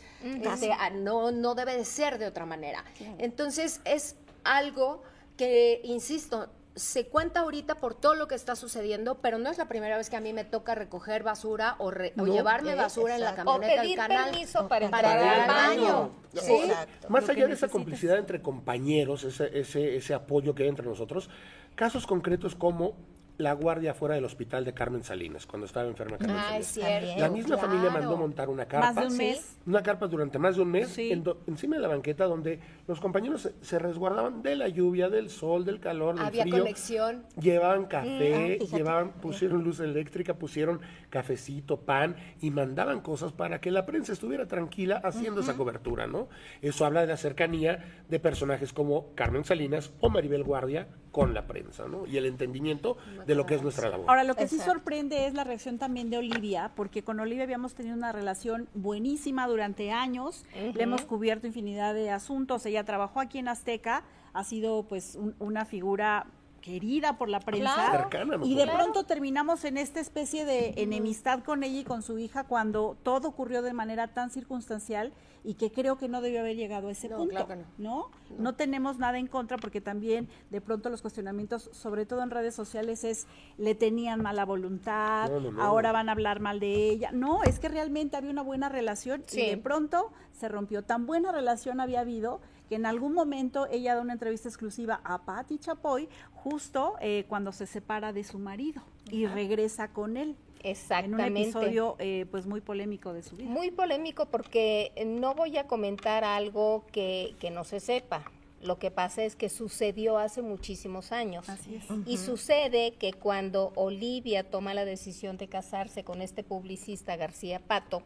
este, 0.55 0.73
ah, 0.73 0.91
no, 0.91 1.31
no 1.33 1.55
debe 1.55 1.77
de 1.77 1.85
ser 1.85 2.19
de 2.19 2.27
otra 2.27 2.47
manera. 2.47 2.85
Entonces 3.19 3.81
es 3.85 4.15
algo 4.45 5.03
que, 5.37 5.81
insisto, 5.85 6.49
se 6.77 7.07
cuenta 7.09 7.41
ahorita 7.41 7.75
por 7.77 7.95
todo 7.95 8.15
lo 8.15 8.29
que 8.29 8.35
está 8.37 8.55
sucediendo, 8.55 9.17
pero 9.21 9.39
no 9.39 9.51
es 9.51 9.59
la 9.59 9.67
primera 9.69 9.97
vez 9.97 10.09
que 10.09 10.17
a 10.17 10.21
mí 10.21 10.33
me 10.33 10.45
toca 10.45 10.75
recoger 10.75 11.23
basura 11.25 11.75
o, 11.79 11.91
re- 11.91 12.13
o 12.17 12.23
No. 12.27 12.33
llevarme 12.33 12.73
Eh, 12.73 12.77
basura 12.77 13.17
en 13.17 13.23
la 13.23 13.31
exacto. 13.31 13.51
O 13.51 13.55
camioneta 13.55 13.83
pedir 13.83 13.99
del 13.99 14.07
canal. 14.09 14.31
permiso 14.31 14.69
para 14.69 14.89
para 14.91 15.13
entrar 15.15 15.35
al 15.35 15.41
al 15.41 15.47
baño. 15.49 15.83
baño. 15.83 16.11
Sí. 16.41 16.53
Exacto. 16.71 17.09
Más 17.11 17.29
allá 17.29 17.47
de 17.49 17.55
esa 17.55 17.69
complicidad 17.69 18.19
entre 18.19 18.41
compañeros, 18.41 19.25
ese, 19.25 19.59
ese, 19.59 19.97
ese 19.97 20.15
apoyo 20.15 20.55
que 20.55 20.63
hay 20.63 20.69
entre 20.69 20.87
nosotros, 20.87 21.29
casos 21.75 22.07
concretos 22.07 22.55
como 22.55 22.95
la 23.41 23.55
guardia 23.55 23.95
fuera 23.95 24.15
del 24.15 24.25
hospital 24.25 24.65
de 24.65 24.75
Carmen 24.75 25.03
Salinas, 25.03 25.47
cuando 25.47 25.65
estaba 25.67 25.89
enferma 25.89 26.19
Carmen 26.19 26.37
Ah, 26.39 26.59
es 26.59 26.67
Salinas. 26.67 27.01
cierto. 27.03 27.21
La 27.21 27.29
misma 27.31 27.57
familia 27.57 27.91
mandó 27.91 28.17
montar 28.17 28.49
una 28.51 28.67
carpa. 28.67 28.93
Más 28.93 28.97
de 29.05 29.07
un 29.11 29.17
mes. 29.17 29.57
Una 29.67 29.83
carpa 29.83 30.07
durante 30.09 30.39
más 30.39 30.57
de 30.57 30.63
un 30.63 30.71
mes 30.71 30.89
Sí. 30.89 31.11
en 31.11 31.23
do- 31.25 31.41
encima 31.47 31.77
de 31.77 31.83
la 31.83 31.89
banqueta 31.89 32.25
donde 32.27 32.61
los 32.87 33.01
compañeros 33.01 33.41
se, 33.43 33.55
se 33.63 33.79
resguardaban 33.79 34.43
de 34.43 34.57
la 34.57 34.69
lluvia, 34.69 35.09
del 35.09 35.31
sol, 35.31 35.65
del 35.65 35.81
calor, 35.81 36.17
del 36.17 36.25
Había 36.27 36.43
frío. 36.43 36.59
conexión. 36.59 37.25
Llevaban 37.41 37.87
café, 37.87 38.59
Ah, 38.61 38.77
llevaban, 38.77 39.13
pusieron 39.13 39.65
luz 39.65 39.81
eléctrica, 39.81 40.35
pusieron 40.35 40.81
cafecito, 41.09 41.81
pan 41.81 42.17
y 42.41 42.51
mandaban 42.51 43.01
cosas 43.01 43.33
para 43.33 43.61
que 43.61 43.71
la 43.71 43.87
prensa 43.87 44.13
estuviera 44.13 44.47
tranquila 44.47 45.01
haciendo 45.03 45.41
esa 45.41 45.57
cobertura, 45.57 46.07
¿no? 46.07 46.29
Eso 46.63 46.85
habla 46.85 47.01
de 47.01 47.07
la 47.07 47.17
cercanía 47.17 48.03
de 48.09 48.21
personajes 48.21 48.73
como 48.73 49.15
Carmen 49.15 49.45
Salinas 49.45 49.93
o 50.01 50.11
Maribel 50.11 50.45
Guardia 50.45 50.89
con 51.11 51.35
la 51.35 51.47
prensa, 51.47 51.89
¿no? 51.89 52.07
Y 52.07 52.17
el 52.17 52.27
entendimiento 52.27 52.97
de 53.27 53.35
lo 53.35 53.45
que 53.47 53.55
es 53.57 53.63
nuestra 53.63 53.89
labor. 53.89 54.07
Ahora, 54.09 54.23
lo 54.25 54.35
que 54.35 54.47
sí 54.49 54.57
sorprende 54.65 55.27
es 55.27 55.35
la 55.35 55.43
reacción 55.45 55.79
también 55.79 56.09
de 56.11 56.19
Olivia, 56.19 56.71
porque 56.77 57.03
con 57.03 57.19
Olivia 57.21 57.45
habíamos 57.45 57.75
tenido 57.75 57.97
una 57.97 58.13
relación 58.13 58.69
buenísima 58.75 59.47
durante 59.49 59.91
años, 59.91 60.45
le 60.55 60.83
hemos 60.83 61.03
cubierto 61.05 61.47
infinidad 61.47 61.95
de 61.95 62.11
asuntos, 62.11 62.65
ella 62.67 62.85
trabajó 62.85 63.21
aquí 63.21 63.39
en 63.39 63.49
Azteca, 63.49 64.05
ha 64.33 64.45
sido 64.45 64.85
pues 64.85 65.17
un- 65.17 65.35
una 65.41 65.65
figura 65.65 66.27
querida 66.61 67.17
por 67.19 67.29
la 67.29 67.41
prensa 67.41 67.75
Claro. 67.75 67.99
Cercana 68.11 68.39
y 68.45 68.55
de 68.55 68.67
pronto 68.67 69.05
terminamos 69.05 69.65
en 69.65 69.79
esta 69.79 70.01
especie 70.01 70.45
de 70.45 70.75
enemistad 70.77 71.43
con 71.43 71.63
ella 71.65 71.81
y 71.81 71.85
con 71.85 72.03
su 72.03 72.19
hija 72.19 72.45
cuando 72.45 72.97
todo 73.03 73.29
ocurrió 73.29 73.63
de 73.63 73.73
manera 73.73 74.09
tan 74.09 74.31
circunstancial 74.31 75.13
y 75.43 75.55
que 75.55 75.73
creo 75.73 75.97
que 75.97 76.07
no 76.07 76.21
debió 76.21 76.41
haber 76.41 76.55
llegado 76.57 76.89
a 76.89 76.93
ese 76.93 77.09
No, 77.09 77.17
punto, 77.17 77.31
claro 77.31 77.49
que 77.49 77.57
no. 77.57 77.65
¿no? 77.79 78.11
No 78.39 78.55
tenemos 78.57 78.99
nada 78.99 79.19
en 79.19 79.27
contra 79.27 79.57
porque 79.57 79.81
también 79.81 80.29
de 80.51 80.61
pronto 80.61 80.91
los 80.91 81.01
cuestionamientos, 81.01 81.71
sobre 81.73 82.05
todo 82.05 82.23
en 82.23 82.31
redes 82.31 82.55
sociales, 82.55 83.05
es 83.05 83.27
le 83.57 83.75
tenían 83.75 84.21
mala 84.21 84.45
voluntad, 84.45 85.31
No, 85.31 85.41
no, 85.41 85.53
no. 85.53 85.63
ahora 85.63 85.93
van 85.93 86.11
a 86.11 86.13
hablar 86.13 86.41
mal 86.41 86.61
de 86.61 86.91
ella. 86.91 87.11
No, 87.13 87.43
es 87.43 87.59
que 87.59 87.69
realmente 87.71 88.19
había 88.19 88.31
una 88.31 88.43
buena 88.43 88.69
relación 88.69 89.23
Sí. 89.27 89.41
y 89.41 89.51
de 89.51 89.57
pronto 89.57 90.13
se 90.33 90.49
rompió. 90.49 90.83
Tan 90.83 91.07
buena 91.07 91.33
relación 91.33 91.81
había 91.81 92.01
habido 92.01 92.41
que 92.71 92.77
en 92.77 92.87
algún 92.87 93.15
momento 93.15 93.67
ella 93.69 93.97
da 93.97 94.01
una 94.01 94.13
entrevista 94.13 94.49
exclusiva 94.49 95.01
a 95.03 95.25
Patti 95.25 95.59
Chapoy 95.59 96.09
justo 96.33 96.95
eh, 97.01 97.25
cuando 97.29 97.51
se 97.51 97.67
separa 97.67 98.13
de 98.13 98.23
su 98.23 98.39
marido 98.39 98.81
y 99.11 99.27
regresa 99.27 99.89
con 99.89 100.17
él. 100.17 100.37
Exactamente. 100.63 101.27
En 101.27 101.33
un 101.33 101.37
episodio 101.37 101.97
eh, 101.99 102.27
pues 102.31 102.47
muy 102.47 102.61
polémico 102.61 103.13
de 103.13 103.25
su 103.25 103.35
vida. 103.35 103.51
Muy 103.51 103.73
polémico 103.73 104.27
porque 104.27 104.93
no 105.05 105.35
voy 105.35 105.59
a 105.59 105.67
comentar 105.67 106.23
algo 106.23 106.85
que, 106.93 107.35
que 107.41 107.51
no 107.51 107.65
se 107.65 107.81
sepa. 107.81 108.23
Lo 108.63 108.79
que 108.79 108.93
pasa 108.93 109.25
es 109.25 109.35
que 109.35 109.49
sucedió 109.49 110.19
hace 110.19 110.41
muchísimos 110.41 111.11
años. 111.11 111.49
Así 111.49 111.75
es. 111.75 111.85
Y 112.07 112.19
sucede 112.19 112.93
que 113.01 113.13
cuando 113.15 113.73
Olivia 113.75 114.49
toma 114.49 114.75
la 114.75 114.85
decisión 114.85 115.39
de 115.39 115.49
casarse 115.49 116.05
con 116.05 116.23
este 116.23 116.45
publicista 116.45 117.17
García 117.17 117.59
Pato, 117.59 118.05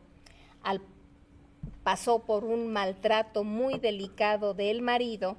al, 0.63 0.81
pasó 1.83 2.21
por 2.21 2.45
un 2.45 2.73
maltrato 2.73 3.45
muy 3.45 3.79
delicado 3.79 4.55
del 4.55 4.83
marido 4.83 5.37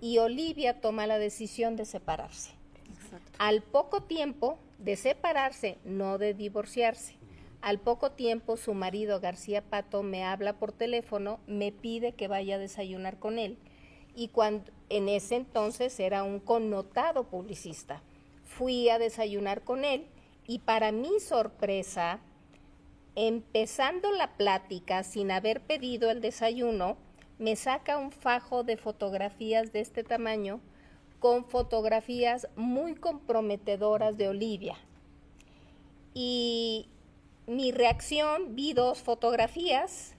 y 0.00 0.18
Olivia 0.18 0.80
toma 0.80 1.06
la 1.06 1.18
decisión 1.18 1.76
de 1.76 1.84
separarse. 1.84 2.52
Exacto. 2.92 3.32
Al 3.38 3.62
poco 3.62 4.02
tiempo 4.02 4.58
de 4.78 4.96
separarse, 4.96 5.78
no 5.84 6.18
de 6.18 6.34
divorciarse, 6.34 7.14
al 7.62 7.78
poco 7.78 8.12
tiempo 8.12 8.56
su 8.56 8.72
marido 8.72 9.20
García 9.20 9.62
Pato 9.62 10.02
me 10.02 10.24
habla 10.24 10.54
por 10.54 10.72
teléfono, 10.72 11.40
me 11.46 11.72
pide 11.72 12.12
que 12.12 12.28
vaya 12.28 12.54
a 12.54 12.58
desayunar 12.58 13.18
con 13.18 13.38
él 13.38 13.58
y 14.14 14.28
cuando 14.28 14.70
en 14.88 15.08
ese 15.08 15.36
entonces 15.36 16.00
era 16.00 16.22
un 16.22 16.40
connotado 16.40 17.24
publicista. 17.24 18.02
Fui 18.44 18.88
a 18.88 18.98
desayunar 18.98 19.62
con 19.62 19.84
él 19.84 20.06
y 20.46 20.60
para 20.60 20.90
mi 20.90 21.20
sorpresa, 21.20 22.20
empezando 23.26 24.10
la 24.12 24.36
plática 24.38 25.02
sin 25.02 25.30
haber 25.30 25.60
pedido 25.60 26.10
el 26.10 26.22
desayuno, 26.22 26.96
me 27.38 27.54
saca 27.54 27.98
un 27.98 28.12
fajo 28.12 28.64
de 28.64 28.78
fotografías 28.78 29.72
de 29.72 29.80
este 29.80 30.04
tamaño 30.04 30.60
con 31.18 31.44
fotografías 31.44 32.48
muy 32.56 32.94
comprometedoras 32.94 34.16
de 34.16 34.28
Olivia. 34.28 34.76
Y 36.14 36.88
mi 37.46 37.72
reacción, 37.72 38.56
vi 38.56 38.72
dos 38.72 39.02
fotografías, 39.02 40.14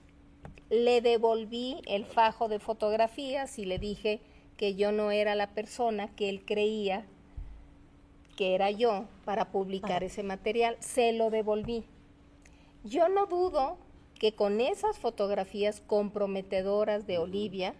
le 0.70 1.00
devolví 1.00 1.82
el 1.86 2.04
fajo 2.04 2.48
de 2.48 2.60
fotografías 2.60 3.58
y 3.58 3.64
le 3.64 3.80
dije 3.80 4.20
que 4.56 4.76
yo 4.76 4.92
no 4.92 5.10
era 5.10 5.34
la 5.34 5.54
persona 5.54 6.14
que 6.14 6.28
él 6.28 6.44
creía 6.44 7.04
que 8.36 8.54
era 8.54 8.70
yo 8.70 9.06
para 9.24 9.50
publicar 9.50 10.04
ese 10.04 10.22
material. 10.22 10.76
Se 10.78 11.12
lo 11.12 11.30
devolví. 11.30 11.84
Yo 12.84 13.08
no 13.08 13.26
dudo 13.26 13.78
que 14.18 14.34
con 14.34 14.60
esas 14.60 14.98
fotografías 14.98 15.80
comprometedoras 15.80 17.06
de 17.06 17.18
Olivia 17.18 17.74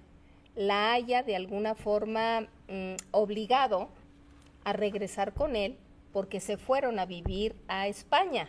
la 0.55 0.93
haya 0.93 1.23
de 1.23 1.37
alguna 1.37 1.75
forma 1.75 2.49
mm, 2.69 2.95
obligado 3.11 3.89
a 4.65 4.73
regresar 4.73 5.35
con 5.35 5.57
él 5.57 5.77
porque 6.13 6.41
se 6.41 6.57
fueron 6.57 6.99
a 6.99 7.07
vivir 7.07 7.57
a 7.69 7.89
España. 7.89 8.49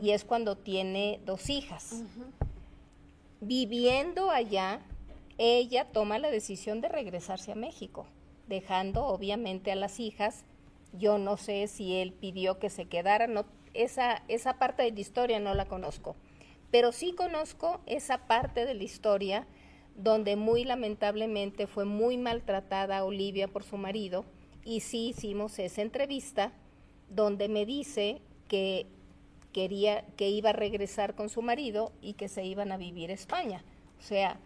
Y 0.00 0.10
es 0.10 0.24
cuando 0.24 0.56
tiene 0.56 1.20
dos 1.24 1.48
hijas. 1.48 2.02
Viviendo 3.40 4.30
allá, 4.30 4.80
ella 5.38 5.86
toma 5.92 6.18
la 6.18 6.30
decisión 6.30 6.80
de 6.80 6.88
regresarse 6.88 7.52
a 7.52 7.56
México, 7.56 8.06
dejando 8.48 9.06
obviamente 9.06 9.72
a 9.72 9.76
las 9.76 9.98
hijas. 10.00 10.44
Yo 10.92 11.18
no 11.18 11.36
sé 11.36 11.66
si 11.68 11.96
él 11.96 12.12
pidió 12.12 12.58
que 12.58 12.70
se 12.70 12.86
quedaran, 12.86 13.32
no, 13.32 13.46
esa, 13.74 14.22
esa 14.28 14.58
parte 14.58 14.82
de 14.82 14.92
la 14.92 15.00
historia 15.00 15.40
no 15.40 15.54
la 15.54 15.66
conozco, 15.66 16.16
pero 16.70 16.92
sí 16.92 17.12
conozco 17.12 17.80
esa 17.86 18.26
parte 18.26 18.64
de 18.64 18.74
la 18.74 18.82
historia 18.84 19.46
donde 19.96 20.36
muy 20.36 20.64
lamentablemente 20.64 21.66
fue 21.66 21.84
muy 21.84 22.16
maltratada 22.16 23.04
Olivia 23.04 23.48
por 23.48 23.62
su 23.62 23.76
marido 23.76 24.24
y 24.64 24.80
sí 24.80 25.08
hicimos 25.08 25.58
esa 25.58 25.82
entrevista 25.82 26.52
donde 27.10 27.48
me 27.48 27.66
dice 27.66 28.22
que 28.48 28.86
quería 29.52 30.04
que 30.16 30.30
iba 30.30 30.50
a 30.50 30.54
regresar 30.54 31.14
con 31.14 31.28
su 31.28 31.42
marido 31.42 31.92
y 32.00 32.14
que 32.14 32.28
se 32.28 32.44
iban 32.44 32.72
a 32.72 32.78
vivir 32.78 33.10
a 33.10 33.14
España. 33.14 33.62
O 33.98 34.02
sea, 34.02 34.38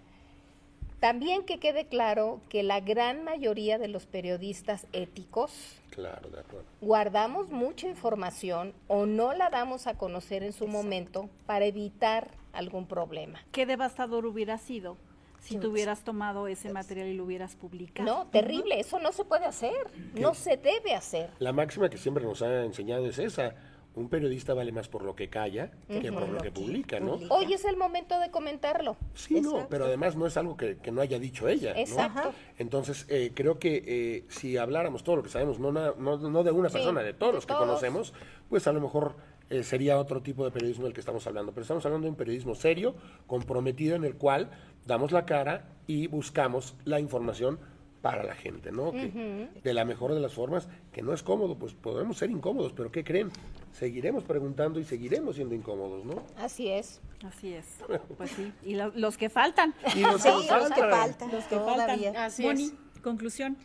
también 1.01 1.45
que 1.45 1.59
quede 1.59 1.87
claro 1.87 2.41
que 2.49 2.63
la 2.63 2.81
gran 2.81 3.25
mayoría 3.25 3.79
de 3.79 3.89
los 3.89 4.07
periodistas 4.07 4.87
éticos 4.93 5.53
Claro, 5.91 6.29
de 6.31 6.41
acuerdo. 6.41 6.67
guardamos 6.81 7.49
mucha 7.49 7.89
información 7.89 8.75
o 8.89 9.07
no 9.07 9.33
la 9.35 9.51
damos 9.51 9.87
a 9.87 9.97
conocer 9.97 10.43
en 10.43 10.53
su 10.53 10.67
momento 10.67 11.29
para 11.47 11.65
evitar 11.65 12.31
algún 12.53 12.87
problema. 12.87 13.41
Qué 13.53 13.67
devastador 13.67 14.27
hubiera 14.27 14.59
sido 14.59 14.97
si 15.41 15.59
tú 15.59 15.71
hubieras 15.71 16.03
tomado 16.03 16.49
ese 16.49 16.73
material 16.73 17.09
y 17.09 17.15
lo 17.15 17.25
hubieras 17.25 17.55
publicado. 17.55 18.05
No, 18.07 18.27
terrible, 18.27 18.81
eso 18.81 18.99
no 18.99 19.13
se 19.13 19.25
puede 19.25 19.45
hacer, 19.45 19.73
no 20.15 20.35
se 20.35 20.57
debe 20.57 20.95
hacer. 20.95 21.31
La 21.39 21.53
máxima 21.53 21.89
que 21.89 21.99
siempre 21.99 22.25
nos 22.25 22.43
ha 22.43 22.65
enseñado 22.65 23.07
es 23.07 23.19
esa. 23.19 23.55
Un 23.97 24.11
periodista 24.11 24.53
vale 24.53 24.73
más 24.73 24.89
por 24.89 25.03
lo 25.03 25.17
que 25.17 25.29
calla 25.31 25.71
que 25.89 26.13
por 26.13 26.29
lo 26.29 26.39
que 26.43 26.51
publica, 26.53 27.01
¿no? 27.01 27.19
Hoy 27.31 27.55
es 27.55 27.65
el 27.65 27.79
momento 27.79 28.21
de 28.21 28.31
comentarlo. 28.31 28.99
Sí, 29.15 29.41
no, 29.41 29.67
pero 29.71 29.87
además 29.87 30.17
no 30.17 30.27
es 30.27 30.37
algo 30.37 30.55
que, 30.55 30.77
que 30.77 30.93
no 30.93 31.01
haya 31.01 31.19
dicho 31.19 31.49
ella, 31.49 31.73
¿no? 31.73 31.81
Exacto. 31.81 32.33
Entonces, 32.59 33.07
eh, 33.09 33.33
creo 33.35 33.59
que 33.59 33.83
eh, 33.87 34.25
si 34.29 34.59
habláramos 34.59 35.03
todo 35.03 35.17
lo 35.17 35.23
que 35.23 35.31
sabemos, 35.31 35.59
no, 35.59 35.73
na- 35.73 35.95
no, 35.99 36.19
no 36.19 36.45
de 36.45 36.51
una 36.51 36.69
Sí, 36.69 36.75
persona, 36.75 37.03
de 37.03 37.15
todos 37.15 37.33
de 37.33 37.37
los 37.37 37.47
que 37.47 37.55
todos. 37.55 37.67
conocemos, 37.67 38.13
pues 38.51 38.67
a 38.67 38.73
lo 38.75 38.83
mejor 38.83 39.17
eh, 39.49 39.63
sería 39.63 39.99
otro 39.99 40.21
tipo 40.21 40.45
de 40.45 40.51
periodismo 40.51 40.85
del 40.85 40.93
que 40.93 41.01
estamos 41.01 41.27
hablando. 41.27 41.53
Pero 41.53 41.63
estamos 41.63 41.87
hablando 41.87 42.05
de 42.05 42.11
un 42.11 42.17
periodismo 42.17 42.55
serio, 42.55 42.97
comprometido, 43.27 43.97
en 43.97 44.05
el 44.05 44.17
cual 44.17 44.51
damos 44.85 45.11
la 45.11 45.25
cara 45.25 45.71
y 45.87 46.07
buscamos 46.09 46.75
la 46.85 47.01
información 47.01 47.59
para 48.03 48.23
la 48.23 48.35
gente, 48.35 48.71
¿no? 48.71 48.93
Que 48.93 49.49
de 49.63 49.75
la 49.75 49.85
mejor 49.85 50.15
de 50.15 50.21
las 50.21 50.33
formas, 50.35 50.69
que 50.93 51.03
no 51.03 51.13
es 51.13 51.23
cómodo, 51.23 51.57
pues 51.59 51.75
podemos 51.75 52.19
ser 52.19 52.31
incómodos, 52.31 52.73
pero 52.73 52.93
¿qué 52.93 53.03
creen? 53.03 53.31
Seguiremos 53.73 54.23
preguntando 54.25 54.79
y 54.81 54.85
seguiremos 54.85 55.37
siendo 55.37 55.55
incómodos, 55.55 56.05
¿no? 56.05 56.23
Así 56.37 56.69
es. 56.69 57.01
Así 57.27 57.53
es. 57.55 57.67
Pues 58.17 58.31
sí. 58.31 58.53
Y 58.65 58.75
lo- 58.75 58.93
los 58.95 59.17
que 59.19 59.29
faltan. 59.29 59.75
Y 59.95 60.01
los 60.01 60.23
Sí, 60.23 60.29
que 60.29 60.35
los 60.55 60.71
que 60.73 60.81
faltan. 60.83 61.31
Los 61.33 61.45
que 61.45 61.57
todavía. 61.57 61.87
faltan. 62.13 62.17
Así 62.17 62.43
Moni, 62.45 62.65
es. 62.65 63.01
conclusión. 63.03 63.57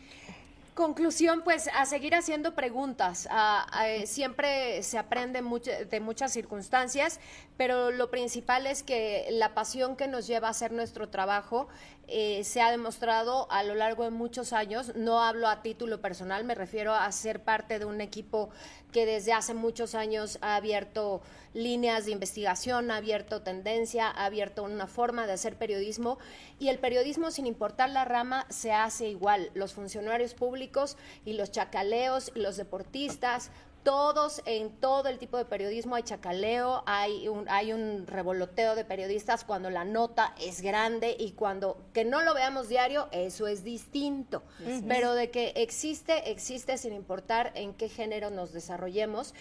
Conclusión, 0.73 1.41
pues 1.43 1.69
a 1.77 1.85
seguir 1.85 2.15
haciendo 2.15 2.55
preguntas. 2.55 3.27
A- 3.29 3.67
a- 3.77 3.89
eh, 3.89 4.07
siempre 4.07 4.81
se 4.83 4.97
aprende 4.97 5.41
de 5.89 5.99
muchas 5.99 6.31
circunstancias, 6.31 7.19
pero 7.57 7.91
lo 7.91 8.09
principal 8.09 8.65
es 8.65 8.81
que 8.81 9.27
la 9.31 9.53
pasión 9.53 9.97
que 9.97 10.07
nos 10.07 10.27
lleva 10.27 10.47
a 10.47 10.51
hacer 10.51 10.71
nuestro 10.71 11.09
trabajo 11.09 11.67
eh, 12.13 12.43
se 12.43 12.61
ha 12.61 12.71
demostrado 12.71 13.49
a 13.49 13.63
lo 13.63 13.73
largo 13.73 14.03
de 14.03 14.09
muchos 14.09 14.51
años. 14.51 14.93
No 14.95 15.23
hablo 15.23 15.47
a 15.47 15.61
título 15.61 16.01
personal, 16.01 16.43
me 16.43 16.55
refiero 16.55 16.93
a 16.93 17.09
ser 17.13 17.41
parte 17.41 17.79
de 17.79 17.85
un 17.85 18.01
equipo 18.01 18.49
que 18.91 19.05
desde 19.05 19.31
hace 19.31 19.53
muchos 19.53 19.95
años 19.95 20.37
ha 20.41 20.57
abierto 20.57 21.21
líneas 21.53 22.05
de 22.05 22.11
investigación, 22.11 22.91
ha 22.91 22.97
abierto 22.97 23.41
tendencia, 23.43 24.09
ha 24.09 24.25
abierto 24.25 24.63
una 24.63 24.87
forma 24.87 25.25
de 25.25 25.33
hacer 25.33 25.55
periodismo 25.55 26.17
y 26.59 26.67
el 26.67 26.79
periodismo 26.79 27.31
sin 27.31 27.45
importar 27.45 27.89
la 27.89 28.03
rama 28.03 28.45
se 28.49 28.73
hace 28.73 29.07
igual. 29.07 29.49
Los 29.53 29.73
funcionarios 29.73 30.33
públicos 30.33 30.97
y 31.23 31.33
los 31.33 31.51
chacaleos 31.51 32.31
y 32.35 32.41
los 32.41 32.57
deportistas, 32.57 33.51
todos 33.83 34.41
en 34.45 34.69
todo 34.69 35.09
el 35.09 35.17
tipo 35.17 35.37
de 35.37 35.45
periodismo 35.45 35.95
hay 35.95 36.03
chacaleo, 36.03 36.83
hay 36.85 37.27
un, 37.27 37.47
hay 37.49 37.73
un 37.73 38.05
revoloteo 38.07 38.75
de 38.75 38.85
periodistas 38.85 39.43
cuando 39.43 39.69
la 39.69 39.83
nota 39.83 40.35
es 40.39 40.61
grande 40.61 41.15
y 41.17 41.31
cuando 41.31 41.77
que 41.93 42.05
no 42.05 42.21
lo 42.21 42.33
veamos 42.33 42.69
diario, 42.69 43.07
eso 43.11 43.47
es 43.47 43.63
distinto. 43.63 44.43
Pero 44.87 45.13
de 45.13 45.31
que 45.31 45.53
existe, 45.55 46.31
existe 46.31 46.77
sin 46.77 46.93
importar 46.93 47.51
en 47.55 47.73
qué 47.73 47.89
género 47.89 48.29
nos 48.29 48.53
desarrollemos. 48.53 49.33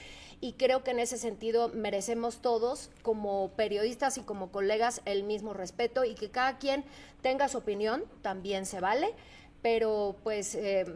Y 0.43 0.55
creo 0.55 0.83
que 0.83 0.93
en 0.93 1.01
ese 1.01 1.19
sentido 1.19 1.69
merecemos 1.69 2.39
todos, 2.39 2.91
como 3.03 3.51
periodistas 3.57 4.17
y 4.17 4.23
como 4.23 4.51
colegas, 4.51 5.03
el 5.05 5.23
mismo 5.23 5.53
respeto 5.53 6.05
y 6.05 6.15
que 6.15 6.31
cada 6.31 6.57
quien 6.57 6.85
tenga 7.21 7.49
su 7.49 7.59
opinión, 7.59 8.05
también 8.23 8.65
se 8.65 8.81
vale, 8.81 9.15
pero 9.61 10.17
pues 10.23 10.55
eh, 10.55 10.87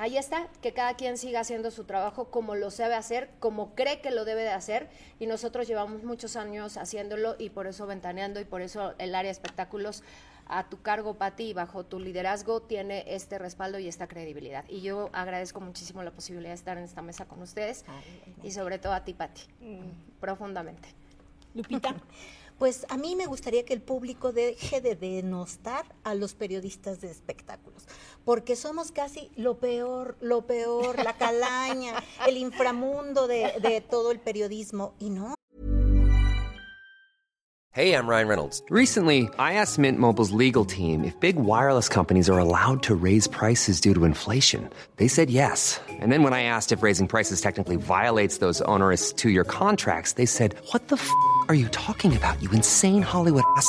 ahí 0.00 0.16
está, 0.16 0.48
que 0.62 0.72
cada 0.72 0.94
quien 0.94 1.18
siga 1.18 1.40
haciendo 1.40 1.70
su 1.70 1.84
trabajo 1.84 2.30
como 2.30 2.54
lo 2.54 2.70
sabe 2.70 2.94
hacer, 2.94 3.28
como 3.38 3.74
cree 3.74 4.00
que 4.00 4.10
lo 4.10 4.24
debe 4.24 4.42
de 4.42 4.50
hacer 4.50 4.88
y 5.18 5.26
nosotros 5.26 5.68
llevamos 5.68 6.04
muchos 6.04 6.36
años 6.36 6.78
haciéndolo 6.78 7.36
y 7.38 7.50
por 7.50 7.66
eso 7.66 7.86
ventaneando 7.86 8.40
y 8.40 8.46
por 8.46 8.62
eso 8.62 8.94
el 8.96 9.14
área 9.14 9.28
de 9.28 9.32
espectáculos 9.32 10.02
a 10.46 10.70
tu 10.70 10.80
cargo, 10.80 11.14
Pati, 11.14 11.50
y 11.50 11.52
bajo 11.52 11.84
tu 11.84 12.00
liderazgo 12.00 12.62
tiene 12.62 13.04
este 13.08 13.38
respaldo 13.38 13.78
y 13.78 13.88
esta 13.88 14.08
credibilidad. 14.08 14.64
Y 14.68 14.80
yo 14.80 15.10
agradezco 15.12 15.60
muchísimo 15.60 16.02
la 16.02 16.12
posibilidad 16.12 16.50
de 16.50 16.54
estar 16.54 16.78
en 16.78 16.84
esta 16.84 17.02
mesa 17.02 17.26
con 17.26 17.42
ustedes 17.42 17.84
y 18.42 18.52
sobre 18.52 18.78
todo 18.78 18.94
a 18.94 19.04
ti, 19.04 19.12
Pati, 19.12 19.42
profundamente. 20.18 20.88
Lupita. 21.54 21.94
Pues 22.60 22.84
a 22.90 22.98
mí 22.98 23.16
me 23.16 23.24
gustaría 23.24 23.64
que 23.64 23.72
el 23.72 23.80
público 23.80 24.32
deje 24.32 24.82
de 24.82 24.94
denostar 24.94 25.86
a 26.04 26.14
los 26.14 26.34
periodistas 26.34 27.00
de 27.00 27.10
espectáculos, 27.10 27.86
porque 28.30 28.54
somos 28.54 28.92
casi 28.92 29.28
lo 29.34 29.58
peor, 29.58 30.14
lo 30.20 30.42
peor, 30.42 31.02
la 31.02 31.14
calaña, 31.14 31.94
el 32.28 32.36
inframundo 32.36 33.26
de, 33.26 33.54
de 33.60 33.80
todo 33.80 34.12
el 34.12 34.20
periodismo, 34.20 34.94
y 35.00 35.10
no. 35.10 35.34
Hey, 37.72 37.92
I'm 37.92 38.06
Ryan 38.06 38.28
Reynolds. 38.28 38.62
Recently, 38.70 39.28
I 39.36 39.54
asked 39.54 39.80
Mint 39.80 39.98
Mobile's 39.98 40.30
legal 40.30 40.64
team 40.64 41.02
if 41.02 41.18
big 41.18 41.34
wireless 41.36 41.88
companies 41.88 42.30
are 42.30 42.38
allowed 42.38 42.84
to 42.84 42.94
raise 42.94 43.26
prices 43.26 43.80
due 43.80 43.94
to 43.94 44.04
inflation. 44.04 44.70
They 44.96 45.08
said 45.08 45.28
yes. 45.28 45.80
And 45.88 46.12
then 46.12 46.22
when 46.22 46.32
I 46.32 46.44
asked 46.44 46.70
if 46.70 46.84
raising 46.84 47.08
prices 47.08 47.40
technically 47.40 47.76
violates 47.76 48.38
those 48.38 48.60
onerous 48.62 49.12
two 49.12 49.30
year 49.30 49.44
contracts, 49.44 50.12
they 50.12 50.26
said, 50.26 50.54
What 50.70 50.86
the 50.86 50.96
f 50.96 51.10
are 51.48 51.54
you 51.56 51.68
talking 51.68 52.16
about, 52.16 52.40
you 52.40 52.50
insane 52.52 53.02
Hollywood 53.02 53.44
ass? 53.56 53.68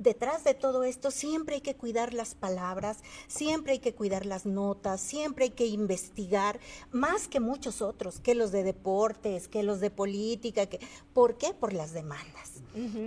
Detrás 0.00 0.44
de 0.44 0.54
todo 0.54 0.82
esto 0.82 1.10
siempre 1.10 1.56
hay 1.56 1.60
que 1.60 1.76
cuidar 1.76 2.14
las 2.14 2.34
palabras, 2.34 3.00
siempre 3.28 3.74
hay 3.74 3.78
que 3.80 3.94
cuidar 3.94 4.24
las 4.24 4.46
notas, 4.46 4.98
siempre 4.98 5.44
hay 5.44 5.50
que 5.50 5.66
investigar, 5.66 6.58
más 6.90 7.28
que 7.28 7.38
muchos 7.38 7.82
otros, 7.82 8.18
que 8.18 8.34
los 8.34 8.50
de 8.50 8.62
deportes, 8.62 9.46
que 9.46 9.62
los 9.62 9.78
de 9.80 9.90
política. 9.90 10.64
Que, 10.64 10.80
¿Por 11.12 11.36
qué? 11.36 11.52
Por 11.52 11.74
las 11.74 11.92
demandas. 11.92 12.62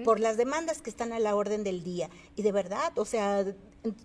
Por 0.06 0.20
las 0.20 0.38
demandas 0.38 0.84
que 0.84 0.92
están 0.92 1.14
a 1.14 1.20
la 1.20 1.36
orden 1.36 1.64
del 1.64 1.84
día. 1.84 2.12
Y 2.36 2.44
de 2.44 2.52
verdad, 2.52 2.96
o 3.00 3.06
sea, 3.06 3.44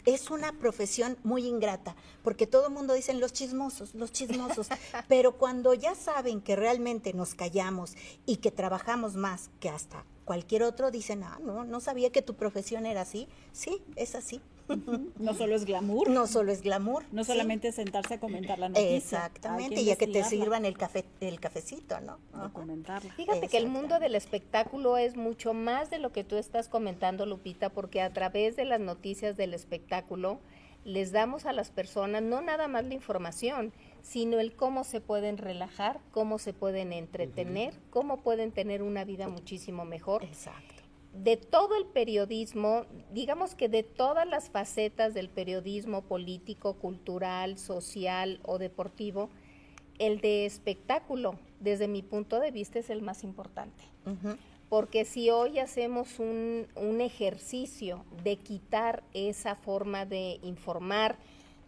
es 0.07 0.31
una 0.31 0.53
profesión 0.59 1.19
muy 1.25 1.47
ingrata, 1.47 1.95
porque 2.23 2.47
todo 2.47 2.69
el 2.69 2.73
mundo 2.73 2.95
dice 2.95 3.13
los 3.13 3.35
chismosos, 3.35 3.95
los 3.95 4.13
chismosos, 4.13 4.69
pero 5.09 5.37
cuando 5.37 5.75
ya 5.75 5.95
saben 5.95 6.41
que 6.41 6.57
realmente 6.57 7.13
nos 7.13 7.35
callamos 7.35 7.97
y 8.25 8.37
que 8.37 8.51
trabajamos 8.51 9.15
más 9.15 9.51
que 9.61 9.69
hasta 9.69 10.07
cualquier 10.29 10.63
otro, 10.63 10.91
dicen, 10.91 11.23
ah, 11.23 11.39
no, 11.43 11.65
no 11.65 11.81
sabía 11.81 12.13
que 12.13 12.21
tu 12.21 12.35
profesión 12.35 12.85
era 12.85 13.01
así. 13.01 13.29
Sí, 13.53 13.81
es 13.97 14.15
así. 14.15 14.43
No 15.19 15.33
solo 15.33 15.57
es 15.57 15.65
glamour. 15.65 16.11
No 16.11 16.27
solo 16.27 16.53
es 16.53 16.61
glamour. 16.61 17.03
No 17.13 17.25
sí. 17.25 17.33
solamente 17.33 17.73
sentarse 17.73 18.13
a 18.13 18.21
comentar 18.21 18.59
la 18.59 18.69
noticia. 18.69 18.95
Exactamente, 18.95 19.81
y 19.81 19.91
a 19.91 19.97
que 19.97 20.07
te 20.07 20.23
sirvan 20.25 20.67
el 20.67 20.77
café, 20.77 21.07
el 21.23 21.41
cafecito, 21.41 21.99
¿no? 22.03 22.19
Documentarla. 22.35 23.11
Fíjate 23.15 23.49
que 23.49 23.57
el 23.57 23.69
mundo 23.69 23.99
del 23.99 24.15
espectáculo 24.15 24.99
es 24.99 25.17
mucho 25.17 25.55
más 25.55 25.89
de 25.89 25.99
lo 25.99 26.13
que 26.13 26.25
tú 26.25 26.37
estás 26.37 26.69
comentando, 26.69 27.25
Lupita, 27.25 27.71
porque 27.71 28.03
a 28.03 28.13
través 28.13 28.55
de 28.55 28.67
las 28.67 28.81
noticias 28.81 29.39
del 29.39 29.55
espectáculo 29.55 30.41
les 30.85 31.13
damos 31.13 31.47
a 31.47 31.53
las 31.53 31.71
personas 31.71 32.23
no 32.23 32.41
nada 32.41 32.69
más 32.69 32.85
la 32.85 32.95
información, 32.95 33.73
sino 34.03 34.41
el 34.41 34.55
cómo 34.55 34.85
se 34.85 35.01
pueden 35.01 35.37
relajar, 35.37 36.01
cómo 36.13 36.39
se 36.39 36.53
pueden 36.53 36.93
entretener, 36.93 37.75
cómo 37.91 38.19
pueden 38.19 38.53
tener 38.53 38.83
una 38.83 39.05
vida 39.05 39.29
muchísimo 39.29 39.85
mejor. 39.85 40.25
Exacto. 40.25 40.83
De 41.13 41.37
todo 41.37 41.77
el 41.77 41.87
periodismo, 41.87 42.87
digamos 43.13 43.55
que 43.55 43.69
de 43.69 43.83
todas 43.83 44.27
las 44.27 44.51
facetas 44.51 45.15
del 45.15 45.29
periodismo 45.29 46.03
político, 46.03 46.75
cultural, 46.75 47.59
social 47.59 48.41
o 48.45 48.59
deportivo, 48.59 49.31
el 49.99 50.21
de 50.21 50.47
espectáculo, 50.47 51.39
desde 51.61 51.89
mi 51.89 52.03
punto 52.03 52.39
de 52.41 52.51
vista, 52.51 52.79
es 52.79 52.89
el 52.89 53.03
más 53.03 53.25
importante. 53.25 53.85
Porque 54.69 55.05
si 55.05 55.31
hoy 55.31 55.59
hacemos 55.59 56.19
un, 56.19 56.67
un 56.77 57.01
ejercicio 57.01 58.05
de 58.23 58.37
quitar 58.37 59.03
esa 59.15 59.55
forma 59.55 60.05
de 60.05 60.39
informar 60.43 61.17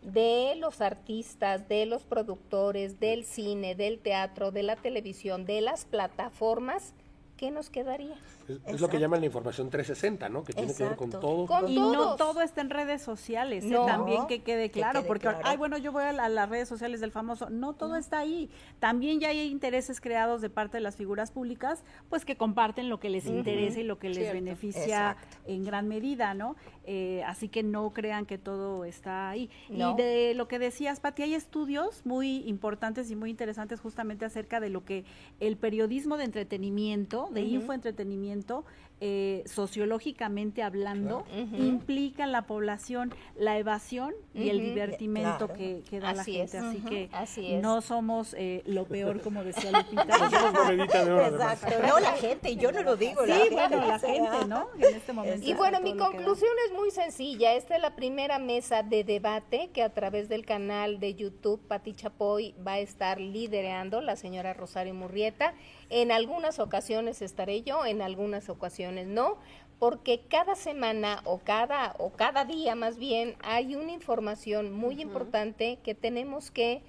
de 0.03 0.55
los 0.57 0.80
artistas, 0.80 1.68
de 1.68 1.86
los 1.86 2.03
productores, 2.03 3.01
del 3.01 3.24
cine, 3.24 3.74
del 3.74 3.98
teatro, 3.98 4.51
de 4.51 4.62
la 4.62 4.76
televisión, 4.76 5.44
de 5.44 5.61
las 5.61 5.84
plataformas, 5.84 6.94
¿qué 7.41 7.51
nos 7.51 7.70
quedaría? 7.70 8.14
Es, 8.47 8.61
es 8.66 8.80
lo 8.82 8.88
que 8.91 8.99
llaman 9.01 9.20
la 9.20 9.26
información 9.26 9.70
360, 9.70 10.28
¿no? 10.28 10.45
Que 10.45 10.53
tiene 10.53 10.74
que 10.74 10.84
ver 10.84 10.95
con 10.95 11.09
todo. 11.09 11.47
Con 11.47 11.66
Y 11.70 11.76
no 11.76 12.16
todo 12.16 12.43
está 12.43 12.61
en 12.61 12.68
redes 12.68 13.01
sociales, 13.01 13.64
¿eh? 13.64 13.74
También 13.86 14.26
que 14.26 14.43
quede 14.43 14.70
Que 14.70 14.80
claro, 14.80 15.01
quede 15.01 15.09
porque, 15.09 15.22
claro. 15.22 15.38
ay, 15.45 15.57
bueno, 15.57 15.78
yo 15.78 15.91
voy 15.91 16.03
a, 16.05 16.12
la- 16.12 16.26
a 16.26 16.28
las 16.28 16.51
redes 16.51 16.68
sociales 16.68 17.01
del 17.01 17.12
famoso, 17.12 17.49
no 17.49 17.72
todo 17.72 17.97
está 17.97 18.18
ahí. 18.18 18.51
También 18.78 19.20
ya 19.20 19.28
hay 19.28 19.41
intereses 19.51 20.03
creados 20.03 20.43
de 20.43 20.51
parte 20.51 20.76
de 20.76 20.82
las 20.82 20.97
figuras 20.97 21.30
públicas, 21.32 21.82
pues 22.11 22.26
que 22.26 22.36
comparten 22.36 22.91
lo 22.91 23.01
que 23.01 23.09
les 23.09 23.24
interesa 23.24 23.80
y 23.80 23.84
lo 23.84 23.99
que 23.99 24.09
les 24.09 24.18
Cierto. 24.18 24.34
beneficia 24.34 24.82
Exacto. 25.12 25.38
en 25.47 25.64
gran 25.64 25.88
medida, 25.88 26.34
¿no? 26.34 26.57
Eh, 26.84 27.22
así 27.26 27.49
que 27.49 27.62
no 27.62 27.91
crean 27.95 28.26
que 28.26 28.36
todo 28.36 28.84
está 28.84 29.30
ahí. 29.30 29.49
No. 29.70 29.93
Y 29.93 29.95
de 30.03 30.34
lo 30.34 30.47
que 30.47 30.59
decías, 30.59 31.01
Pati, 31.01 31.22
hay 31.22 31.32
estudios 31.34 32.05
muy 32.05 32.47
importantes 32.47 33.11
y 33.11 33.16
muy 33.16 33.30
interesantes 33.30 33.80
justamente 33.80 34.26
acerca 34.26 34.61
de 34.61 34.68
lo 34.68 34.84
que 34.84 35.05
el 35.41 35.57
periodismo 35.57 36.18
de 36.18 36.24
entretenimiento, 36.24 37.28
de 37.33 37.41
infoentretenimiento, 37.41 38.64
eh, 39.01 39.42
sociológicamente 39.46 40.62
hablando, 40.62 41.24
implica 41.57 42.24
en 42.24 42.32
la 42.32 42.42
población 42.42 43.14
la 43.34 43.59
evasión 43.59 44.12
y 44.34 44.51
el 44.51 44.61
divertimento 44.61 45.46
Claro. 45.46 45.55
que, 45.55 45.82
que 45.88 46.01
da 46.01 46.11
Así 46.11 46.32
la 46.38 46.38
gente. 46.48 46.57
es. 46.59 46.62
Así 46.64 46.78
que 46.80 47.09
Así 47.12 47.53
es. 47.55 47.62
no 47.62 47.80
somos 47.80 48.34
eh, 48.38 48.62
lo 48.66 48.84
peor, 48.84 49.20
como 49.22 49.42
decía 49.42 49.70
Lupita. 49.72 50.30
Somos 50.30 50.53
monedita 50.53 51.05
de 51.05 51.12
oro, 51.12 51.24
además. 51.24 51.64
No 51.88 51.98
la 52.01 52.12
gente, 52.12 52.57
yo 52.57 52.72
no 52.72 52.82
lo 52.82 52.96
digo. 52.96 53.24
Sí, 53.24 53.32
bueno, 53.53 53.86
la 53.86 53.98
gente, 53.98 54.46
¿no? 54.48 54.68
En 54.78 54.94
este 54.96 55.12
momento. 55.12 55.46
Y 55.48 55.55
bueno, 55.55 55.80
mi 55.80 55.96
conclusión 55.96 56.53
es 56.68 56.74
muy 56.76 56.90
sencilla. 56.90 57.55
Esta 57.55 57.76
es 57.76 57.82
la 57.82 57.96
primera 57.96 58.38
mesa 58.38 58.82
de 58.82 59.03
debate 59.05 59.70
que 59.72 59.82
a 59.82 59.88
través 59.92 60.28
del 60.28 60.44
canal 60.44 61.01
de 61.01 61.14
YouTube 61.14 61.61
Pati 61.66 61.94
Chapoy 61.94 62.55
va 62.66 62.74
a 62.74 62.78
estar 62.80 63.20
liderando 63.20 64.01
la 64.01 64.16
señora 64.16 64.53
Rosario 64.53 64.94
Murrieta. 64.94 65.55
En 65.88 66.12
algunas 66.12 66.59
ocasiones 66.61 67.20
estaré 67.22 67.62
yo, 67.62 67.84
en 67.84 68.01
algunas 68.03 68.48
ocasiones 68.48 68.89
no, 68.91 69.38
porque 69.78 70.20
cada 70.28 70.55
semana 70.57 71.22
o 71.24 71.38
cada 71.38 71.95
o 71.99 72.11
cada 72.11 72.45
día 72.45 72.74
más 72.74 72.99
bien 72.99 73.34
hay 73.43 73.74
una 73.74 73.93
información 73.93 74.72
muy 74.72 75.01
importante 75.01 75.78
que 75.82 75.95
tenemos 75.95 76.51
que 76.51 76.82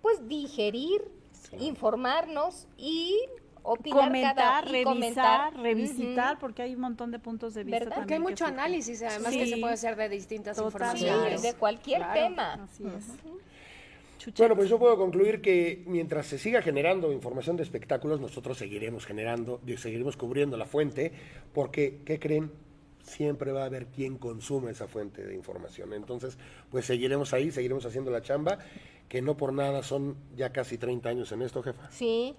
pues 0.00 0.26
digerir, 0.28 1.02
informarnos 1.60 2.66
y 2.76 3.16
opinar 3.62 4.06
comentar, 4.08 4.34
cada 4.34 4.60
y 4.68 4.72
revisar, 4.72 4.84
comentar. 4.84 5.54
revisitar, 5.56 6.38
porque 6.40 6.62
hay 6.62 6.74
un 6.74 6.80
montón 6.80 7.12
de 7.12 7.20
puntos 7.20 7.54
de 7.54 7.62
vista. 7.62 7.78
¿Verdad? 7.78 7.96
Porque 7.96 8.14
hay 8.14 8.20
mucho 8.20 8.44
análisis, 8.44 9.02
además 9.02 9.32
que 9.32 9.46
se 9.46 9.56
puede 9.58 9.74
hacer 9.74 9.94
de 9.94 10.08
distintas 10.08 10.56
Total. 10.56 10.72
informaciones. 10.72 11.40
Sí, 11.40 11.46
de 11.46 11.54
cualquier 11.54 11.98
Claro. 11.98 12.20
tema. 12.20 12.52
Así 12.54 12.84
es. 12.84 13.06
Bueno, 14.38 14.56
pues 14.56 14.68
yo 14.68 14.78
puedo 14.78 14.96
concluir 14.96 15.40
que 15.40 15.82
mientras 15.86 16.26
se 16.26 16.38
siga 16.38 16.62
generando 16.62 17.12
información 17.12 17.56
de 17.56 17.62
espectáculos, 17.62 18.20
nosotros 18.20 18.58
seguiremos 18.58 19.04
generando, 19.04 19.60
seguiremos 19.76 20.16
cubriendo 20.16 20.56
la 20.56 20.66
fuente, 20.66 21.12
porque, 21.52 22.00
¿qué 22.04 22.18
creen? 22.18 22.50
Siempre 23.02 23.50
va 23.50 23.62
a 23.62 23.66
haber 23.66 23.86
quien 23.86 24.16
consume 24.16 24.70
esa 24.70 24.86
fuente 24.86 25.24
de 25.24 25.34
información. 25.34 25.92
Entonces, 25.92 26.38
pues 26.70 26.84
seguiremos 26.84 27.32
ahí, 27.32 27.50
seguiremos 27.50 27.84
haciendo 27.84 28.10
la 28.10 28.22
chamba, 28.22 28.58
que 29.08 29.20
no 29.20 29.36
por 29.36 29.52
nada 29.52 29.82
son 29.82 30.16
ya 30.36 30.50
casi 30.50 30.78
30 30.78 31.08
años 31.08 31.32
en 31.32 31.42
esto, 31.42 31.62
jefa. 31.62 31.90
Sí. 31.90 32.36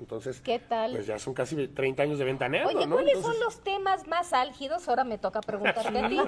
Entonces, 0.00 0.40
¿Qué 0.40 0.58
tal? 0.58 0.92
pues 0.92 1.06
ya 1.06 1.18
son 1.18 1.34
casi 1.34 1.68
30 1.68 2.02
años 2.02 2.18
de 2.18 2.24
ventaneando, 2.24 2.76
Oye, 2.76 2.86
¿no? 2.86 2.96
¿cuáles 2.96 3.14
Entonces, 3.14 3.36
son 3.38 3.44
los 3.44 3.62
temas 3.62 4.06
más 4.08 4.32
álgidos? 4.32 4.88
Ahora 4.88 5.04
me 5.04 5.18
toca 5.18 5.40
preguntarte 5.40 5.98
a 5.98 6.08
ti. 6.08 6.18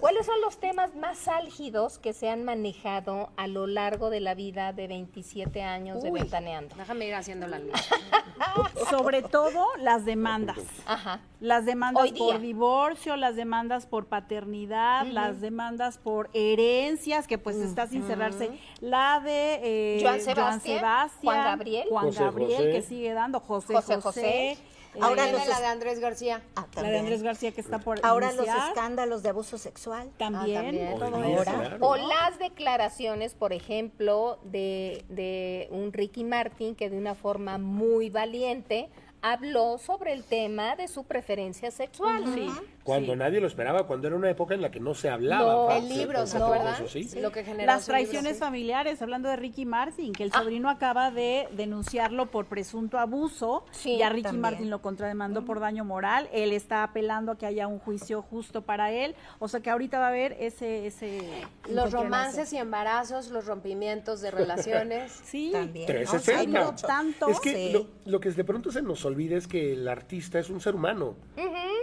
¿Cuáles 0.00 0.24
son 0.24 0.40
los 0.40 0.58
temas 0.58 0.94
más 0.94 1.26
álgidos 1.28 1.98
que 1.98 2.12
se 2.12 2.28
han 2.30 2.44
manejado 2.44 3.30
a 3.36 3.46
lo 3.48 3.66
largo 3.66 4.10
de 4.10 4.20
la 4.20 4.34
vida 4.34 4.72
de 4.72 4.86
27 4.86 5.62
años 5.62 6.02
de. 6.02 6.10
Ventaneando? 6.12 6.74
Déjame 6.76 7.06
ir 7.06 7.14
haciendo 7.14 7.46
la 7.48 7.58
lista. 7.58 7.80
Sobre 8.90 9.22
todo 9.22 9.66
las 9.80 10.04
demandas. 10.04 10.58
Ajá. 10.86 11.20
Las 11.40 11.66
demandas 11.66 12.02
Hoy 12.04 12.10
día. 12.12 12.24
por 12.32 12.40
divorcio, 12.40 13.16
las 13.16 13.36
demandas 13.36 13.86
por 13.86 14.06
paternidad, 14.06 15.06
las 15.06 15.40
demandas 15.40 15.98
por 15.98 16.30
herencias, 16.34 17.26
que 17.28 17.38
pues 17.38 17.56
está 17.56 17.86
sin 17.86 18.04
cerrarse. 18.04 18.50
La 18.80 19.20
de 19.20 19.60
eh, 19.62 20.00
Joan 20.02 20.20
Sebastián, 20.20 21.10
Juan 21.22 21.44
Gabriel. 21.44 21.86
Juan 21.88 22.06
José 22.06 22.24
Gabriel, 22.24 22.50
José. 22.56 22.72
que 22.72 22.82
sigue 22.82 23.07
dando, 23.14 23.40
José 23.40 23.74
José 23.74 23.94
José. 23.96 24.00
José. 24.02 24.50
eh, 24.52 24.58
Ahora 25.00 25.24
Viene 25.24 25.38
los 25.38 25.48
la 25.48 25.60
de 25.60 25.66
Andrés 25.66 25.98
García. 26.00 26.42
Ah, 26.56 26.66
la 26.76 26.82
de. 26.82 26.98
Andrés 26.98 27.22
García 27.22 27.52
que 27.52 27.60
está 27.60 27.78
por 27.78 28.00
Ahora 28.04 28.32
los 28.32 28.46
escándalos 28.48 29.22
de 29.22 29.28
abuso 29.28 29.58
sexual. 29.58 30.10
También, 30.16 30.58
Ah, 30.58 30.98
también. 30.98 31.36
claro. 31.42 31.76
O 31.86 31.96
las 31.96 32.38
declaraciones, 32.38 33.34
por 33.34 33.52
ejemplo, 33.52 34.38
de, 34.44 35.04
de 35.08 35.68
un 35.70 35.92
Ricky 35.92 36.24
Martin 36.24 36.74
que 36.74 36.88
de 36.90 36.96
una 36.96 37.14
forma 37.14 37.58
muy 37.58 38.08
valiente 38.10 38.88
habló 39.22 39.78
sobre 39.78 40.12
el 40.12 40.24
tema 40.24 40.76
de 40.76 40.88
su 40.88 41.04
preferencia 41.04 41.70
sexual. 41.70 42.24
Sí. 42.34 42.48
Cuando 42.84 43.14
nadie 43.16 43.38
lo 43.40 43.46
esperaba, 43.46 43.86
cuando 43.86 44.06
era 44.06 44.16
una 44.16 44.30
época 44.30 44.54
en 44.54 44.62
la 44.62 44.70
que 44.70 44.80
no 44.80 44.94
se 44.94 45.10
hablaba. 45.10 45.52
No. 45.52 45.70
El 45.70 45.88
libro, 45.90 46.20
Se- 46.20 46.32
¿se 46.32 46.38
se- 46.38 46.44
acuerdan? 46.44 46.74
eso 46.74 46.88
sí. 46.88 47.10
Lo 47.20 47.30
que 47.32 47.44
Las 47.66 47.84
traiciones 47.84 48.34
sí. 48.34 48.38
familiares, 48.40 49.02
hablando 49.02 49.28
de 49.28 49.36
Ricky 49.36 49.66
Martin, 49.66 50.12
que 50.12 50.22
el 50.22 50.32
sobrino 50.32 50.70
acaba 50.70 51.10
de 51.10 51.48
denunciarlo 51.52 52.30
por 52.30 52.46
presunto 52.46 52.98
abuso. 52.98 53.64
Sí, 53.72 53.98
ya 53.98 54.08
Ricky 54.08 54.22
también. 54.22 54.40
Martin 54.40 54.70
lo 54.70 54.80
contrademandó 54.80 55.44
por 55.44 55.60
daño 55.60 55.84
moral. 55.84 56.28
Él 56.32 56.52
está 56.52 56.82
apelando 56.82 57.32
a 57.32 57.36
que 57.38 57.44
haya 57.44 57.66
un 57.66 57.78
juicio 57.78 58.22
justo 58.22 58.62
para 58.62 58.90
él. 58.90 59.14
O 59.38 59.48
sea 59.48 59.60
que 59.60 59.68
ahorita 59.70 59.98
va 59.98 60.06
a 60.06 60.08
haber 60.08 60.32
ese... 60.40 60.86
ese 60.86 61.20
Los 61.68 61.92
romances 61.92 62.52
y 62.54 62.56
embarazos, 62.58 63.28
los 63.28 63.44
rompimientos 63.46 64.20
de 64.22 64.30
relaciones. 64.30 65.12
Sí. 65.28 65.50
También. 65.52 65.86
360. 65.86 66.58
No, 66.60 66.74
tanto. 66.74 67.28
Es 67.28 67.40
que 67.40 67.52
Sí. 67.54 67.72
lo, 67.72 67.86
lo 68.06 68.20
que 68.20 68.30
de 68.30 68.44
pronto 68.44 68.70
se 68.72 68.80
nos 68.80 69.04
olvida 69.08 69.36
es 69.36 69.46
que 69.46 69.72
el 69.72 69.88
artista 69.88 70.38
es 70.38 70.48
un 70.50 70.60
ser 70.60 70.74
humano, 70.74 71.16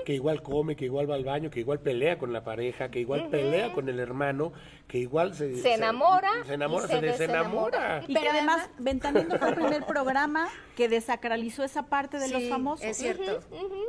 que 0.06 0.14
igual 0.14 0.42
come, 0.42 0.76
que 0.76 0.86
igual 0.86 1.10
va 1.10 1.16
al 1.16 1.24
baño, 1.24 1.50
que 1.50 1.60
igual 1.60 1.80
pelea 1.80 2.18
con 2.18 2.32
la 2.32 2.44
pareja, 2.44 2.90
que 2.90 3.00
igual 3.00 3.28
pelea 3.30 3.74
con 3.74 3.90
el 3.90 4.00
hermano, 4.00 4.54
que 4.88 5.00
igual 5.00 5.34
se, 5.34 5.58
Se 5.58 5.74
enamora 5.74 6.30
se, 6.46 6.54
enamora, 6.54 6.86
y 6.86 6.88
se 6.88 6.96
se 6.96 7.02
desenamora. 7.02 8.04
Y 8.08 8.14
Pero 8.14 8.22
que 8.22 8.30
además, 8.30 8.70
Ventaneando 8.78 9.38
fue 9.38 9.50
el 9.50 9.56
primer 9.56 9.86
programa 9.86 10.48
que 10.76 10.88
desacralizó 10.88 11.64
esa 11.64 11.84
parte 11.84 12.20
de 12.20 12.30
los 12.30 12.44
famosos. 12.50 12.86
es 12.86 12.98
cierto. 12.98 13.40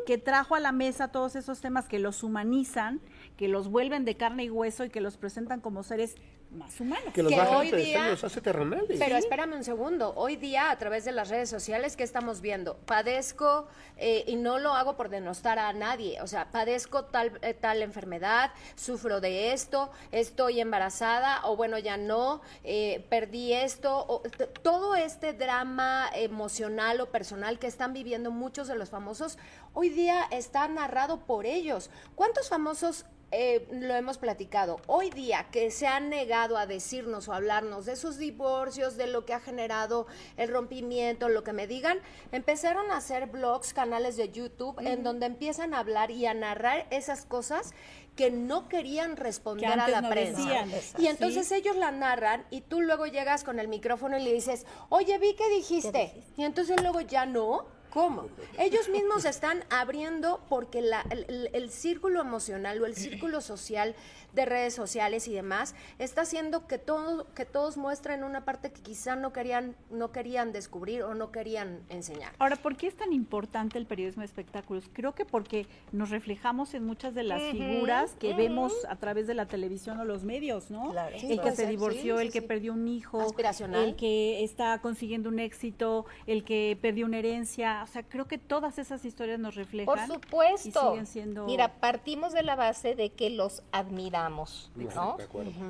Que 0.07 0.19
trajo 0.19 0.55
a 0.55 0.61
la 0.61 0.73
mesa 0.73 1.09
todos 1.09 1.37
esos 1.37 1.61
temas 1.61 1.89
que 1.89 1.99
los 1.99 2.23
humanizan, 2.23 3.01
que 3.37 3.49
los 3.49 3.69
vuelven 3.69 4.05
de 4.05 4.17
carne 4.17 4.45
y 4.45 4.51
hueso 4.51 4.85
y 4.85 4.91
que 4.91 5.01
los 5.01 5.17
presentan 5.17 5.61
como 5.61 5.83
seres 5.83 6.17
más 6.57 6.81
humanos. 6.81 7.13
Que 7.15 7.23
los 7.23 7.33
Que 7.33 7.39
baja 7.39 7.59
hoy 7.59 7.71
día- 7.71 8.09
los 8.09 8.25
hace 8.25 8.41
terrenales. 8.41 8.99
Pero 8.99 9.17
espérame 9.17 9.55
un 9.55 9.65
segundo. 9.65 10.13
Hoy 10.17 10.37
día, 10.37 10.71
a 10.71 10.79
través 10.79 11.05
de 11.05 11.13
las 11.13 11.29
redes 11.29 11.49
sociales, 11.49 11.97
¿qué 11.97 12.03
estamos 12.03 12.41
viendo? 12.41 12.77
Padezco, 12.79 13.69
eh, 13.97 14.25
y 14.27 14.37
no 14.37 14.59
lo 14.59 14.73
hago 14.75 14.97
por 14.97 15.09
denostar 15.09 15.59
a 15.59 15.73
nadie, 15.73 16.21
o 16.21 16.27
sea, 16.27 16.51
padezco 16.51 17.05
tal, 17.05 17.39
eh, 17.43 17.55
tal 17.55 17.83
enfermedad, 17.83 18.53
sufro 18.75 19.21
de 19.21 19.53
esto, 19.53 19.91
estoy 20.13 20.61
embarazada, 20.61 21.41
o 21.45 21.57
bueno, 21.57 21.79
ya 21.79 21.97
no, 21.97 22.41
eh, 22.65 23.07
perdí 23.09 23.53
esto, 23.53 24.05
o, 24.09 24.23
todo 24.63 24.97
este 24.97 25.33
drama 25.33 26.11
emocional 26.15 27.01
o 27.01 27.11
personal 27.11 27.59
que 27.59 27.67
están 27.67 27.93
viviendo 27.93 28.31
muchos 28.31 28.69
de 28.69 28.75
los 28.77 28.91
famosos, 28.91 29.39
hoy 29.73 29.89
día 29.89 30.25
está 30.31 30.67
narrado 30.69 31.21
por 31.21 31.47
ellos. 31.47 31.91
¿Cuántos 32.15 32.49
famosos 32.49 33.05
eh, 33.39 33.69
lo 33.71 33.95
hemos 33.95 34.17
platicado, 34.17 34.81
hoy 34.87 35.11
día 35.11 35.49
que 35.53 35.71
se 35.71 35.87
han 35.87 36.09
negado 36.09 36.57
a 36.57 36.67
decirnos 36.67 37.29
o 37.29 37.35
hablarnos 37.35 37.85
de 37.85 37.95
sus 37.95 38.17
divorcios, 38.17 38.97
de 38.97 39.09
lo 39.09 39.27
que 39.27 39.35
ha 39.35 39.41
generado 39.41 40.07
el 40.39 40.49
rompimiento, 40.49 41.29
lo 41.29 41.45
que 41.45 41.53
me 41.53 41.67
digan, 41.67 41.99
empezaron 42.33 42.91
a 42.91 42.97
hacer 42.97 43.27
blogs, 43.27 43.75
canales 43.75 44.17
de 44.17 44.31
YouTube, 44.31 44.81
en 44.81 45.03
donde 45.03 45.27
empiezan 45.27 45.75
a 45.75 45.81
hablar 45.81 46.11
y 46.11 46.25
a 46.25 46.33
narrar 46.33 46.87
esas 46.89 47.27
cosas 47.27 47.75
que 48.17 48.31
no 48.31 48.69
querían 48.69 49.19
responder 49.19 49.69
a 49.79 49.87
la 49.87 50.01
no 50.01 50.09
prensa. 50.09 50.41
decían. 50.41 50.71
Y 50.97 51.09
entonces 51.09 51.53
ellos 51.53 51.77
la 51.77 51.91
narran 51.91 52.47
y 52.51 52.63
tú 52.63 52.81
luego 52.81 53.07
llegas 53.07 53.45
con 53.45 53.59
el 53.59 53.69
micrófono 53.69 54.19
y 54.19 54.23
le 54.23 54.33
dices, 54.33 54.65
oye, 54.89 55.19
vi 55.19 55.35
que 55.35 55.51
dijiste. 55.51 56.25
Y 56.39 56.45
entonces 56.45 56.81
luego 56.81 57.03
ya 57.03 57.27
no. 57.27 57.67
¿Cómo? 57.97 58.29
Ellos 58.59 58.91
mismos 58.91 59.25
están 59.25 59.65
abriendo 59.71 60.43
porque 60.51 60.83
la- 60.83 61.01
el, 61.09 61.25
el- 61.29 61.51
el 61.55 61.71
círculo 61.71 62.21
emocional 62.21 62.83
o 62.83 62.85
el 62.85 62.95
círculo 62.95 63.41
social 63.41 63.95
de 64.37 64.45
redes 64.45 64.75
sociales 64.75 65.27
y 65.27 65.33
demás 65.33 65.75
está 65.99 66.21
haciendo 66.21 66.67
que, 66.69 66.79
todo, 66.79 67.27
que 67.35 67.45
todos 67.45 67.77
muestren 67.77 68.23
una 68.23 68.45
parte 68.45 68.71
que 68.71 68.83
quizá 68.83 69.17
no 69.17 69.33
querían, 69.33 69.75
no 69.91 70.13
querían 70.13 70.53
descubrir 70.53 71.03
o 71.03 71.15
no 71.15 71.33
querían 71.33 71.81
enseñar. 71.89 72.33
Ahora, 72.39 72.57
¿por 72.57 72.77
qué 72.77 72.87
es 72.87 72.95
tan 72.95 73.13
importante 73.13 73.79
el 73.79 73.87
periodismo 73.87 74.21
de 74.21 74.27
espectáculos? 74.27 74.85
Creo 74.93 75.15
que 75.15 75.25
porque 75.25 75.67
nos 75.91 76.11
reflejamos 76.11 76.75
en 76.75 76.85
muchas 76.85 77.15
de 77.15 77.25
las 77.25 77.43
figuras 77.43 78.15
que 78.21 78.35
vemos 78.35 78.73
a 78.89 78.97
través 78.97 79.27
de 79.27 79.35
la 79.35 79.47
televisión 79.47 79.99
o 79.99 80.05
los 80.05 80.23
medios, 80.23 80.71
¿no? 80.71 80.91
Claro. 80.91 81.19
Sí, 81.19 81.33
el 81.33 81.41
que 81.41 81.53
se 81.53 81.67
divorció, 81.67 82.17
sí, 82.19 82.23
el 82.23 82.29
sí, 82.29 82.33
que 82.35 82.41
sí. 82.43 82.47
perdió 82.47 82.75
un 82.75 82.87
hijo, 82.87 83.21
Aspiracional. 83.23 83.83
el 83.83 83.97
que 83.97 84.45
está 84.45 84.81
consiguiendo 84.83 85.31
un 85.31 85.39
éxito, 85.39 86.05
el 86.27 86.45
que 86.45 86.79
perdió 86.81 87.07
una 87.07 87.19
herencia. 87.19 87.83
O 87.83 87.87
sea, 87.87 88.03
creo 88.03 88.27
que 88.27 88.37
todas 88.37 88.79
esas 88.79 89.05
historias 89.07 89.41
nos 89.41 89.55
reflejan. 89.55 89.87
Por 89.87 90.07
supuesto. 90.07 90.69
Y 90.69 90.73
siguen 90.73 91.07
siendo... 91.07 91.47
Mira, 91.47 91.81
partimos 91.81 92.35
de 92.35 92.43
la 92.43 92.55
base 92.55 92.95
de 92.95 93.11
que 93.11 93.31
los 93.31 93.63
admiramos, 93.73 94.26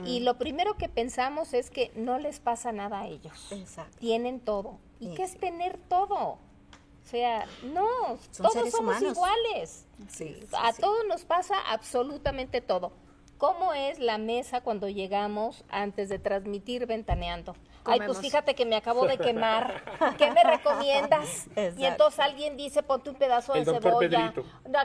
Y 0.04 0.20
lo 0.20 0.38
primero 0.38 0.76
que 0.76 0.88
pensamos 0.88 1.54
es 1.54 1.70
que 1.70 1.90
no 1.96 2.18
les 2.18 2.40
pasa 2.40 2.72
nada 2.72 3.00
a 3.00 3.07
ellos. 3.07 3.52
Exacto. 3.52 3.96
Tienen 3.98 4.40
todo. 4.40 4.78
¿Y 5.00 5.09
Sí. 5.09 5.14
qué 5.14 5.22
es 5.24 5.38
tener 5.38 5.78
todo? 5.88 6.16
O 6.16 7.09
sea, 7.09 7.46
no, 7.62 7.86
Son 8.32 8.46
todos 8.50 8.54
somos 8.54 8.74
humanos. 8.80 9.12
iguales. 9.16 9.86
Sí, 10.09 10.36
sí, 10.40 10.46
a 10.59 10.72
sí. 10.72 10.80
todos 10.82 11.04
nos 11.09 11.24
pasa 11.24 11.54
absolutamente 11.70 12.61
todo. 12.61 12.92
¿Cómo 13.38 13.74
es 13.74 13.98
la 13.98 14.18
mesa 14.18 14.61
cuando 14.62 14.88
llegamos 14.88 15.62
antes 15.68 16.09
de 16.09 16.18
transmitir 16.18 16.86
ventaneando? 16.86 17.54
Ay, 17.87 18.01
pues 18.05 18.18
fíjate 18.18 18.55
que 18.55 18.64
me 18.64 18.76
acabo 18.76 19.07
de 19.07 19.18
quemar. 19.18 19.82
¿Qué 20.18 20.30
me 20.30 20.43
recomiendas? 20.43 21.47
Y 21.76 21.84
entonces 21.84 22.20
alguien 22.20 22.57
dice, 22.57 22.82
ponte 22.82 23.11
un 23.11 23.16
pedazo 23.16 23.53
de 23.53 23.61
El 23.61 23.64
cebolla. 23.66 24.32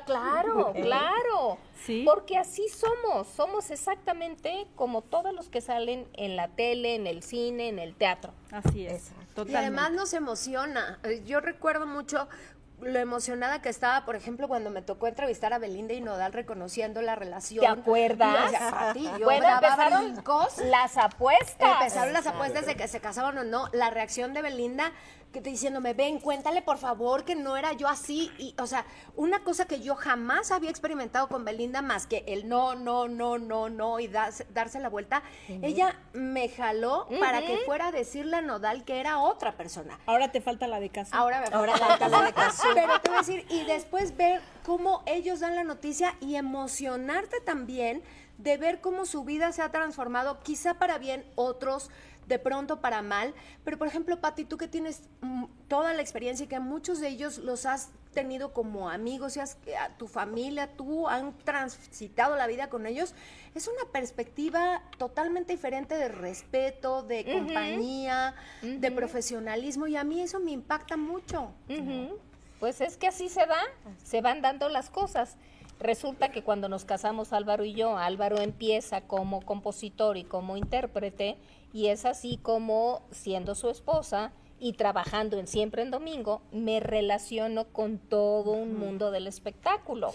Claro, 0.05 0.73
claro. 0.81 1.57
Sí. 1.85 2.03
Porque 2.05 2.37
así 2.37 2.67
somos. 2.69 3.27
Somos 3.27 3.71
exactamente 3.71 4.67
como 4.75 5.01
todos 5.01 5.33
los 5.33 5.49
que 5.49 5.61
salen 5.61 6.07
en 6.13 6.35
la 6.35 6.49
tele, 6.49 6.95
en 6.95 7.07
el 7.07 7.23
cine, 7.23 7.69
en 7.69 7.79
el 7.79 7.95
teatro. 7.95 8.33
Así 8.51 8.85
es, 8.85 9.09
Exacto. 9.09 9.45
Y 9.47 9.55
además 9.55 9.91
nos 9.91 10.13
emociona. 10.13 10.99
Yo 11.25 11.39
recuerdo 11.39 11.87
mucho 11.87 12.27
lo 12.81 12.99
emocionada 12.99 13.61
que 13.61 13.69
estaba, 13.69 14.05
por 14.05 14.15
ejemplo, 14.15 14.47
cuando 14.47 14.69
me 14.69 14.81
tocó 14.81 15.07
entrevistar 15.07 15.53
a 15.53 15.59
Belinda 15.59 15.93
y 15.93 16.01
Nodal 16.01 16.33
reconociendo 16.33 17.01
la 17.01 17.15
relación. 17.15 17.61
¿Te 17.61 17.67
acuerdas? 17.67 18.33
Y 18.33 18.45
yo 18.45 18.51
decía, 18.51 18.71
"Pati, 18.71 19.03
yo 19.19 19.25
Bueno, 19.25 19.45
daba 19.47 19.67
empezaron 19.67 20.13
brincos. 20.13 20.57
las 20.65 20.97
apuestas. 20.97 21.71
Empezaron 21.73 22.13
las 22.13 22.27
apuestas 22.27 22.65
de 22.65 22.75
que 22.75 22.87
se 22.87 22.99
casaban 22.99 23.37
o 23.37 23.43
no. 23.43 23.67
La 23.73 23.89
reacción 23.89 24.33
de 24.33 24.41
Belinda 24.41 24.91
que 25.31 25.41
te 25.41 25.49
diciéndome, 25.49 25.93
ven, 25.93 26.19
cuéntale 26.19 26.61
por 26.61 26.77
favor 26.77 27.23
que 27.23 27.35
no 27.35 27.57
era 27.57 27.73
yo 27.73 27.87
así. 27.87 28.31
Y, 28.37 28.53
o 28.59 28.67
sea, 28.67 28.85
una 29.15 29.43
cosa 29.43 29.65
que 29.65 29.79
yo 29.79 29.95
jamás 29.95 30.51
había 30.51 30.69
experimentado 30.69 31.27
con 31.27 31.45
Belinda 31.45 31.81
más 31.81 32.07
que 32.07 32.23
el 32.27 32.47
no, 32.47 32.75
no, 32.75 33.07
no, 33.07 33.37
no, 33.37 33.69
no 33.69 33.99
y 33.99 34.07
darse, 34.07 34.45
darse 34.53 34.79
la 34.79 34.89
vuelta. 34.89 35.23
Ella 35.47 35.99
me 36.13 36.49
jaló 36.49 37.07
para 37.19 37.41
que 37.41 37.59
fuera 37.65 37.87
a 37.87 37.91
decirle 37.91 38.37
a 38.37 38.41
Nodal 38.41 38.83
que 38.83 38.99
era 38.99 39.19
otra 39.19 39.55
persona. 39.55 39.99
Ahora 40.05 40.31
te 40.31 40.41
falta 40.41 40.67
la 40.67 40.79
de 40.79 40.89
casa. 40.89 41.15
Ahora 41.15 41.41
me 41.41 41.47
Ahora 41.55 41.77
falta 41.77 42.09
la 42.09 42.23
de 42.23 42.33
Cazú. 42.33 42.67
Pero 42.73 42.99
te 42.99 43.09
voy 43.09 43.17
a 43.17 43.21
decir, 43.21 43.45
y 43.49 43.63
después 43.63 44.15
ver 44.17 44.41
cómo 44.65 45.03
ellos 45.05 45.39
dan 45.39 45.55
la 45.55 45.63
noticia 45.63 46.15
y 46.19 46.35
emocionarte 46.35 47.39
también 47.41 48.03
de 48.41 48.57
ver 48.57 48.81
cómo 48.81 49.05
su 49.05 49.23
vida 49.23 49.51
se 49.51 49.61
ha 49.61 49.69
transformado, 49.69 50.39
quizá 50.41 50.75
para 50.75 50.97
bien, 50.97 51.25
otros 51.35 51.91
de 52.31 52.39
pronto 52.39 52.79
para 52.79 53.01
mal. 53.01 53.33
Pero, 53.65 53.77
por 53.77 53.87
ejemplo, 53.87 54.19
Pati, 54.21 54.45
tú 54.45 54.57
que 54.57 54.67
tienes 54.69 55.01
mm, 55.19 55.45
toda 55.67 55.93
la 55.93 56.01
experiencia 56.01 56.45
y 56.45 56.47
que 56.47 56.59
muchos 56.61 56.99
de 57.01 57.09
ellos 57.09 57.37
los 57.39 57.65
has 57.65 57.89
tenido 58.13 58.51
como 58.53 58.89
amigos, 58.89 59.35
y 59.37 59.41
has- 59.41 59.57
a 59.79 59.89
tu 59.97 60.07
familia, 60.07 60.69
tú 60.75 61.07
han 61.07 61.33
transitado 61.39 62.35
la 62.35 62.47
vida 62.47 62.69
con 62.69 62.85
ellos, 62.85 63.13
es 63.55 63.67
una 63.67 63.91
perspectiva 63.91 64.81
totalmente 64.97 65.53
diferente 65.53 65.95
de 65.95 66.07
respeto, 66.09 67.03
de 67.03 67.23
compañía, 67.31 68.33
de 68.61 68.91
profesionalismo, 68.91 69.87
y 69.87 69.95
a 69.97 70.03
mí 70.03 70.21
eso 70.21 70.39
me 70.39 70.51
impacta 70.51 70.95
mucho. 70.97 71.51
Pues 72.59 72.79
es 72.81 72.95
que 72.97 73.07
así 73.07 73.27
se 73.29 73.45
da, 73.45 73.59
se 74.03 74.21
van 74.21 74.41
dando 74.41 74.69
las 74.69 74.89
cosas. 74.89 75.35
Resulta 75.79 76.29
que 76.31 76.43
cuando 76.43 76.69
nos 76.69 76.85
casamos 76.85 77.33
Álvaro 77.33 77.63
y 77.65 77.73
yo, 77.73 77.97
Álvaro 77.97 78.39
empieza 78.39 79.01
como 79.01 79.41
compositor 79.41 80.15
y 80.15 80.23
como 80.25 80.55
intérprete, 80.57 81.37
y 81.73 81.87
es 81.87 82.05
así 82.05 82.37
como, 82.37 83.01
siendo 83.11 83.55
su 83.55 83.69
esposa 83.69 84.33
y 84.59 84.73
trabajando 84.73 85.39
en 85.39 85.47
Siempre 85.47 85.81
en 85.81 85.91
Domingo, 85.91 86.41
me 86.51 86.79
relaciono 86.79 87.65
con 87.65 87.97
todo 87.97 88.51
un 88.51 88.77
mundo 88.77 89.11
del 89.11 89.27
espectáculo. 89.27 90.11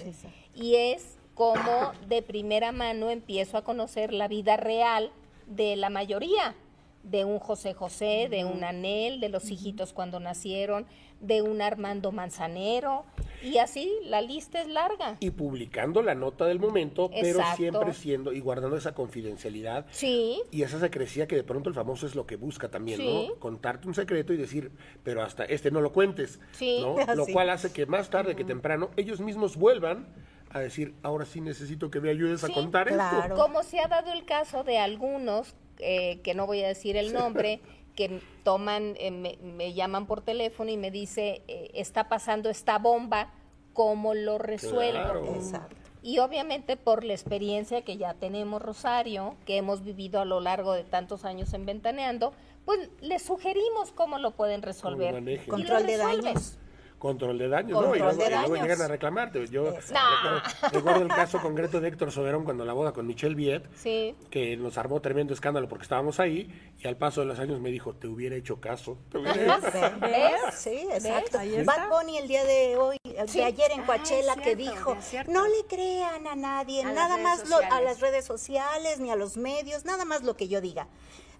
Y 0.54 0.76
es 0.76 1.18
como 1.34 1.92
de 2.08 2.22
primera 2.22 2.72
mano 2.72 3.10
empiezo 3.10 3.58
a 3.58 3.64
conocer 3.64 4.12
la 4.12 4.28
vida 4.28 4.56
real 4.56 5.10
de 5.46 5.76
la 5.76 5.90
mayoría. 5.90 6.54
De 7.02 7.24
un 7.24 7.38
José 7.38 7.72
José, 7.72 8.26
de 8.28 8.44
un 8.44 8.64
Anel, 8.64 9.20
de 9.20 9.28
los 9.28 9.50
hijitos 9.50 9.92
cuando 9.92 10.18
nacieron, 10.18 10.86
de 11.20 11.40
un 11.40 11.62
Armando 11.62 12.10
Manzanero, 12.10 13.04
y 13.42 13.58
así 13.58 13.92
la 14.04 14.20
lista 14.20 14.60
es 14.60 14.68
larga. 14.68 15.16
Y 15.20 15.30
publicando 15.30 16.02
la 16.02 16.14
nota 16.14 16.46
del 16.46 16.58
momento, 16.58 17.10
pero 17.10 17.40
siempre 17.56 17.92
siendo 17.94 18.32
y 18.32 18.40
guardando 18.40 18.76
esa 18.76 18.94
confidencialidad 18.94 19.86
Sí, 19.90 20.40
y 20.50 20.62
esa 20.62 20.78
secrecía 20.80 21.26
que 21.26 21.36
de 21.36 21.44
pronto 21.44 21.68
el 21.68 21.74
famoso 21.74 22.06
es 22.06 22.14
lo 22.14 22.26
que 22.26 22.36
busca 22.36 22.68
también, 22.70 22.98
Sí. 23.00 23.26
¿no? 23.28 23.34
Contarte 23.38 23.88
un 23.88 23.94
secreto 23.94 24.32
y 24.32 24.36
decir, 24.36 24.70
pero 25.02 25.22
hasta 25.22 25.44
este 25.44 25.70
no 25.70 25.80
lo 25.80 25.92
cuentes, 25.92 26.40
Sí. 26.52 26.78
¿no? 26.80 26.96
Lo 27.16 27.26
cual 27.26 27.50
hace 27.50 27.72
que 27.72 27.86
más 27.86 28.10
tarde 28.10 28.36
que 28.36 28.44
temprano 28.44 28.90
ellos 28.96 29.20
mismos 29.20 29.56
vuelvan 29.56 30.06
a 30.50 30.60
decir, 30.60 30.94
ahora 31.02 31.24
sí 31.26 31.40
necesito 31.40 31.90
que 31.90 32.00
me 32.00 32.08
ayudes 32.10 32.44
a 32.44 32.48
contar 32.48 32.88
esto. 32.88 32.98
claro. 32.98 33.34
como 33.36 33.62
se 33.62 33.80
ha 33.80 33.88
dado 33.88 34.12
el 34.12 34.24
caso 34.24 34.64
de 34.64 34.78
algunos, 34.78 35.54
eh, 35.78 36.20
que 36.22 36.34
no 36.34 36.46
voy 36.46 36.62
a 36.62 36.68
decir 36.68 36.96
el 36.96 37.12
nombre, 37.12 37.60
que 37.96 38.20
toman, 38.44 38.94
eh, 38.98 39.10
me, 39.10 39.38
me 39.42 39.72
llaman 39.72 40.06
por 40.06 40.20
teléfono 40.20 40.70
y 40.70 40.76
me 40.76 40.92
dice, 40.92 41.42
eh, 41.48 41.70
está 41.74 42.08
pasando 42.08 42.48
esta 42.50 42.78
bomba, 42.78 43.32
¿cómo 43.72 44.14
lo 44.14 44.38
resuelvo? 44.38 45.02
Claro. 45.02 45.34
Exacto. 45.34 45.74
Y 46.02 46.20
obviamente 46.20 46.76
por 46.76 47.02
la 47.02 47.14
experiencia 47.14 47.82
que 47.82 47.96
ya 47.96 48.14
tenemos 48.14 48.62
Rosario, 48.62 49.34
que 49.44 49.56
hemos 49.56 49.82
vivido 49.82 50.20
a 50.20 50.24
lo 50.24 50.38
largo 50.38 50.72
de 50.72 50.84
tantos 50.84 51.24
años 51.24 51.52
en 51.52 51.66
Ventaneando, 51.66 52.32
pues 52.64 52.90
les 53.00 53.22
sugerimos 53.22 53.90
cómo 53.90 54.18
lo 54.18 54.30
pueden 54.30 54.62
resolver. 54.62 55.14
manejen. 55.14 55.44
Y 55.46 55.46
lo 55.46 55.56
Control 55.56 55.86
de 55.86 55.96
daños. 55.96 56.58
Control 57.06 57.38
de 57.38 57.48
daños, 57.48 57.70
¿no? 57.80 57.94
Y 57.94 57.98
Control 58.00 58.16
luego, 58.16 58.18
de 58.18 58.26
y 58.26 58.48
luego 58.48 58.56
llegan 58.64 58.82
a 58.82 58.88
reclamarte. 58.88 59.46
Yo 59.48 59.70
recuerdo, 59.70 60.42
recuerdo 60.72 61.02
el 61.02 61.08
caso 61.08 61.40
concreto 61.40 61.80
de 61.80 61.88
Héctor 61.88 62.10
Soberón 62.10 62.44
cuando 62.44 62.64
la 62.64 62.72
boda 62.72 62.92
con 62.92 63.06
Michelle 63.06 63.34
Viet, 63.36 63.62
Sí. 63.76 64.14
que 64.30 64.56
nos 64.56 64.76
armó 64.76 65.00
tremendo 65.00 65.32
escándalo 65.34 65.68
porque 65.68 65.84
estábamos 65.84 66.18
ahí, 66.18 66.50
y 66.82 66.88
al 66.88 66.96
paso 66.96 67.20
de 67.20 67.26
los 67.28 67.38
años 67.38 67.60
me 67.60 67.70
dijo, 67.70 67.94
te 67.94 68.08
hubiera 68.08 68.34
hecho 68.34 68.60
caso. 68.60 68.98
Te 69.10 69.18
hubiera 69.18 69.56
hecho 69.56 69.70
caso". 69.70 69.96
¿Ves? 70.00 70.54
Sí, 70.54 70.86
exacto. 70.92 71.38
Bad 71.64 71.88
Bunny 71.90 72.18
el 72.18 72.26
día 72.28 72.44
de 72.44 72.76
hoy, 72.76 72.96
de 73.04 73.44
ayer 73.44 73.70
en 73.72 73.80
Ah, 73.82 73.86
Coachella, 73.86 74.36
que 74.36 74.56
dijo, 74.56 74.96
no 75.28 75.46
le 75.46 75.64
crean 75.68 76.26
a 76.26 76.34
nadie, 76.34 76.82
A 76.82 76.92
nada 76.92 77.16
más 77.18 77.48
lo- 77.48 77.58
a 77.58 77.80
las 77.80 78.00
redes 78.00 78.24
sociales, 78.24 78.98
ni 78.98 79.10
a 79.10 79.16
los 79.16 79.36
medios, 79.36 79.84
nada 79.84 80.04
más 80.04 80.22
lo 80.24 80.36
que 80.36 80.48
yo 80.48 80.60
diga. 80.60 80.88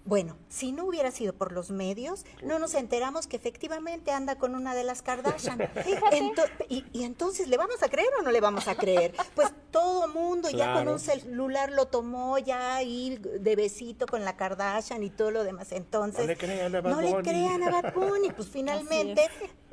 Bueno, 0.07 0.37
si 0.47 0.71
no 0.71 0.85
hubiera 0.85 1.11
sido 1.11 1.33
por 1.33 1.51
los 1.51 1.69
medios, 1.69 2.25
no 2.41 2.59
nos 2.59 2.75
enteramos 2.75 3.27
que 3.27 3.35
efectivamente 3.35 4.11
anda 4.11 4.37
con 4.37 4.55
una 4.55 4.73
de 4.73 4.85
las 4.85 5.01
Kardashian. 5.01 5.59
Ento- 6.11 6.49
y, 6.69 6.85
y 6.93 7.03
entonces, 7.03 7.49
¿le 7.49 7.57
vamos 7.57 7.83
a 7.83 7.89
creer 7.89 8.07
o 8.17 8.23
no 8.23 8.31
le 8.31 8.39
vamos 8.39 8.69
a 8.69 8.75
creer? 8.75 9.13
Pues 9.35 9.49
todo 9.69 10.07
mundo 10.07 10.49
ya 10.49 10.73
con 10.73 10.87
un 10.87 10.99
celular 10.99 11.73
lo 11.73 11.87
tomó 11.87 12.37
ya 12.37 12.75
ahí 12.77 13.17
de 13.17 13.55
besito 13.57 14.05
con 14.07 14.23
la 14.23 14.37
Kardashian 14.37 15.03
y 15.03 15.09
todo 15.09 15.29
lo 15.31 15.43
demás. 15.43 15.73
Entonces, 15.73 16.21
No 16.21 16.27
le 16.27 16.37
crean 16.37 16.73
a 16.73 16.79
Bad 16.81 16.89
no 16.91 17.01
le 17.01 17.09
Bunny. 17.11 17.23
crean 17.23 17.63
a 17.63 17.69
Bad 17.69 17.93
Bunny. 17.93 18.31
Pues 18.31 18.47
finalmente 18.51 19.27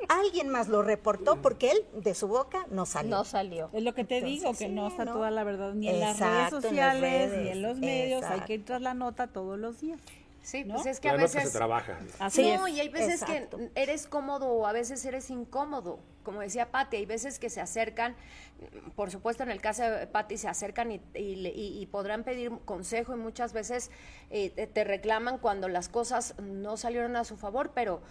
alguien 0.09 0.49
más 0.49 0.67
lo 0.67 0.81
reportó 0.83 1.41
porque 1.41 1.71
él 1.71 1.85
de 2.03 2.13
su 2.13 2.27
boca 2.27 2.65
no 2.69 2.85
salió. 2.85 3.09
No 3.15 3.23
salió. 3.23 3.69
Es 3.71 3.83
lo 3.83 3.93
que 3.95 4.03
te 4.03 4.17
Entonces, 4.17 4.39
digo, 4.41 4.51
que 4.51 4.57
sí, 4.57 4.67
no 4.67 4.89
está 4.89 5.05
¿no? 5.05 5.13
toda 5.13 5.31
la 5.31 5.45
verdad 5.45 5.73
ni 5.73 5.87
en 5.87 6.01
las 6.01 6.19
redes 6.19 6.33
Exacto, 6.33 6.57
en 6.67 6.75
las 6.75 6.93
sociales, 6.93 7.41
ni 7.41 7.49
en 7.51 7.61
los 7.61 7.77
medios. 7.79 8.23
Hay 8.25 8.41
que 8.41 8.55
ir 8.55 8.65
tras 8.65 8.81
la 8.81 8.93
nota 8.93 9.27
todos 9.27 9.57
los 9.57 9.79
días. 9.79 9.97
Sí, 10.45 10.63
¿no? 10.63 10.75
pues 10.75 10.85
es 10.85 10.99
que 10.99 11.09
a 11.09 11.15
veces... 11.15 11.51
se 11.51 11.57
trabaja. 11.57 11.97
Así 12.19 12.53
no, 12.55 12.67
es. 12.67 12.75
y 12.75 12.79
hay 12.81 12.89
veces 12.89 13.23
Exacto. 13.23 13.57
que 13.57 13.71
eres 13.73 14.05
cómodo 14.05 14.47
o 14.49 14.67
a 14.67 14.71
veces 14.73 15.03
eres 15.05 15.29
incómodo. 15.31 15.97
Como 16.23 16.39
decía 16.41 16.69
Patti, 16.71 16.97
hay 16.97 17.05
veces 17.07 17.39
que 17.39 17.49
se 17.49 17.61
acercan, 17.61 18.15
por 18.95 19.09
supuesto 19.09 19.41
en 19.43 19.49
el 19.49 19.59
caso 19.59 19.83
de 19.83 20.05
Patti 20.07 20.37
se 20.37 20.47
acercan 20.47 20.91
y, 20.91 21.01
y 21.15 21.47
y- 21.47 21.81
y 21.81 21.85
podrán 21.87 22.23
pedir 22.23 22.51
consejo 22.65 23.13
y 23.13 23.17
muchas 23.17 23.53
veces 23.53 23.89
eh, 24.29 24.51
te, 24.51 24.67
te 24.67 24.83
reclaman 24.83 25.39
cuando 25.39 25.67
las 25.67 25.89
cosas 25.89 26.35
no 26.39 26.77
salieron 26.77 27.15
a 27.15 27.23
su 27.23 27.37
favor, 27.37 27.71
pero 27.73 28.01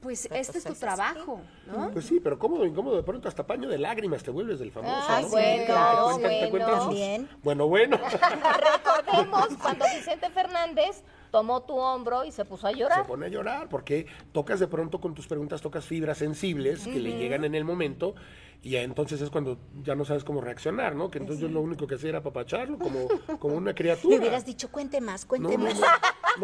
pues 0.00 0.28
Pero, 0.28 0.40
este 0.40 0.52
pues, 0.52 0.56
es 0.58 0.64
tu 0.64 0.72
es 0.72 0.82
así. 0.84 0.96
trabajo, 0.96 1.40
¿no? 1.66 1.90
Pues 1.90 2.04
sí, 2.06 2.20
pero 2.20 2.38
cómodo, 2.38 2.64
incómodo, 2.64 2.96
de 2.96 3.02
pronto 3.02 3.28
hasta 3.28 3.46
paño 3.46 3.68
de 3.68 3.78
lágrimas 3.78 4.22
te 4.22 4.30
vuelves 4.30 4.58
del 4.60 4.70
famoso. 4.70 4.94
Ah, 5.08 5.20
¿no? 5.22 5.28
bueno, 5.28 5.46
Te 5.58 5.66
cuentan- 5.66 6.16
te 6.22 6.28
bueno. 6.28 6.50
cuentan 6.50 6.76
sus- 6.76 6.84
También. 6.84 7.28
Bueno, 7.42 7.66
bueno. 7.68 7.98
Recordemos 8.74 9.48
cuando 9.62 9.84
Vicente 9.94 10.30
Fernández 10.30 11.02
tomó 11.30 11.62
tu 11.62 11.74
hombro 11.76 12.24
y 12.24 12.32
se 12.32 12.44
puso 12.44 12.66
a 12.66 12.70
se 12.72 12.78
llorar. 12.78 13.06
pone 13.06 13.26
a 13.26 13.28
llorar 13.28 13.68
porque 13.68 14.06
tocas 14.32 14.60
de 14.60 14.68
pronto 14.68 15.00
con 15.00 15.14
tus 15.14 15.26
preguntas, 15.26 15.60
tocas 15.60 15.84
fibras 15.84 16.18
sensibles 16.18 16.84
que 16.84 16.98
le 16.98 17.16
llegan 17.18 17.44
en 17.44 17.54
el 17.54 17.64
momento 17.64 18.14
y 18.60 18.74
entonces 18.74 19.20
es 19.20 19.30
cuando 19.30 19.56
ya 19.84 19.94
no 19.94 20.04
sabes 20.04 20.24
cómo 20.24 20.40
reaccionar, 20.40 20.96
¿no? 20.96 21.10
Que 21.12 21.18
entonces 21.18 21.40
yo 21.40 21.48
lo 21.48 21.60
único 21.60 21.86
que 21.86 21.94
hacía 21.94 22.08
era 22.08 22.18
apapacharlo 22.18 22.76
como, 22.76 23.06
como 23.38 23.54
una 23.54 23.72
criatura. 23.72 24.16
Le 24.16 24.20
hubieras 24.20 24.44
dicho, 24.44 24.68
cuente 24.72 25.00
más, 25.00 25.24
cuente 25.26 25.56
no, 25.56 25.62
más. 25.64 25.78
no, 25.78 25.86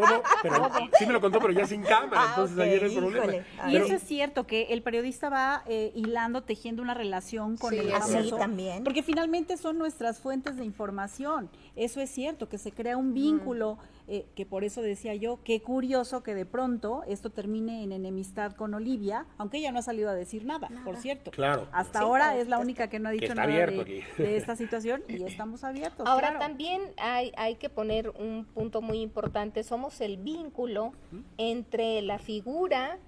no, 0.02 0.06
no, 0.18 0.22
pero 0.40 0.54
sí 0.98 1.06
me 1.06 1.12
lo 1.12 1.20
contó, 1.20 1.40
pero 1.40 1.52
ya 1.52 1.66
sin 1.66 1.82
cámara, 1.82 2.20
Ah, 2.22 2.26
entonces 2.30 2.56
ok, 2.56 2.62
ahí 2.62 2.72
era 2.74 2.86
el 2.86 2.94
problema. 2.94 3.34
Y 3.34 3.42
Pero- 3.72 3.84
eso 3.86 3.94
es 3.94 4.02
cierto, 4.04 4.46
que 4.46 4.66
el 4.72 4.82
periodista 4.82 5.28
va 5.28 5.64
eh, 5.66 5.90
hilando, 5.96 6.44
tejiendo 6.44 6.82
una 6.82 6.94
relación 6.94 7.56
con 7.56 7.70
Sí, 7.72 7.78
el 7.80 7.90
famoso. 7.90 8.12
cierto. 8.12 8.36
también. 8.36 8.84
Porque 8.84 9.02
finalmente 9.02 9.56
son 9.56 9.76
nuestras 9.78 10.20
fuentes 10.20 10.56
de 10.56 10.64
información. 10.64 11.50
Eso 11.74 12.00
es 12.00 12.10
cierto, 12.10 12.48
que 12.48 12.58
se 12.58 12.70
crea 12.70 12.96
un 12.96 13.12
vínculo, 13.12 13.76
eh, 14.06 14.26
que 14.34 14.44
por 14.44 14.64
eso 14.64 14.82
decía 14.82 15.14
yo, 15.14 15.40
qué 15.44 15.62
curioso 15.62 16.22
que 16.22 16.34
de 16.34 16.44
pronto 16.44 17.02
esto 17.06 17.30
termine 17.30 17.82
en 17.82 17.92
enemistad 17.92 18.52
con 18.52 18.74
Olivia, 18.74 19.26
aunque 19.38 19.58
ella 19.58 19.72
no 19.72 19.78
ha 19.78 19.82
salido 19.82 20.10
a 20.10 20.14
decir 20.14 20.44
nada, 20.44 20.68
por 20.84 20.96
cierto. 20.96 21.30
Claro. 21.30 21.68
Hasta 21.72 22.00
Sí, 22.00 22.04
ahora 22.04 22.24
claro, 22.26 22.40
es 22.42 22.48
la 22.48 22.58
única 22.58 22.88
que 22.88 22.98
no 22.98 23.08
ha 23.08 23.12
dicho 23.12 23.24
está 23.24 23.34
nada 23.34 23.48
abierto 23.48 23.84
de, 23.84 24.02
aquí. 24.02 24.22
de 24.22 24.36
esta 24.36 24.56
situación 24.56 25.02
y 25.08 25.22
estamos 25.22 25.64
abiertos. 25.64 26.06
Ahora 26.06 26.28
claro. 26.30 26.40
también 26.40 26.82
hay, 26.98 27.32
hay 27.36 27.56
que 27.56 27.70
poner 27.70 28.10
un 28.10 28.44
punto 28.44 28.82
muy 28.82 29.00
importante, 29.00 29.62
somos 29.62 30.00
el 30.02 30.18
vínculo 30.18 30.92
entre 31.38 32.02
la 32.02 32.18
figura 32.18 32.98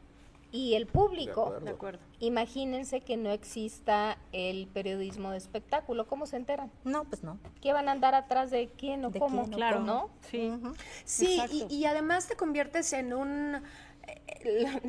y 0.50 0.74
el 0.74 0.86
público. 0.86 1.42
acuerdo. 1.42 1.64
De 1.64 1.70
acuerdo. 1.70 2.00
Imagínense 2.18 3.00
que 3.02 3.16
no 3.16 3.30
exista 3.30 4.16
el 4.32 4.68
periodismo 4.68 5.30
de 5.32 5.36
espectáculo, 5.36 6.06
¿cómo 6.06 6.26
se 6.26 6.36
enteran? 6.36 6.70
No, 6.84 7.04
pues 7.04 7.22
no. 7.22 7.38
¿Qué 7.60 7.74
van 7.74 7.88
a 7.88 7.92
andar 7.92 8.14
atrás 8.14 8.50
de 8.50 8.68
quién 8.68 9.04
o 9.04 9.10
¿De 9.10 9.18
cómo? 9.18 9.42
quién 9.44 9.54
Claro, 9.54 9.80
¿no? 9.80 10.08
Sí. 10.30 10.50
Sí, 11.04 11.40
y, 11.50 11.74
y 11.74 11.84
además 11.84 12.26
te 12.26 12.36
conviertes 12.36 12.92
en 12.94 13.12
un 13.12 13.62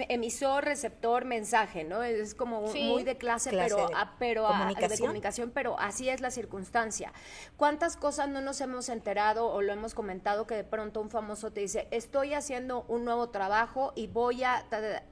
emisor, 0.10 0.64
receptor, 0.66 1.26
mensaje, 1.26 1.84
¿no? 1.84 2.04
Es 2.04 2.34
como 2.36 2.60
un- 2.60 2.72
Sí. 2.72 2.84
muy 2.84 3.04
de 3.04 3.18
clase, 3.18 3.50
Clase 3.50 3.76
pero, 3.76 3.88
de 3.88 3.94
a- 3.96 4.14
pero 4.20 4.48
a- 4.48 4.52
de 4.52 4.58
comunicación. 4.58 5.00
comunicación, 5.00 5.52
pero 5.54 5.80
así 5.80 6.10
es 6.10 6.22
la 6.22 6.32
circunstancia. 6.32 7.14
¿Cuántas 7.56 7.98
cosas 7.98 8.30
no 8.30 8.42
nos 8.42 8.62
hemos 8.62 8.90
enterado 8.90 9.48
o 9.48 9.62
lo 9.62 9.74
hemos 9.74 9.94
comentado 9.94 10.48
que 10.48 10.56
de 10.56 10.64
pronto 10.64 11.02
un 11.02 11.10
famoso 11.10 11.52
te 11.52 11.62
dice, 11.62 11.88
estoy 11.92 12.34
haciendo 12.34 12.84
un 12.88 13.06
nuevo 13.06 13.30
trabajo 13.30 13.94
y 13.96 14.08
voy 14.08 14.44
a, 14.44 14.66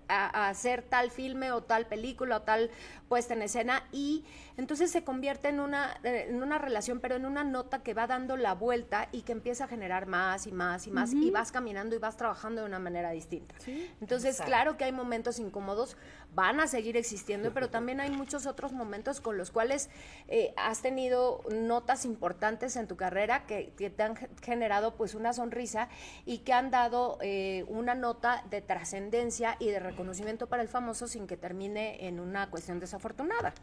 a- 0.08 0.46
a 0.46 0.50
hacer 0.50 0.84
tal 0.84 1.12
filme 1.12 1.52
o 1.52 1.64
tal 1.64 1.88
película 1.88 2.38
o 2.38 2.42
tal 2.44 2.70
puesta 3.10 3.34
en 3.34 3.42
escena 3.42 3.84
y 3.92 4.26
entonces 4.58 4.92
se 4.92 5.04
convierte 5.04 5.50
en 5.50 5.60
una, 5.60 6.00
en 6.04 6.42
una 6.42 6.58
relación, 6.58 7.00
pero 7.00 7.16
en 7.16 7.26
una 7.26 7.44
nota 7.44 7.84
que 7.84 7.94
va 7.94 8.08
dando 8.08 8.38
la 8.38 8.54
vuelta 8.54 9.10
y 9.12 9.22
que 9.24 9.32
empieza 9.32 9.66
a 9.66 9.68
generar 9.68 10.06
más 10.08 10.48
y 10.48 10.52
más 10.52 10.88
y 10.88 10.92
más 10.92 11.14
y 11.14 11.30
vas 11.32 11.52
caminando 11.52 11.96
y 11.96 12.00
vas 12.00 12.18
trabajando 12.18 12.62
de 12.62 12.68
una 12.68 12.80
manera 12.80 13.12
distinta. 13.12 13.56
Entonces, 14.02 14.35
claro 14.44 14.78
que 14.78 14.84
hay 14.84 14.92
momentos 14.92 15.40
incómodos, 15.40 15.96
van 16.34 16.60
a 16.60 16.68
seguir 16.68 16.98
existiendo, 16.98 17.54
pero 17.54 17.70
también 17.70 18.02
hay 18.02 18.10
muchos 18.12 18.46
otros 18.46 18.74
momentos 18.74 19.22
con 19.22 19.38
los 19.38 19.52
cuales 19.52 19.90
eh, 20.28 20.54
has 20.58 20.82
tenido 20.82 21.42
notas 21.50 22.04
importantes 22.04 22.76
en 22.76 22.88
tu 22.88 22.98
carrera 22.98 23.46
que, 23.46 23.72
que 23.78 23.90
te 23.90 24.04
han 24.04 24.18
ge- 24.18 24.30
generado 24.44 24.96
pues 24.96 25.16
una 25.16 25.32
sonrisa 25.32 25.88
y 26.26 26.40
que 26.40 26.52
han 26.52 26.72
dado 26.72 27.18
eh, 27.22 27.64
una 27.70 27.96
nota 27.96 28.44
de 28.50 28.62
trascendencia 28.62 29.56
y 29.60 29.68
de 29.70 29.80
reconocimiento 29.80 30.48
para 30.48 30.62
el 30.62 30.68
famoso 30.68 31.08
sin 31.08 31.26
que 31.26 31.38
termine 31.38 32.06
en 32.08 32.20
una 32.20 32.50
cuestión 32.50 32.80
desafortunada. 32.82 33.54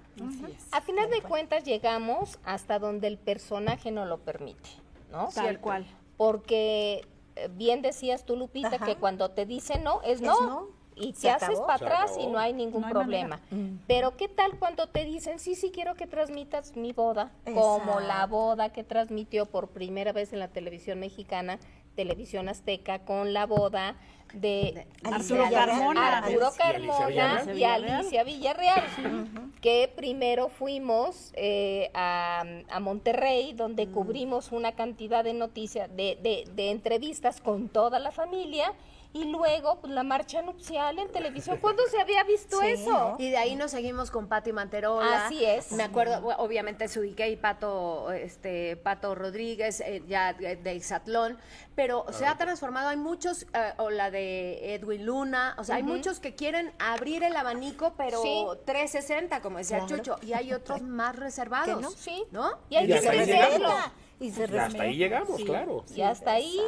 A 0.71 0.81
final 0.81 1.11
de 1.11 1.21
cuentas 1.21 1.65
llegamos 1.65 2.39
hasta 2.45 2.79
donde 2.79 3.07
el 3.07 3.19
personaje 3.19 3.91
no 3.91 4.07
lo 4.07 4.19
permite, 4.19 4.71
¿no? 5.11 5.29
Tal 5.35 5.61
cual. 5.61 5.87
Porque 6.17 7.05
bien 7.53 7.83
decías 7.83 8.25
tú, 8.25 8.37
Lupita, 8.37 8.77
Ajá. 8.77 8.87
que 8.87 8.97
cuando 8.97 9.31
te 9.31 9.47
dice 9.47 9.79
no, 9.79 10.03
es, 10.03 10.21
Es 10.21 10.23
no. 10.23 10.41
no. 10.41 10.83
Y 10.95 11.15
Se 11.15 11.23
te 11.23 11.31
haces 11.31 11.59
para 11.61 11.75
atrás 11.75 12.17
y 12.21 12.27
no 12.27 12.39
hay 12.39 12.53
ningún 12.53 12.83
No 12.83 12.87
hay 12.89 12.93
problema. 12.93 13.41
Pero 13.87 14.15
¿qué 14.19 14.29
tal 14.29 14.59
cuando 14.59 14.89
te 14.89 15.07
dicen, 15.07 15.39
sí, 15.39 15.55
sí, 15.55 15.71
quiero 15.71 15.95
que 15.95 16.07
transmitas 16.07 16.77
mi 16.77 16.93
boda? 16.93 17.33
Como 17.45 18.01
la 18.01 18.27
boda 18.27 18.69
que 18.75 18.85
transmitió 18.85 19.47
por 19.47 19.69
primera 19.69 20.13
vez 20.13 20.35
en 20.35 20.39
la 20.39 20.49
televisión 20.49 21.01
mexicana, 21.01 21.59
televisión 21.95 22.49
azteca, 22.49 23.01
con 23.01 23.33
la 23.33 23.47
boda 23.47 23.97
de 24.35 24.87
Arturo. 25.05 25.45
Carmona. 25.51 26.19
Arturo 26.19 26.49
Y 26.59 26.63
Alicia 26.63 26.73
Carmona 26.73 27.43
Villarreal. 27.45 27.59
y 27.59 27.89
Alicia 27.91 28.25
Villarreal, 28.25 28.83
que 29.61 29.93
primero 29.95 30.49
fuimos 30.49 31.33
eh, 31.35 31.91
a, 31.93 32.45
a 32.71 32.81
Monterrey, 32.81 33.53
donde 33.53 33.87
Mm. 33.87 33.93
cubrimos 33.93 34.51
una 34.53 34.73
cantidad 34.73 35.23
de 35.23 35.35
noticias, 35.35 35.89
de, 35.95 36.19
de- 36.23 36.45
de 36.55 36.71
entrevistas 36.71 37.41
con 37.43 37.69
toda 37.69 37.99
la 37.99 38.11
familia, 38.11 38.73
y 39.15 39.25
luego 39.25 39.79
pues, 39.81 39.93
la 39.93 40.03
marcha 40.03 40.41
nupcial 40.43 40.99
en 40.99 41.09
televisión. 41.11 41.59
¿Cuándo 41.61 41.83
se 41.91 42.01
había 42.01 42.25
visto 42.25 42.59
Sí, 42.61 42.67
eso? 42.69 42.91
¿no? 42.91 43.17
Y 43.19 43.31
de 43.31 43.37
ahí 43.37 43.57
nos 43.57 43.71
seguimos 43.71 44.11
con 44.11 44.27
Pati 44.27 44.53
Manterola. 44.53 45.27
Así 45.27 45.45
es. 45.45 45.73
Me 45.73 45.83
acuerdo, 45.83 46.27
obviamente 46.39 46.89
Sudique 46.89 47.29
y 47.29 47.37
Pato, 47.37 48.11
este, 48.13 48.77
Pato 48.77 49.15
Rodríguez, 49.15 49.81
eh, 49.81 50.03
ya 50.09 50.33
de, 50.33 50.57
de 50.57 50.73
Exatlón, 50.73 51.39
pero 51.75 52.07
se 52.11 52.27
ha 52.27 52.37
transformado. 52.39 52.89
Hay 52.89 52.97
muchos, 52.97 53.43
eh, 53.53 53.73
o 53.79 53.91
la 53.91 54.11
de 54.11 54.75
Edwin 54.75 55.05
Luna, 55.05 55.57
o 55.59 55.65
sea, 55.65 55.77
hay 55.77 55.83
muchos 55.83 56.19
que 56.21 56.35
quieren 56.35 56.73
abrir 56.79 57.23
el 57.23 57.37
abanico, 57.37 57.95
pero 57.97 58.23
Sí. 58.23 58.45
360, 58.65 59.43
como 59.43 59.59
decía 59.59 59.79
Claro. 59.81 59.97
Chucho, 59.97 60.17
y 60.27 60.33
hay 60.33 60.53
otros 60.53 60.81
más 60.83 61.17
reservados. 61.17 61.81
no? 61.81 61.91
Sí. 61.91 62.25
¿No? 62.31 62.51
Y 62.71 62.77
hay 62.77 62.85
Y 62.85 62.89
que 62.89 62.95
hasta 62.95 63.11
ahí 63.11 63.27
llegamos. 64.97 65.37
Se 65.37 65.95
Y 65.95 66.03
hasta 66.03 66.33
ahí 66.33 66.61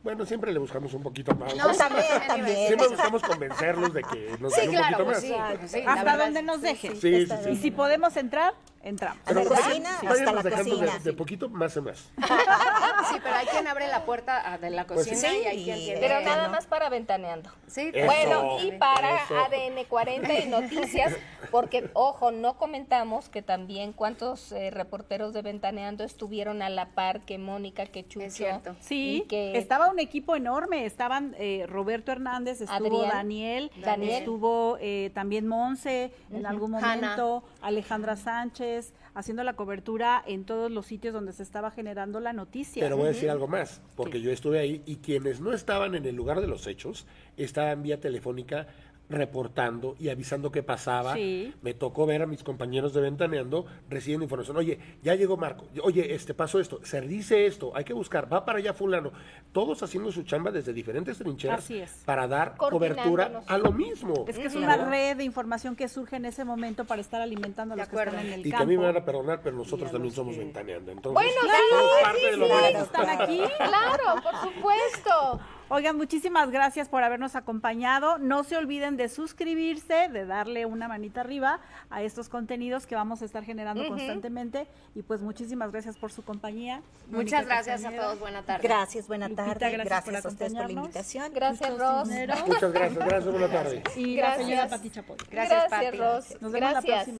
hasta 0.00 0.02
Bueno, 0.02 0.24
siempre 0.26 0.52
le 0.52 0.58
buscamos 0.58 0.94
un 0.94 1.02
poquito 1.02 1.34
más. 1.34 1.54
No, 1.56 1.72
También, 1.74 2.04
también. 2.26 2.66
Siempre 2.68 2.88
buscamos 2.88 3.22
convencerlos 3.22 3.92
de 3.92 4.02
que 4.02 4.36
nos 4.40 4.52
Sí, 4.54 4.60
den 4.62 4.70
un 4.70 4.76
claro, 4.76 5.04
poquito 5.04 5.04
pues 5.04 5.30
más. 5.38 5.50
sí, 5.52 5.56
pues 5.58 5.70
sí, 5.72 5.82
la 5.82 5.92
Hasta 5.92 6.16
donde 6.16 6.42
nos 6.42 6.62
dejen. 6.62 6.92
Sí, 7.00 7.26
sí, 7.26 7.32
sí. 7.44 7.50
Y 7.50 7.56
si 7.56 7.70
podemos 7.70 8.16
entrar, 8.16 8.54
entramos. 8.82 9.18
A 9.26 9.32
la 9.32 9.42
vayan- 9.44 9.48
cocina, 9.64 9.90
hasta 9.90 10.32
la 10.32 10.42
dejando 10.42 10.76
de- 10.76 10.86
cocina. 10.86 10.98
De, 11.04 11.12
poquito 11.12 11.48
más 11.50 11.76
en 11.76 11.84
más. 11.84 12.10
sí, 13.10 13.16
pero 13.22 13.36
hay 13.36 13.46
quien 13.46 13.66
abre 13.66 13.88
la 13.88 14.04
puerta 14.04 14.42
ah, 14.44 14.58
de 14.58 14.70
la 14.70 14.86
Pues 14.86 15.06
cocina 15.08 15.30
sí. 15.30 15.40
y 15.42 15.46
hay 15.46 15.64
quien 15.64 15.78
tiene... 15.78 16.00
Pero 16.00 16.20
nada 16.20 16.48
más 16.48 16.66
para 16.66 16.88
ventaneando. 16.88 17.50
Sí, 17.66 17.90
Eso. 17.92 18.06
Bueno, 18.06 18.58
y 18.62 18.72
para 18.72 19.24
Eso. 19.24 19.34
ADN 19.38 19.84
40 19.88 20.38
y 20.40 20.48
noticias, 20.48 21.14
porque, 21.50 21.90
ojo, 21.94 22.30
no 22.30 22.56
comentamos 22.58 23.28
que 23.28 23.42
también 23.42 23.92
cuántos 23.92 24.52
eh, 24.52 24.70
reporteros 24.70 25.32
de 25.32 25.42
Ventaneando 25.42 26.04
estuvieron 26.04 26.62
a 26.62 26.68
la 26.68 26.90
par 26.90 27.20
que 27.20 27.38
Mónica, 27.38 27.86
que 27.86 28.06
Chucho. 28.06 28.26
Es 28.26 28.34
cierto. 28.34 28.76
Sí, 28.80 29.24
que 29.28 29.56
estaba 29.56 29.90
un 29.90 29.98
equipo 29.98 30.36
enorme, 30.36 30.84
estaban 30.86 31.34
eh, 31.38 31.66
Roberto 31.68 32.12
Hernández, 32.12 32.60
estuvo 32.60 33.02
Adrián. 33.02 33.08
Daniel, 33.08 33.70
Daniel. 33.76 34.10
estuvo 34.18 34.78
eh, 34.80 35.10
también 35.14 35.46
Monse 35.46 36.12
en 36.32 36.46
algún 36.46 36.74
Hanna. 36.74 36.94
momento, 36.96 37.44
Alejandra 37.62 38.16
Sánchez, 38.16 38.92
haciendo 39.14 39.44
la 39.44 39.54
cobertura 39.54 40.22
en 40.26 40.44
todos 40.44 40.70
los 40.70 40.86
sitios 40.86 41.12
donde 41.12 41.32
se 41.32 41.42
estaba 41.42 41.70
generando 41.70 42.20
la 42.20 42.32
noticia. 42.32 42.82
Pero 42.82 42.96
voy 42.96 43.06
a 43.06 43.08
decir 43.08 43.30
algo 43.30 43.48
más, 43.48 43.80
porque 43.96 44.20
yo 44.20 44.30
estuve 44.30 44.58
ahí 44.58 44.82
y 44.86 44.96
quienes 44.96 45.40
no 45.40 45.52
estaban 45.52 45.94
en 45.94 46.06
el 46.06 46.14
lugar 46.14 46.40
de 46.40 46.46
los 46.46 46.66
hechos 46.66 47.06
estaban 47.36 47.82
vía 47.82 48.00
telefónica 48.00 48.66
reportando 49.10 49.96
y 49.98 50.08
avisando 50.08 50.50
qué 50.50 50.62
pasaba. 50.62 51.14
Sí. 51.14 51.52
Me 51.62 51.74
tocó 51.74 52.06
ver 52.06 52.22
a 52.22 52.26
mis 52.26 52.42
compañeros 52.42 52.94
de 52.94 53.00
Ventaneando 53.00 53.66
recibiendo 53.88 54.24
información. 54.24 54.56
Oye, 54.56 54.78
ya 55.02 55.14
llegó 55.16 55.36
Marco. 55.36 55.66
Oye, 55.82 56.14
este 56.14 56.32
pasó 56.32 56.60
esto. 56.60 56.80
Se 56.84 57.00
dice 57.02 57.46
esto. 57.46 57.72
Hay 57.74 57.84
que 57.84 57.92
buscar. 57.92 58.32
Va 58.32 58.44
para 58.44 58.58
allá 58.58 58.72
fulano. 58.72 59.12
Todos 59.52 59.82
haciendo 59.82 60.12
su 60.12 60.22
chamba 60.22 60.50
desde 60.52 60.72
diferentes 60.72 61.18
trincheras 61.18 61.58
Así 61.58 61.78
es. 61.80 61.90
para 62.04 62.28
dar 62.28 62.56
cobertura 62.56 63.42
a 63.46 63.58
lo 63.58 63.72
mismo. 63.72 64.24
Es 64.28 64.38
que 64.38 64.46
es 64.46 64.54
una 64.54 64.76
red 64.76 65.16
de 65.16 65.24
información 65.24 65.74
que 65.74 65.88
surge 65.88 66.16
en 66.16 66.24
ese 66.24 66.44
momento 66.44 66.84
para 66.84 67.00
estar 67.00 67.20
alimentando 67.20 67.74
a 67.74 67.76
los 67.76 67.88
que 67.88 67.96
están 67.96 68.18
en 68.26 68.32
el 68.32 68.40
Y 68.40 68.50
que 68.50 68.54
a 68.54 68.58
campo. 68.58 68.68
mí 68.70 68.78
me 68.78 68.84
van 68.86 68.96
a 68.96 69.04
perdonar, 69.04 69.40
pero 69.42 69.56
nosotros 69.56 69.90
también 69.90 70.14
somos 70.14 70.36
Ventaneando. 70.36 70.92
Entonces, 70.92 71.12
Bueno, 71.14 71.40
sí, 71.42 72.76
están 72.78 73.08
aquí. 73.08 73.40
Claro, 73.58 74.22
por 74.22 74.34
supuesto. 74.52 75.40
Oigan, 75.72 75.96
muchísimas 75.96 76.50
gracias 76.50 76.88
por 76.88 77.04
habernos 77.04 77.36
acompañado. 77.36 78.18
No 78.18 78.42
se 78.42 78.56
olviden 78.56 78.96
de 78.96 79.08
suscribirse, 79.08 80.08
de 80.08 80.26
darle 80.26 80.66
una 80.66 80.88
manita 80.88 81.20
arriba 81.20 81.60
a 81.90 82.02
estos 82.02 82.28
contenidos 82.28 82.88
que 82.88 82.96
vamos 82.96 83.22
a 83.22 83.24
estar 83.24 83.44
generando 83.44 83.86
constantemente. 83.86 84.66
Y 84.96 85.02
pues 85.02 85.20
muchísimas 85.20 85.70
gracias 85.70 85.96
por 85.96 86.10
su 86.10 86.24
compañía. 86.24 86.82
Muchas 87.06 87.12
Mónica 87.12 87.42
gracias 87.42 87.84
a 87.84 87.92
todos. 87.92 88.18
Buena 88.18 88.42
tarde. 88.42 88.66
Gracias, 88.66 89.06
buena 89.06 89.28
Lupita, 89.28 89.44
tarde. 89.44 89.70
gracias 89.70 89.86
Gracias, 89.86 90.22
por 90.22 90.28
a 90.28 90.32
ustedes 90.32 90.52
por 90.54 90.64
la 90.64 90.72
invitación. 90.72 91.32
Gracias, 91.32 91.78
Ros. 91.78 92.08
Muchas 92.08 92.72
gracias. 92.72 92.98
Gracias. 93.06 93.24
Buenas 93.30 93.50
tardes. 93.52 93.96
Y 93.96 94.16
Gracias. 94.16 94.38
la 94.38 94.44
señora 94.44 94.68
Pati 94.68 94.90
Chapoy. 94.90 95.16
Gracias, 95.30 95.68
Gracias, 95.70 95.70
Pati. 95.70 95.96
Ros. 95.98 96.42
Nos 96.42 96.52
vemos 96.52 96.72
la 96.72 96.80
Gracias. 96.80 96.94
próxima. 96.96 97.16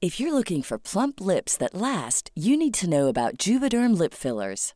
If 0.00 0.18
you're 0.20 0.32
looking 0.32 0.62
for 0.62 0.78
plump 0.78 1.20
lips 1.20 1.56
that 1.56 1.74
last, 1.74 2.30
you 2.34 2.56
need 2.56 2.74
to 2.74 2.88
know 2.88 3.06
about 3.08 3.38
Juvederm 3.38 3.96
lip 3.96 4.12
fillers. 4.14 4.75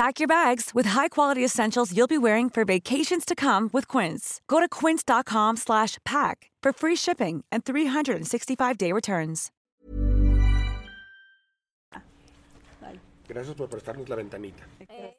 Pack 0.00 0.18
your 0.18 0.28
bags 0.28 0.70
with 0.72 0.86
high-quality 0.86 1.44
essentials 1.44 1.94
you'll 1.94 2.06
be 2.06 2.16
wearing 2.16 2.48
for 2.48 2.64
vacations 2.64 3.22
to 3.26 3.34
come 3.34 3.68
with 3.70 3.86
Quince. 3.86 4.40
Go 4.48 4.58
to 4.58 4.66
quince.com 4.66 5.58
slash 5.58 5.98
pack 6.06 6.50
for 6.62 6.72
free 6.72 6.96
shipping 6.96 7.44
and 7.52 7.66
365-day 7.66 8.92
returns. 8.92 9.50
Gracias 13.28 13.54
por 13.54 13.68
prestarnos 13.68 14.08
la 14.08 14.16
ventanita. 14.16 14.64
Eh, 14.88 15.16